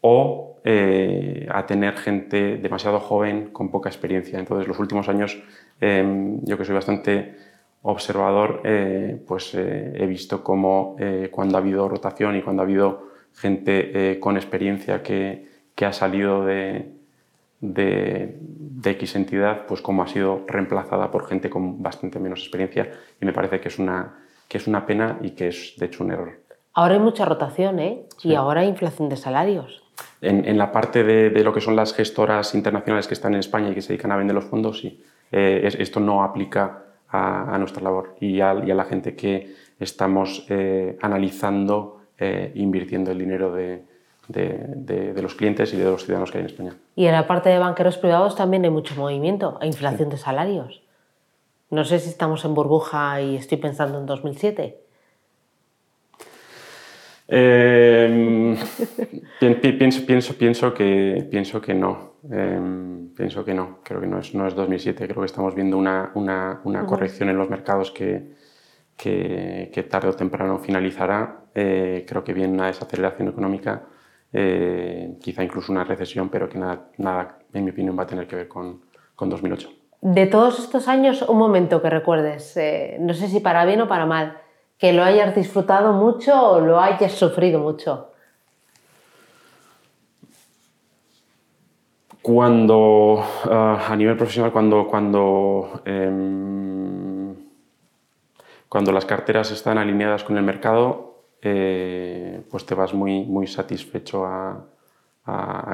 o 0.00 0.60
a 0.64 1.66
tener 1.66 1.96
gente 1.96 2.58
demasiado 2.58 3.00
joven 3.00 3.50
con 3.50 3.72
poca 3.72 3.88
experiencia. 3.88 4.38
Entonces, 4.38 4.68
los 4.68 4.78
últimos 4.78 5.08
años, 5.08 5.36
yo 5.80 6.56
que 6.56 6.64
soy 6.64 6.74
bastante 6.76 7.34
observador, 7.82 8.62
pues 9.26 9.52
he 9.54 10.06
visto 10.06 10.44
cómo 10.44 10.94
cuando 11.32 11.56
ha 11.56 11.60
habido 11.60 11.88
rotación 11.88 12.36
y 12.36 12.42
cuando 12.42 12.62
ha 12.62 12.66
habido 12.66 13.06
gente 13.36 14.12
eh, 14.12 14.18
con 14.18 14.36
experiencia 14.36 15.02
que, 15.02 15.46
que 15.74 15.84
ha 15.84 15.92
salido 15.92 16.44
de, 16.44 16.90
de, 17.60 18.38
X 18.82 19.16
entidad, 19.16 19.66
pues 19.66 19.82
como 19.82 20.02
ha 20.02 20.08
sido 20.08 20.44
reemplazada 20.46 21.10
por 21.10 21.26
gente 21.26 21.50
con 21.50 21.82
bastante 21.82 22.18
menos 22.18 22.40
experiencia 22.40 22.90
y 23.20 23.26
me 23.26 23.32
parece 23.32 23.60
que 23.60 23.68
es 23.68 23.78
una, 23.78 24.25
que 24.48 24.58
es 24.58 24.66
una 24.66 24.86
pena 24.86 25.18
y 25.22 25.30
que 25.30 25.48
es 25.48 25.74
de 25.78 25.86
hecho 25.86 26.04
un 26.04 26.12
error. 26.12 26.40
Ahora 26.74 26.94
hay 26.94 27.00
mucha 27.00 27.24
rotación 27.24 27.78
¿eh? 27.78 28.04
y 28.22 28.34
ahora 28.34 28.60
hay 28.60 28.68
inflación 28.68 29.08
de 29.08 29.16
salarios. 29.16 29.82
En, 30.20 30.46
en 30.46 30.58
la 30.58 30.72
parte 30.72 31.04
de, 31.04 31.30
de, 31.30 31.42
lo 31.42 31.52
que 31.52 31.60
son 31.60 31.74
las 31.74 31.94
gestoras 31.94 32.54
internacionales 32.54 33.06
que 33.06 33.14
están 33.14 33.32
en 33.34 33.40
España 33.40 33.70
y 33.70 33.74
que 33.74 33.82
se 33.82 33.88
dedican 33.88 34.12
a 34.12 34.16
vender 34.16 34.34
los 34.34 34.44
fondos, 34.44 34.80
sí. 34.80 35.02
Eh, 35.32 35.68
esto 35.78 36.00
no 36.00 36.22
aplica 36.22 36.84
a, 37.08 37.54
a, 37.54 37.58
nuestra 37.58 37.82
labor 37.82 38.16
y 38.20 38.40
a, 38.40 38.54
y 38.64 38.70
a 38.70 38.74
la 38.74 38.84
gente 38.84 39.16
que 39.16 39.54
estamos 39.80 40.46
eh, 40.48 40.96
analizando 41.00 41.96
eh, 42.18 42.52
invirtiendo 42.54 43.10
el 43.10 43.18
dinero 43.18 43.52
de, 43.52 43.84
de, 44.28 45.20
los 45.20 45.34
clientes 45.34 45.74
y 45.74 45.76
de 45.76 45.84
los 45.84 46.02
ciudadanos 46.02 46.30
que 46.30 46.38
hay 46.38 46.44
en 46.44 46.50
España. 46.50 46.76
Y 46.94 47.04
en 47.04 47.12
la 47.12 47.26
parte 47.26 47.50
de 47.50 47.58
banqueros 47.58 47.98
privados 47.98 48.36
también 48.36 48.64
hay 48.64 48.70
mucho 48.70 48.94
movimiento, 48.94 49.58
hay 49.60 49.68
inflación 49.68 50.08
de 50.08 50.16
salarios. 50.16 50.80
No 51.70 51.84
sé 51.84 51.98
si 51.98 52.08
estamos 52.08 52.44
en 52.44 52.54
burbuja 52.54 53.20
y 53.20 53.36
estoy 53.36 53.58
pensando 53.58 53.98
en 53.98 54.06
2007. 54.06 54.86
Eh, 57.28 58.56
pienso, 59.40 60.06
pienso, 60.06 60.34
pienso, 60.34 60.74
que, 60.74 61.26
pienso 61.28 61.60
que 61.60 61.74
no. 61.74 62.14
Em, 62.30 63.08
pienso 63.14 63.44
que 63.44 63.52
no. 63.52 63.80
Creo 63.82 64.00
que 64.00 64.06
no 64.06 64.20
es, 64.20 64.34
no 64.34 64.46
es 64.46 64.54
2007. 64.54 65.08
Creo 65.08 65.20
que 65.20 65.26
estamos 65.26 65.54
viendo 65.54 65.76
una, 65.76 66.12
una, 66.14 66.60
una 66.64 66.86
corrección 66.86 67.28
en 67.30 67.36
los 67.36 67.50
mercados 67.50 67.90
que, 67.90 68.32
que, 68.96 69.86
tarde 69.90 70.08
o 70.08 70.12
temprano 70.14 70.58
finalizará. 70.58 71.46
Eh, 71.54 72.04
creo 72.08 72.22
que 72.22 72.32
viene 72.32 72.52
una 72.52 72.66
desaceleración 72.68 73.28
económica, 73.28 73.86
eh, 74.32 75.16
quizá 75.20 75.42
incluso 75.42 75.72
una 75.72 75.84
recesión, 75.84 76.28
pero 76.28 76.48
que 76.48 76.58
nada, 76.58 76.90
nada, 76.98 77.38
en 77.52 77.64
mi 77.64 77.70
opinión, 77.70 77.98
va 77.98 78.04
a 78.04 78.06
tener 78.06 78.26
que 78.26 78.36
ver 78.36 78.48
con, 78.48 78.82
con 79.14 79.28
2008. 79.30 79.85
De 80.00 80.26
todos 80.26 80.58
estos 80.58 80.88
años, 80.88 81.22
un 81.22 81.38
momento 81.38 81.82
que 81.82 81.90
recuerdes, 81.90 82.56
eh, 82.56 82.96
no 83.00 83.14
sé 83.14 83.28
si 83.28 83.40
para 83.40 83.64
bien 83.64 83.80
o 83.80 83.88
para 83.88 84.06
mal, 84.06 84.38
que 84.78 84.92
lo 84.92 85.02
hayas 85.02 85.34
disfrutado 85.34 85.92
mucho 85.92 86.50
o 86.50 86.60
lo 86.60 86.80
hayas 86.80 87.12
sufrido 87.12 87.58
mucho. 87.58 88.12
Cuando, 92.22 93.22
ah, 93.44 93.86
a 93.88 93.96
nivel 93.96 94.16
profesional, 94.16 94.52
cuando, 94.52 94.86
cuando 94.86 95.80
em, 95.84 96.96
cuando 98.68 98.92
las 98.92 99.06
carteras 99.06 99.50
están 99.52 99.78
alineadas 99.78 100.24
con 100.24 100.36
el 100.36 100.42
mercado, 100.42 101.22
eh, 101.40 102.42
pues 102.50 102.66
te 102.66 102.74
vas 102.74 102.92
muy, 102.92 103.24
muy 103.24 103.46
satisfecho 103.46 104.26
a, 104.26 104.66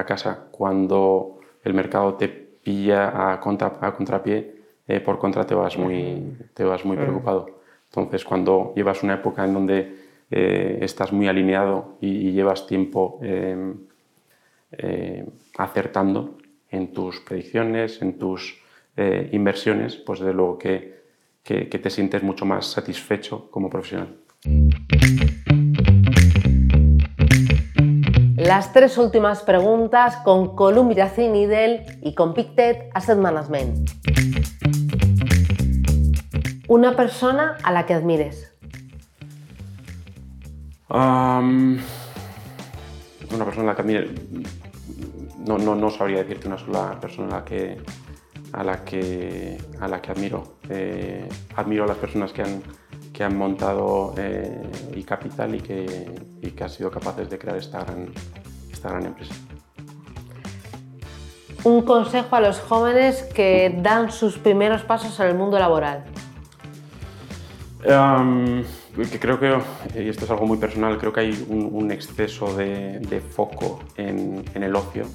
casa. 0.07 0.47
Cuando 0.51 1.39
el 1.63 1.73
mercado 1.73 2.15
te 2.15 2.42
pilla 2.63 3.33
a, 3.33 3.39
contra, 3.39 3.77
a 3.81 3.93
contrapié, 3.93 4.55
eh, 4.87 4.99
por 4.99 5.19
contra 5.19 5.45
te 5.45 5.55
vas 5.55 5.77
muy, 5.77 6.37
te 6.53 6.63
vas 6.63 6.83
muy 6.85 6.97
preocupado. 6.97 7.59
Entonces, 7.85 8.23
cuando 8.23 8.73
llevas 8.75 9.03
una 9.03 9.15
época 9.15 9.45
en 9.45 9.53
donde 9.53 9.95
eh, 10.31 10.79
estás 10.81 11.11
muy 11.11 11.27
alineado 11.27 11.97
y, 12.01 12.31
llevas 12.31 12.65
tiempo 12.65 13.19
em, 13.21 13.75
acertando 15.57 16.37
en 16.71 16.91
tus 16.91 17.19
predicciones, 17.19 18.01
en 18.01 18.17
tus 18.17 18.59
inversiones, 19.31 19.95
pues 19.95 20.19
de 20.19 20.33
luego 20.33 20.57
que 20.57 21.03
que, 21.43 21.65
te 21.65 21.89
sientes 21.89 22.23
mucho 22.23 22.45
más 22.45 22.65
satisfecho 22.71 23.49
como 23.51 23.69
profesional. 23.69 24.15
Las 28.53 28.71
tres 28.71 28.99
últimas 28.99 29.41
preguntas 29.41 30.17
con 30.17 30.55
Columbia 30.55 31.11
Nidel 31.17 31.97
y 32.03 32.13
con 32.13 32.35
Pictet 32.35 32.91
Asset 32.93 33.17
Management. 33.17 33.89
Una 36.67 36.95
persona 36.95 37.57
a 37.63 37.71
la 37.71 37.87
que 37.87 37.95
admires. 37.95 38.53
una 40.91 41.79
persona 43.43 43.63
a 43.63 43.65
la 43.71 43.75
que 43.75 43.81
admire. 43.81 44.11
No, 45.39 45.57
no, 45.57 45.73
no 45.73 45.89
sabría 45.89 46.19
decirte 46.19 46.47
una 46.47 46.59
sola 46.59 46.99
persona 47.01 47.29
a 47.29 47.39
la 47.39 47.45
que, 47.45 47.81
a 48.51 48.63
la 48.63 48.85
que, 48.85 49.57
a 49.79 49.87
la 49.87 49.99
que 49.99 50.11
admiro. 50.11 50.57
Eh, 50.69 51.27
admiro 51.55 51.85
a 51.85 51.87
las 51.87 51.97
personas 51.97 52.31
que 52.31 52.43
han, 52.43 52.61
que 53.13 53.23
han 53.23 53.37
montado 53.37 54.15
eh, 54.17 55.03
capital 55.05 55.53
y 55.55 55.61
que, 55.61 56.15
y 56.41 56.51
que 56.51 56.63
han 56.63 56.69
sido 56.69 56.89
capaces 56.89 57.29
de 57.29 57.37
crear 57.37 57.57
esta 57.57 57.83
gran, 57.83 58.11
esta 58.71 58.89
gran 58.89 59.05
empresa. 59.05 59.35
Un 61.63 61.83
consejo 61.83 62.35
a 62.35 62.41
los 62.41 62.59
jóvenes 62.59 63.23
que 63.33 63.73
dan 63.81 64.11
sus 64.11 64.37
primeros 64.37 64.81
pasos 64.81 65.17
en 65.19 65.27
el 65.27 65.35
mundo 65.35 65.57
laboral. 65.59 66.03
que 69.09 69.19
creo 69.19 69.39
que, 69.39 69.57
y 69.95 70.09
esto 70.09 70.25
es 70.25 70.31
algo 70.31 70.45
muy 70.45 70.57
personal, 70.57 70.97
creo 70.97 71.13
que 71.13 71.21
hay 71.21 71.45
un, 71.49 71.91
exceso 71.91 72.55
de, 72.55 72.99
de 72.99 73.21
foco 73.21 73.79
en, 73.95 74.43
en, 74.53 74.63
el 74.63 74.75
ocio. 74.75 75.05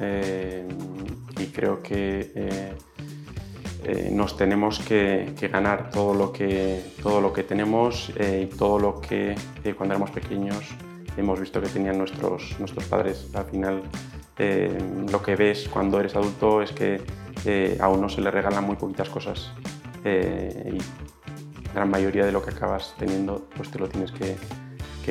Eh, 0.00 0.66
y 1.38 1.46
creo 1.46 1.82
que 1.82 2.32
eh, 2.34 2.74
eh, 3.88 4.10
nos 4.10 4.36
tenemos 4.36 4.80
que, 4.80 5.32
ganar 5.52 5.90
todo 5.90 6.12
lo 6.12 6.32
que, 6.32 6.82
todo 7.00 7.20
lo 7.20 7.32
que 7.32 7.44
tenemos 7.44 8.10
eh, 8.16 8.48
y 8.50 8.56
todo 8.56 8.80
lo 8.80 9.00
que 9.00 9.36
cuando 9.76 9.94
éramos 9.94 10.10
pequeños 10.10 10.64
hemos 11.16 11.38
visto 11.38 11.60
que 11.60 11.68
tenían 11.68 11.96
nuestros, 11.96 12.56
nuestros 12.58 12.84
padres. 12.86 13.28
Al 13.32 13.44
final 13.44 13.82
lo 15.10 15.22
que 15.22 15.36
ves 15.36 15.68
cuando 15.68 16.00
eres 16.00 16.16
adulto 16.16 16.62
es 16.62 16.72
que 16.72 17.00
a 17.80 17.88
uno 17.88 18.08
se 18.08 18.20
le 18.20 18.30
regalan 18.30 18.64
muy 18.64 18.76
poquitas 18.76 19.08
cosas 19.08 19.52
y 20.04 20.78
la 21.68 21.72
gran 21.72 21.90
mayoría 21.90 22.26
de 22.26 22.32
lo 22.32 22.42
que 22.42 22.50
acabas 22.50 22.94
teniendo 22.98 23.46
pues 23.56 23.70
te 23.70 23.78
lo 23.78 23.88
tienes 23.88 24.10
que, 24.12 24.36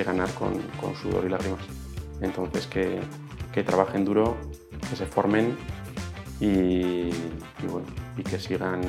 ganar 0.04 0.30
con, 0.34 0.62
sudor 1.02 1.24
y 1.26 1.30
lágrimas. 1.30 1.62
Entonces 2.22 2.68
que 2.68 3.64
trabajen 3.64 4.04
duro, 4.04 4.36
que 4.90 4.96
se 4.98 5.06
formen 5.06 5.56
y, 6.40 7.10
bueno, 7.70 7.88
y 8.18 8.24
que 8.24 8.40
sigan 8.40 8.82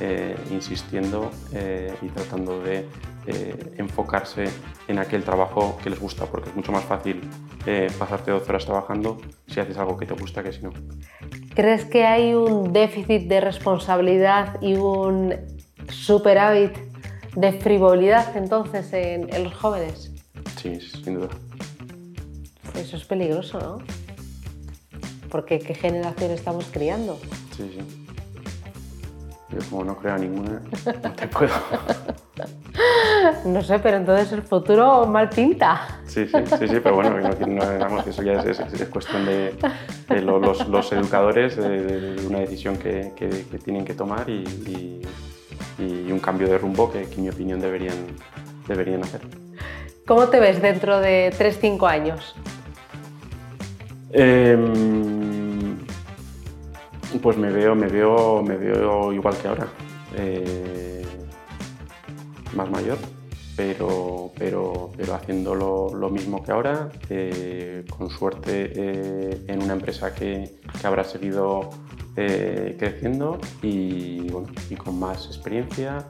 eh, 0.00 0.36
insistiendo 0.50 1.30
eh, 1.52 1.94
y 2.02 2.08
tratando 2.08 2.60
de 2.62 2.86
eh, 3.26 3.74
enfocarse 3.78 4.44
en 4.88 4.98
aquel 4.98 5.24
trabajo 5.24 5.78
que 5.82 5.90
les 5.90 6.00
gusta, 6.00 6.26
porque 6.26 6.50
es 6.50 6.56
mucho 6.56 6.72
más 6.72 6.84
fácil 6.84 7.20
pasarte 7.98 8.30
12 8.30 8.50
horas 8.50 8.64
trabajando 8.66 9.18
si 9.46 9.60
haces 9.60 9.78
algo 9.78 9.96
que 9.96 10.04
te 10.06 10.14
gusta 10.14 10.42
que 10.42 10.52
si 10.52 10.62
no. 10.62 10.72
¿Crees 11.54 11.84
que 11.84 12.04
hay 12.04 12.34
un 12.34 12.72
déficit 12.72 13.28
de 13.28 13.40
responsabilidad 13.40 14.60
y 14.60 14.74
un 14.74 15.34
superávit 15.88 16.72
de 17.34 17.52
frivolidad 17.52 18.36
entonces 18.36 18.92
en, 18.92 19.34
en 19.34 19.44
los 19.44 19.54
jóvenes? 19.54 20.12
Sí, 20.60 20.78
sin 20.80 21.14
duda. 21.14 21.28
Eso 22.74 22.96
es 22.96 23.04
peligroso, 23.04 23.58
¿no? 23.60 23.78
porque 25.34 25.58
qué 25.58 25.74
generación 25.74 26.30
estamos 26.30 26.66
criando. 26.66 27.18
Sí, 27.56 27.68
sí. 27.76 28.03
Yo 29.50 29.58
como 29.70 29.84
no 29.84 29.96
creo 29.96 30.18
ninguna, 30.18 30.60
no 31.02 31.12
te 31.12 31.28
puedo. 31.28 31.52
No 33.44 33.62
sé, 33.62 33.78
pero 33.78 33.96
entonces 33.96 34.32
el 34.32 34.42
futuro 34.42 35.06
mal 35.06 35.28
pinta. 35.28 36.00
Sí, 36.06 36.26
sí, 36.26 36.38
sí, 36.58 36.68
sí 36.68 36.80
pero 36.82 36.96
bueno, 36.96 37.10
no, 37.46 38.00
eso 38.00 38.22
ya 38.22 38.42
es, 38.42 38.58
es, 38.58 38.88
cuestión 38.88 39.24
de, 39.24 39.54
los, 40.20 40.68
los, 40.68 40.92
educadores, 40.92 41.56
de, 41.56 42.16
una 42.26 42.40
decisión 42.40 42.76
que, 42.76 43.12
que, 43.14 43.28
tienen 43.58 43.84
que 43.84 43.94
tomar 43.94 44.28
y, 44.28 45.02
y, 45.78 46.10
un 46.10 46.18
cambio 46.18 46.48
de 46.48 46.58
rumbo 46.58 46.90
que, 46.90 47.02
en 47.02 47.22
mi 47.22 47.28
opinión 47.28 47.60
deberían, 47.60 47.96
deberían 48.66 49.02
hacer. 49.02 49.20
¿Cómo 50.06 50.28
te 50.28 50.40
ves 50.40 50.60
dentro 50.60 51.00
de 51.00 51.32
3-5 51.38 51.88
años? 51.88 52.34
Em, 54.10 55.23
pues 57.18 57.36
me 57.36 57.50
veo, 57.50 57.74
me 57.74 57.86
veo, 57.86 58.42
me 58.42 58.56
veo 58.56 59.12
igual 59.12 59.36
que 59.36 59.48
ahora. 59.48 59.68
Eh, 60.16 61.02
más 62.54 62.70
mayor, 62.70 62.98
pero, 63.56 64.30
pero, 64.38 64.92
pero 64.96 65.14
haciendo 65.14 65.54
lo, 65.54 66.08
mismo 66.10 66.42
que 66.42 66.52
ahora, 66.52 66.90
eh, 67.10 67.84
con 67.90 68.08
suerte 68.10 68.72
eh, 68.74 69.44
en 69.48 69.62
una 69.62 69.72
empresa 69.72 70.14
que, 70.14 70.54
que 70.80 70.86
habrá 70.86 71.04
seguido 71.04 71.70
creciendo 72.14 73.40
y, 73.60 74.28
y 74.70 74.76
con 74.76 75.00
más 75.00 75.26
experiencia. 75.26 76.06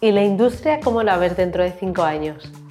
¿Y 0.00 0.12
la 0.12 0.22
industria 0.22 0.78
cómo 0.78 1.02
la 1.02 1.16
ves 1.16 1.36
dentro 1.36 1.64
de 1.64 1.72
cinco 1.72 2.04
años? 2.04 2.61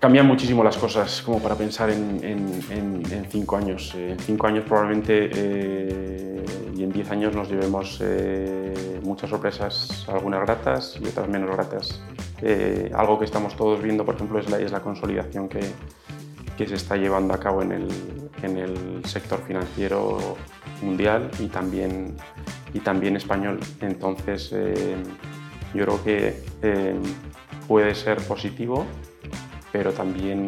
Cambian 0.00 0.26
muchísimo 0.26 0.64
las 0.64 0.78
cosas 0.78 1.20
como 1.20 1.40
para 1.40 1.54
pensar 1.54 1.90
en, 1.90 3.26
cinco 3.28 3.56
años. 3.56 3.94
En 3.94 4.18
cinco 4.18 4.46
años 4.46 4.64
probablemente 4.66 5.30
eh, 5.32 6.44
y 6.74 6.82
en 6.82 6.90
diez 6.90 7.10
años 7.10 7.36
nos 7.36 7.48
llevemos 7.50 7.98
eh, 8.02 8.98
muchas 9.02 9.28
sorpresas, 9.28 10.06
algunas 10.08 10.40
gratas 10.40 10.98
y 11.00 11.06
otras 11.06 11.28
menos 11.28 11.50
gratas. 11.50 12.00
Eh, 12.40 12.90
algo 12.94 13.18
que 13.18 13.26
estamos 13.26 13.54
todos 13.54 13.82
viendo, 13.82 14.04
por 14.04 14.14
ejemplo, 14.14 14.38
es 14.38 14.72
la, 14.72 14.80
consolidación 14.80 15.48
que, 15.48 15.60
se 16.66 16.74
está 16.74 16.96
llevando 16.96 17.32
a 17.32 17.40
cabo 17.40 17.62
en 17.62 17.72
el, 17.72 17.88
el 18.42 19.04
sector 19.06 19.42
financiero 19.46 20.36
mundial 20.82 21.30
y 21.38 21.46
también, 21.46 22.16
y 22.74 22.80
también 22.80 23.16
español. 23.16 23.60
Entonces, 23.80 24.50
yo 24.50 25.84
creo 25.84 26.04
que 26.04 26.42
puede 27.66 27.94
ser 27.94 28.18
positivo 28.18 28.86
pero 29.72 29.92
también 29.92 30.46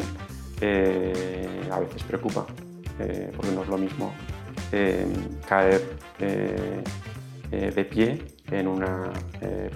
eh, 0.61 1.69
a 1.71 1.79
veces 1.79 2.03
preocupa, 2.03 2.45
eh, 2.99 3.31
porque 3.35 3.51
no 3.51 3.63
es 3.63 3.67
lo 3.67 3.77
mismo 3.77 4.13
eh, 4.71 5.05
caer 5.47 5.81
de 7.51 7.85
pie 7.85 8.19
en 8.49 8.67
una 8.67 9.11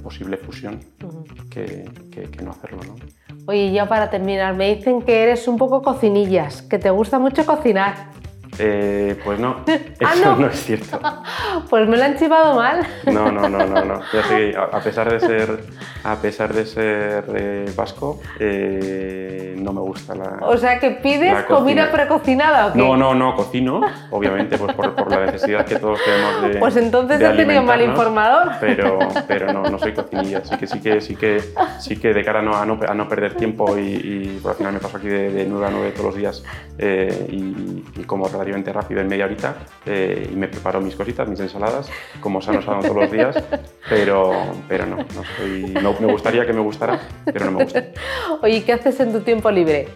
posible 0.02 0.38
fusión 0.38 0.80
que, 1.50 1.86
no 2.44 2.52
hacerlo. 2.52 2.80
¿no? 2.84 2.96
Oye, 3.46 3.72
ya 3.72 3.88
para 3.88 4.10
terminar, 4.10 4.56
me 4.56 4.76
dicen 4.76 5.02
que 5.02 5.24
eres 5.24 5.48
un 5.48 5.58
poco 5.58 5.82
cocinillas, 5.82 6.62
que 6.64 6.80
te 6.80 6.90
gusta 6.90 7.20
mucho 7.20 7.46
cocinar. 7.46 8.12
Pues 9.24 9.40
no, 9.40 9.58
ah, 10.04 10.14
eso 10.14 10.36
no? 10.36 10.48
es 10.48 10.64
cierto. 10.64 11.00
pues 11.70 11.88
me 11.88 11.98
lo 11.98 12.04
han 12.04 12.18
chivado 12.18 12.56
mal. 12.56 12.86
No, 13.06 13.32
no, 13.32 13.48
no, 13.50 13.66
no, 13.66 13.86
no. 13.86 13.96
a 14.72 14.80
pesar 14.80 15.12
de 15.12 15.20
ser 15.20 15.60
a 16.04 16.16
pesar 16.16 16.54
de 16.54 16.66
ser 16.66 17.26
eh, 17.36 17.72
vasco, 17.76 18.22
eh, 18.40 19.56
no 19.58 19.74
me 19.74 19.82
gusta 19.82 20.16
la. 20.16 20.38
O 20.42 20.58
sea, 20.58 20.80
que 20.80 20.92
pides 20.92 21.44
comida 21.44 21.92
precocinada 21.92 22.68
o 22.68 22.74
qué? 22.74 22.80
No, 22.80 22.96
no, 22.96 23.14
no, 23.14 23.36
cocino, 23.36 23.82
obviamente, 24.12 24.58
pues 24.58 24.74
por, 24.74 25.12
la 25.12 25.26
necesidad 25.26 25.66
que 25.66 25.78
todos 25.78 26.00
tenemos 26.04 26.42
de. 26.44 26.60
Pues 26.60 26.78
entonces 26.78 27.20
he 27.20 27.34
tenido 27.34 27.62
mal 27.64 27.82
informador. 27.82 28.54
Pero, 28.62 29.00
pero 29.28 29.52
no, 29.52 29.64
no 29.64 29.78
soy 29.78 29.94
cocinilla, 29.94 30.40
así 30.40 30.56
que 30.56 30.68
sí 30.68 30.80
que, 30.80 31.02
sí 31.02 31.16
que, 31.16 31.42
sí 31.80 31.98
que 31.98 32.14
de 32.14 32.24
cara 32.24 32.40
a 32.40 32.42
no, 32.42 32.56
a 32.56 32.94
no, 32.94 33.10
perder 33.10 33.36
tiempo 33.36 33.78
y, 33.78 34.40
por 34.42 34.52
al 34.52 34.58
final 34.58 34.74
me 34.74 34.80
paso 34.80 34.98
aquí 34.98 35.08
de, 35.08 35.46
9 35.48 35.66
a 35.66 35.70
9 35.70 35.92
todos 35.92 36.06
los 36.06 36.16
días 36.16 36.44
eh, 36.78 37.28
y, 37.30 38.04
como 38.04 38.28
relativamente 38.28 38.47
rápido 38.74 39.02
en 39.02 39.08
media 39.08 39.26
horita 39.26 39.56
y 39.86 40.36
me 40.36 40.48
preparo 40.48 40.82
mis 40.82 40.96
cositas, 40.96 41.28
mis 41.28 41.40
ensaladas, 41.40 41.90
como 42.20 42.42
sano 42.42 42.62
sano 42.62 42.82
todos 42.82 42.96
los 42.96 43.12
días, 43.12 43.44
pero, 43.90 44.32
pero 44.68 44.86
no, 44.86 44.98
no 44.98 45.24
soy. 45.38 45.74
No, 45.82 45.96
me 46.00 46.12
gustaría 46.12 46.46
que 46.46 46.54
me 46.54 46.62
gustara, 46.62 47.00
pero 47.26 47.46
no 47.46 47.52
me 47.52 47.64
gusta. 47.64 47.84
Oye, 48.42 48.64
¿qué 48.64 48.74
haces 48.74 49.00
en 49.00 49.12
tu 49.12 49.22
tiempo 49.22 49.50
libre? 49.52 49.88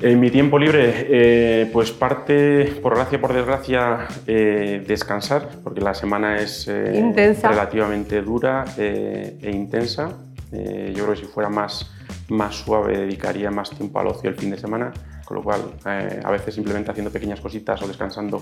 En 0.00 0.20
mi 0.20 0.30
tiempo 0.30 0.60
libre, 0.60 1.06
eh, 1.10 1.70
pues 1.72 1.90
parte, 1.90 2.66
por 2.80 2.94
gracia 2.94 3.20
por 3.20 3.32
desgracia, 3.32 4.06
eh, 4.28 4.84
descansar, 4.86 5.48
porque 5.64 5.80
la 5.80 5.92
semana 5.92 6.38
es 6.38 6.68
eh, 6.68 7.12
relativamente 7.42 8.22
dura 8.22 8.64
e 8.76 9.50
intensa. 9.50 10.10
yo 10.52 11.04
creo 11.04 11.10
que 11.14 11.16
si 11.16 11.24
fuera 11.24 11.48
más, 11.48 11.90
más 12.28 12.54
suave 12.54 12.96
dedicaría 12.96 13.50
más 13.50 13.70
tiempo 13.70 13.98
al 13.98 14.06
ocio 14.06 14.30
el 14.30 14.36
fin 14.36 14.50
de 14.50 14.58
semana, 14.58 14.92
con 15.28 15.36
lo 15.36 15.42
cual 15.42 15.60
a 15.84 16.30
veces 16.30 16.54
simplemente 16.54 16.90
haciendo 16.90 17.12
pequeñas 17.12 17.38
cositas 17.38 17.82
o 17.82 17.86
descansando 17.86 18.40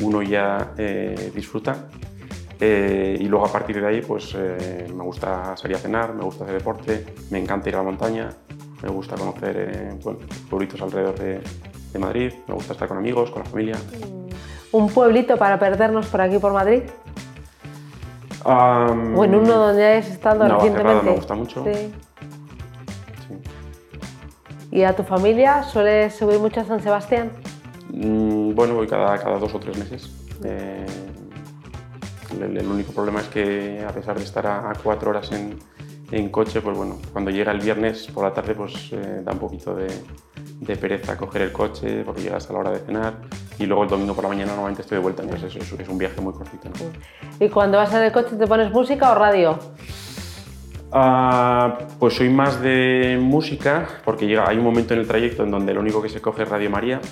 uno 0.00 0.22
ya 0.22 0.74
disfruta. 1.34 1.88
Eh, 2.62 3.16
y 3.18 3.24
luego 3.24 3.46
a 3.46 3.50
partir 3.50 3.80
de 3.80 3.88
ahí 3.88 4.02
pues 4.02 4.36
eh, 4.36 4.86
me 4.94 5.02
gusta 5.02 5.56
salir 5.56 5.78
a 5.78 5.80
cenar, 5.80 6.14
me 6.14 6.22
gusta 6.22 6.44
hacer 6.44 6.58
deporte, 6.58 7.06
me 7.30 7.38
encanta 7.38 7.70
ir 7.70 7.74
a 7.74 7.78
la 7.78 7.84
montaña, 7.84 8.28
me 8.82 8.90
gusta 8.90 9.16
conocer 9.16 9.56
eh, 9.56 9.98
pueblitos 10.48 10.80
alrededor 10.82 11.18
de, 11.18 11.40
Madrid, 11.98 12.32
me 12.46 12.54
gusta 12.54 12.74
estar 12.74 12.86
con 12.86 12.98
amigos, 12.98 13.30
con 13.30 13.42
la 13.42 13.48
familia. 13.48 13.76
Mm. 13.76 14.76
¿Un 14.76 14.90
pueblito 14.90 15.38
para 15.38 15.58
perdernos 15.58 16.06
por 16.06 16.20
aquí 16.20 16.38
por 16.38 16.52
Madrid? 16.52 16.82
¿O 18.44 19.24
en 19.24 19.34
uno 19.34 19.54
donde 19.54 19.84
hayas 19.84 20.10
estado 20.10 20.46
no, 20.46 20.56
recientemente? 20.56 21.02
me 21.02 21.12
gusta 21.12 21.34
mucho. 21.34 21.64
Sí. 21.64 21.92
¿Y 24.72 24.84
a 24.84 24.94
tu 24.94 25.02
familia 25.02 25.62
sueles 25.64 26.14
subir 26.14 26.38
mucho 26.38 26.60
a 26.60 26.64
San 26.64 26.80
Sebastián? 26.80 27.32
Mm, 27.92 28.54
bueno, 28.54 28.74
voy 28.74 28.86
cada, 28.86 29.18
cada 29.18 29.38
dos 29.38 29.52
o 29.54 29.58
tres 29.58 29.76
meses. 29.76 30.10
El, 32.40 32.66
único 32.66 32.92
problema 32.92 33.20
es 33.20 33.28
que 33.28 33.84
a 33.86 33.92
pesar 33.92 34.16
de 34.16 34.24
estar 34.24 34.46
a, 34.46 34.72
cuatro 34.82 35.10
horas 35.10 35.32
en, 35.32 35.58
en, 36.12 36.28
coche, 36.30 36.60
pues 36.60 36.76
bueno, 36.76 36.98
cuando 37.12 37.30
llega 37.30 37.50
el 37.50 37.58
viernes 37.58 38.06
por 38.06 38.24
la 38.24 38.32
tarde 38.32 38.54
pues 38.54 38.92
eh, 38.92 39.20
da 39.24 39.32
un 39.32 39.38
poquito 39.38 39.74
de, 39.74 39.88
de, 40.60 40.76
pereza 40.76 41.16
coger 41.16 41.42
el 41.42 41.52
coche 41.52 42.04
porque 42.04 42.22
llegas 42.22 42.48
a 42.48 42.52
la 42.52 42.60
hora 42.60 42.70
de 42.70 42.78
cenar 42.78 43.14
y 43.58 43.66
luego 43.66 43.82
el 43.82 43.90
domingo 43.90 44.14
por 44.14 44.24
la 44.24 44.28
mañana 44.30 44.52
normalmente 44.52 44.82
estoy 44.82 44.98
de 44.98 45.02
vuelta, 45.02 45.22
entonces 45.22 45.54
es, 45.56 45.72
es 45.72 45.88
un 45.88 45.98
viaje 45.98 46.20
muy 46.20 46.32
cortito. 46.32 46.70
¿Y 47.40 47.48
cuando 47.48 47.78
vas 47.78 47.92
en 47.92 48.02
el 48.02 48.12
coche 48.12 48.36
te 48.36 48.46
pones 48.46 48.70
música 48.70 49.10
o 49.10 49.14
radio? 49.16 49.58
Ah, 50.92 51.78
pues 51.98 52.14
soy 52.14 52.28
más 52.30 52.60
de 52.60 53.16
música, 53.20 53.86
porque 54.04 54.26
llega, 54.26 54.48
hay 54.48 54.58
un 54.58 54.64
momento 54.64 54.94
en 54.94 55.00
el 55.00 55.06
trayecto 55.06 55.44
en 55.44 55.50
donde 55.50 55.72
lo 55.72 55.80
único 55.80 56.02
que 56.02 56.08
se 56.08 56.20
coge 56.20 56.42
es 56.42 56.48
Radio 56.48 56.70
María. 56.70 57.00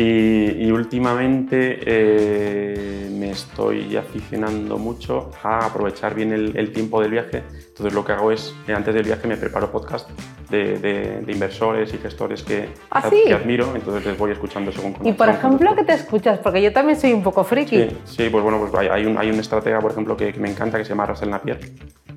Eh, 0.00 0.56
y, 0.60 0.70
últimamente 0.70 1.80
eh, 1.84 3.10
me 3.12 3.30
estoy 3.30 3.96
aficionando 3.96 4.78
mucho 4.78 5.32
a 5.42 5.66
aprovechar 5.66 6.14
bien 6.14 6.32
el, 6.32 6.72
tiempo 6.72 7.00
del 7.02 7.10
viaje. 7.10 7.42
Entonces 7.68 7.92
lo 7.92 8.04
que 8.04 8.12
hago 8.12 8.30
es, 8.30 8.54
eh, 8.68 8.74
antes 8.74 8.94
del 8.94 9.04
viaje 9.04 9.26
me 9.26 9.36
preparo 9.36 9.72
podcast 9.72 10.08
de, 10.50 11.24
inversores 11.28 11.92
y 11.94 11.98
gestores 11.98 12.42
que, 12.42 12.68
¿Ah, 12.90 13.08
que, 13.08 13.32
admiro, 13.32 13.74
entonces 13.74 14.04
les 14.04 14.18
voy 14.18 14.32
escuchando 14.32 14.72
según 14.72 14.96
Y 15.04 15.12
por 15.12 15.28
ejemplo, 15.28 15.74
¿qué 15.74 15.84
te 15.84 15.92
escuchas? 15.92 16.38
Porque 16.38 16.62
yo 16.62 16.72
también 16.72 16.98
soy 16.98 17.12
un 17.12 17.22
poco 17.22 17.44
friki. 17.44 17.88
Sí, 18.04 18.28
pues 18.30 18.42
bueno, 18.42 18.58
pues 18.58 18.90
hay, 18.90 19.04
un, 19.06 19.18
hay 19.18 19.30
un 19.30 19.38
estratega, 19.38 19.80
por 19.80 19.92
ejemplo, 19.92 20.16
que, 20.16 20.32
me 20.34 20.50
encanta, 20.50 20.78
que 20.78 20.84
se 20.84 20.90
llama 20.90 21.06
Russell 21.06 21.30
Napier, 21.30 21.58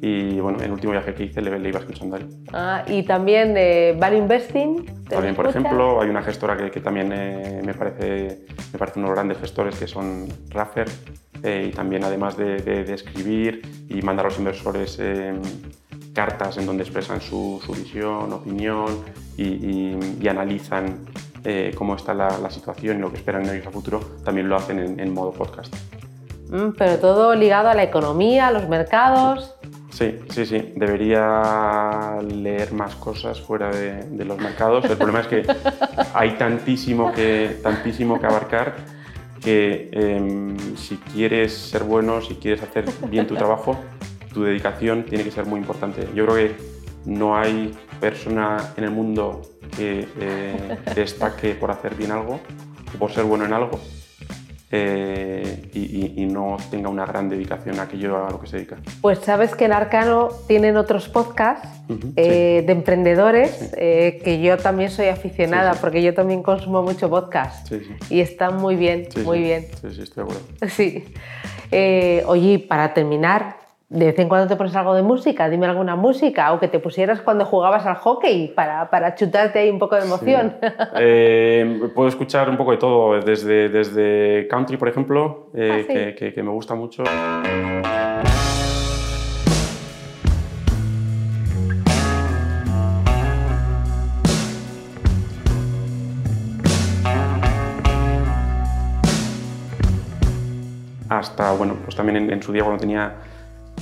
y 0.01 0.39
bueno, 0.39 0.59
el 0.61 0.71
último 0.71 0.93
viaje 0.93 1.13
que 1.13 1.25
hice 1.25 1.41
le, 1.41 1.59
le 1.59 1.69
iba 1.69 1.79
escuchando 1.79 2.15
a 2.15 2.19
él. 2.19 2.27
Ah, 2.53 2.83
y 2.87 3.03
también 3.03 3.53
de 3.53 3.95
Value 3.99 4.17
Investing. 4.17 5.05
También, 5.09 5.35
por 5.35 5.47
ejemplo, 5.47 6.01
hay 6.01 6.09
una 6.09 6.23
gestora 6.23 6.57
que, 6.57 6.79
también 6.79 7.11
eh, 7.13 7.61
me, 7.63 7.73
parece, 7.73 8.45
me 8.71 8.79
parece 8.79 8.99
unos 8.99 9.11
grandes 9.11 9.37
gestores 9.37 9.75
que 9.77 9.87
son 9.87 10.27
Raffer, 10.49 10.87
eh, 11.43 11.69
y 11.69 11.75
también 11.75 12.03
además 12.03 12.37
de, 12.37 12.83
escribir 12.93 13.61
y 13.89 14.01
mandar 14.01 14.25
a 14.25 14.29
los 14.29 14.37
inversores 14.37 14.97
eh, 14.99 15.33
cartas 16.13 16.57
en 16.57 16.65
donde 16.65 16.83
expresan 16.83 17.21
su, 17.21 17.61
visión, 17.75 18.33
opinión 18.33 19.03
y, 19.37 20.27
analizan 20.27 21.05
eh, 21.43 21.73
cómo 21.75 21.95
está 21.95 22.13
la, 22.13 22.49
situación 22.49 22.97
y 22.97 23.01
lo 23.01 23.11
que 23.11 23.17
esperan 23.17 23.49
ellos 23.49 23.67
a 23.67 23.71
futuro, 23.71 23.99
también 24.23 24.49
lo 24.49 24.55
hacen 24.55 24.99
en, 24.99 25.13
modo 25.13 25.31
podcast. 25.31 25.73
Mm, 26.49 26.71
pero 26.77 26.99
todo 26.99 27.35
ligado 27.35 27.69
a 27.69 27.73
la 27.73 27.83
economía, 27.83 28.47
a 28.47 28.51
los 28.51 28.67
mercados. 28.67 29.55
Sí, 29.89 30.19
sí, 30.29 30.45
sí. 30.45 30.73
Debería 30.75 32.17
leer 32.21 32.73
más 32.73 32.95
cosas 32.95 33.41
fuera 33.41 33.69
de, 33.69 34.25
los 34.25 34.37
mercados. 34.37 34.85
El 34.85 34.97
problema 34.97 35.21
es 35.21 35.27
que 35.27 35.45
hay 36.13 36.31
tantísimo 36.31 37.11
que, 37.11 37.59
tantísimo 37.61 38.19
que 38.19 38.25
abarcar 38.25 38.75
que 39.41 39.89
em, 39.91 40.77
si 40.77 40.97
quieres 40.97 41.53
ser 41.53 41.83
bueno, 41.83 42.21
si 42.21 42.35
quieres 42.35 42.61
hacer 42.63 42.85
bien 43.09 43.27
tu 43.27 43.35
trabajo, 43.35 43.77
tu 44.33 44.43
dedicación 44.43 45.03
tiene 45.03 45.23
que 45.23 45.31
ser 45.31 45.45
muy 45.45 45.59
importante. 45.59 46.07
Yo 46.15 46.25
creo 46.25 46.35
que 46.35 46.55
no 47.05 47.37
hay 47.37 47.71
persona 47.99 48.57
en 48.77 48.83
el 48.83 48.91
mundo 48.91 49.41
que 49.75 50.07
eh, 50.19 50.77
destaque 50.95 51.55
por 51.55 51.71
hacer 51.71 51.95
bien 51.95 52.11
algo 52.11 52.39
o 52.93 52.97
por 52.97 53.11
ser 53.11 53.23
bueno 53.23 53.45
en 53.45 53.53
algo. 53.53 53.79
eh, 54.73 55.69
y, 55.73 56.25
no 56.25 56.55
tenga 56.69 56.87
una 56.87 57.05
gran 57.05 57.27
dedicación 57.27 57.77
a 57.79 57.83
aquello 57.83 58.25
a 58.25 58.29
lo 58.29 58.39
que 58.39 58.47
se 58.47 58.55
dedica. 58.57 58.77
Pues 59.01 59.19
sabes 59.19 59.53
que 59.53 59.65
en 59.65 59.73
Arcano 59.73 60.29
tienen 60.47 60.77
otros 60.77 61.09
podcasts 61.09 61.67
eh, 62.15 62.63
de 62.65 62.71
emprendedores 62.71 63.73
eh, 63.75 64.21
que 64.23 64.41
yo 64.41 64.57
también 64.57 64.89
soy 64.89 65.07
aficionada 65.07 65.73
porque 65.73 66.01
yo 66.01 66.13
también 66.13 66.41
consumo 66.41 66.83
mucho 66.83 67.09
podcast 67.09 67.69
y 68.09 68.21
están 68.21 68.61
muy 68.61 68.77
bien, 68.77 69.09
muy 69.25 69.39
bien. 69.39 69.67
Sí, 69.81 69.93
sí, 69.93 70.01
estoy 70.03 70.23
de 70.23 70.31
acuerdo. 70.31 70.41
Sí. 70.69 71.03
oye, 72.25 72.59
para 72.59 72.93
terminar, 72.93 73.57
de 73.91 74.05
vez 74.05 74.19
en 74.19 74.29
cuando 74.29 74.47
te 74.47 74.55
pones 74.55 74.73
algo 74.73 74.95
de 74.95 75.01
música, 75.01 75.49
dime 75.49 75.65
alguna 75.65 75.97
música, 75.97 76.53
o 76.53 76.61
que 76.61 76.69
te 76.69 76.79
pusieras 76.79 77.19
cuando 77.19 77.43
jugabas 77.43 77.85
al 77.85 77.95
hockey 77.95 78.47
para, 78.55 78.89
para 78.89 79.15
chutarte 79.15 79.59
ahí 79.59 79.69
un 79.69 79.79
poco 79.79 79.95
de 79.97 80.03
emoción. 80.03 80.55
Eh, 81.03 81.89
puedo 81.95 82.07
escuchar 82.07 82.49
un 82.49 82.57
poco 82.57 82.71
de 82.71 82.77
todo, 82.77 83.19
desde, 83.21 83.69
desde 83.69 84.47
country, 84.47 84.77
por 84.77 84.87
ejemplo, 84.87 85.47
eh, 85.53 86.13
ah, 86.13 86.33
que, 86.33 86.43
me 86.43 86.51
gusta 86.51 86.75
mucho. 86.75 87.03
Hasta, 101.09 101.51
bueno, 101.53 101.77
pues 101.83 101.95
también 101.95 102.17
en, 102.17 102.31
en 102.31 102.43
su 102.43 102.51
día 102.51 102.63
cuando 102.63 102.79
tenía 102.79 103.15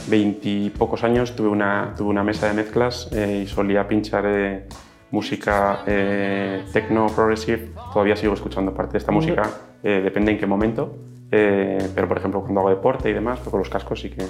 veintipocos 0.10 1.04
años 1.04 1.36
tuve 1.36 1.50
una, 1.50 1.94
tuve 1.96 2.10
una 2.10 2.24
mesa 2.24 2.48
de 2.48 2.54
mezclas 2.54 3.10
eh, 3.14 3.44
y 3.44 3.48
solía 3.48 3.88
pinchar 3.88 4.26
eh, 4.28 4.68
música 5.12 5.84
eh, 5.86 6.64
techno, 6.74 7.08
progressive. 7.08 7.72
Todavía 7.94 8.16
sigo 8.16 8.34
escuchando 8.34 8.74
parte 8.74 8.94
de 8.94 8.98
esta 9.00 9.12
música, 9.12 9.50
depende 9.82 10.32
en 10.32 10.40
qué 10.40 10.46
momento. 10.46 10.96
pero 11.30 12.08
por 12.08 12.18
ejemplo 12.18 12.42
cuando 12.42 12.62
hago 12.62 12.70
deporte 12.70 13.10
y 13.10 13.14
demás, 13.14 13.40
pues 13.40 13.50
con 13.50 13.60
los 13.60 13.70
cascos 13.70 14.02
sí 14.02 14.10
que, 14.10 14.24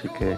sí 0.00 0.08
que 0.18 0.36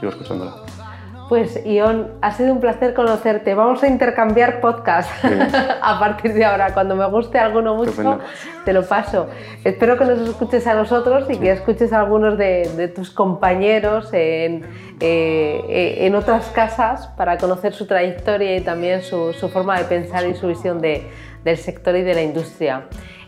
sigo 0.00 0.10
escuchándola. 0.10 0.85
Pues 1.28 1.66
Ion, 1.66 2.12
ha 2.22 2.32
sido 2.32 2.52
un 2.52 2.60
placer 2.60 2.94
conocerte. 2.94 3.54
Vamos 3.54 3.82
a 3.82 3.88
intercambiar 3.88 4.60
podcast 4.60 5.10
a 5.82 5.98
partir 5.98 6.32
de 6.34 6.44
ahora. 6.44 6.72
Cuando 6.72 6.94
me 6.94 7.04
guste 7.06 7.38
alguno 7.38 7.74
mucho, 7.74 8.20
te 8.64 8.72
lo 8.72 8.86
paso. 8.86 9.26
Espero 9.64 9.98
que 9.98 10.04
nos 10.04 10.20
escuches 10.20 10.64
a 10.68 10.74
nosotros 10.74 11.28
y 11.28 11.36
que 11.38 11.50
escuches 11.50 11.92
a 11.92 12.00
algunos 12.00 12.38
de, 12.38 12.92
tus 12.94 13.10
compañeros 13.10 14.10
en, 14.12 14.64
eh, 15.00 15.96
en, 16.00 16.14
otras 16.14 16.48
casas 16.50 17.08
para 17.16 17.38
conocer 17.38 17.72
su 17.72 17.86
trayectoria 17.86 18.56
y 18.56 18.60
también 18.60 19.02
su, 19.02 19.32
forma 19.52 19.78
de 19.78 19.84
pensar 19.84 20.24
y 20.28 20.34
su 20.36 20.46
visión 20.46 20.80
de, 20.80 21.08
del 21.42 21.56
sector 21.56 21.96
y 21.96 22.02
de 22.02 22.14
la 22.14 22.22
industria. 22.22 22.84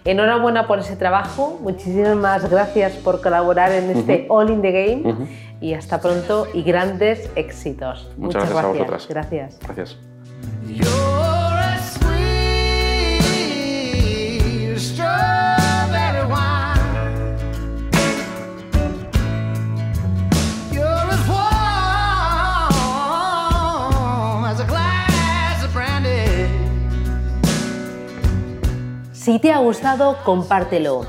Enhorabuena 0.09 0.67
por 0.67 0.79
ese 0.79 0.97
trabajo. 0.97 1.59
Muchísimas 1.61 2.49
gracias 2.49 2.95
por 2.95 3.21
colaborar 3.21 3.73
en 3.73 3.91
este 3.91 4.25
All 4.31 4.49
in 4.49 4.63
the 4.63 4.73
Game 4.73 5.29
y 5.61 5.75
hasta 5.75 6.01
pronto 6.01 6.47
y 6.55 6.63
grandes 6.63 7.31
éxitos. 7.37 8.11
Muchas, 8.17 8.49
gracias, 8.49 8.65
a 8.65 8.69
vosotras. 8.69 9.07
Gracias. 9.07 9.59
Gracias. 9.61 9.99
Si 29.29 29.39
te 29.39 29.53
ha 29.53 29.59
gustado, 29.59 30.17
compártelo. 30.25 31.05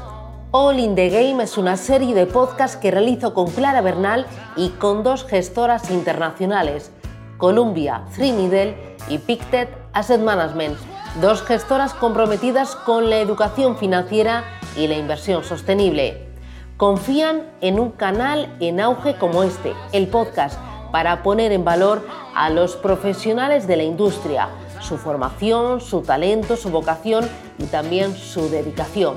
All 0.52 0.78
in 0.78 0.94
the 0.94 1.08
Game 1.08 1.42
es 1.42 1.58
una 1.58 1.78
serie 1.78 2.14
de 2.14 2.26
podcasts 2.26 2.76
que 2.76 2.92
realizo 2.92 3.34
con 3.34 3.50
Clara 3.50 3.80
Bernal 3.80 4.26
y 4.58 4.72
con 4.72 5.04
dos 5.04 5.24
gestoras 5.24 5.90
internacionales, 5.90 6.92
Columbia, 7.38 8.04
Three 8.14 8.76
y 9.08 9.20
Pictet 9.20 9.70
Asset 9.94 10.20
Management, 10.20 10.78
dos 11.22 11.44
gestoras 11.44 11.94
comprometidas 11.94 12.76
con 12.76 13.10
la 13.10 13.20
educación 13.20 13.78
financiera 13.78 14.44
y 14.76 14.88
la 14.88 14.98
inversión 14.98 15.46
sostenible. 15.46 16.28
Confían 16.76 17.44
en 17.62 17.80
un 17.80 17.92
canal 17.92 18.54
en 18.60 18.82
auge 18.82 19.16
como 19.16 19.44
este, 19.44 19.72
el 19.94 20.10
podcast, 20.10 20.60
para 20.92 21.24
poner 21.24 21.54
en 21.54 21.64
valor 21.64 22.06
a 22.36 22.50
los 22.50 22.76
profesionales 22.76 23.66
de 23.66 23.78
la 23.78 23.84
industria, 23.84 24.50
su 24.80 24.98
formación, 24.98 25.82
su 25.82 26.02
talento, 26.02 26.56
su 26.56 26.70
vocación 26.70 27.28
y 27.58 27.66
también 27.66 28.16
su 28.16 28.50
dedicación. 28.50 29.16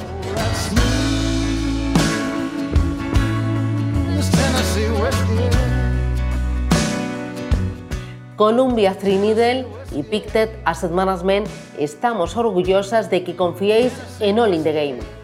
Columbia 8.36 8.98
Three 8.98 9.66
y 9.92 10.02
Pictet 10.02 10.60
Asset 10.64 10.90
Management 10.90 11.46
estamos 11.78 12.36
orgullosas 12.36 13.08
de 13.08 13.22
que 13.22 13.36
confiéis 13.36 13.92
en 14.20 14.40
All 14.40 14.54
in 14.54 14.64
the 14.64 14.72
Game. 14.72 15.22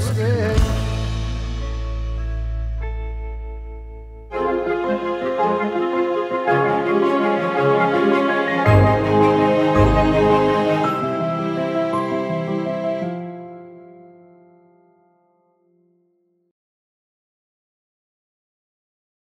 twisted. 0.00 0.69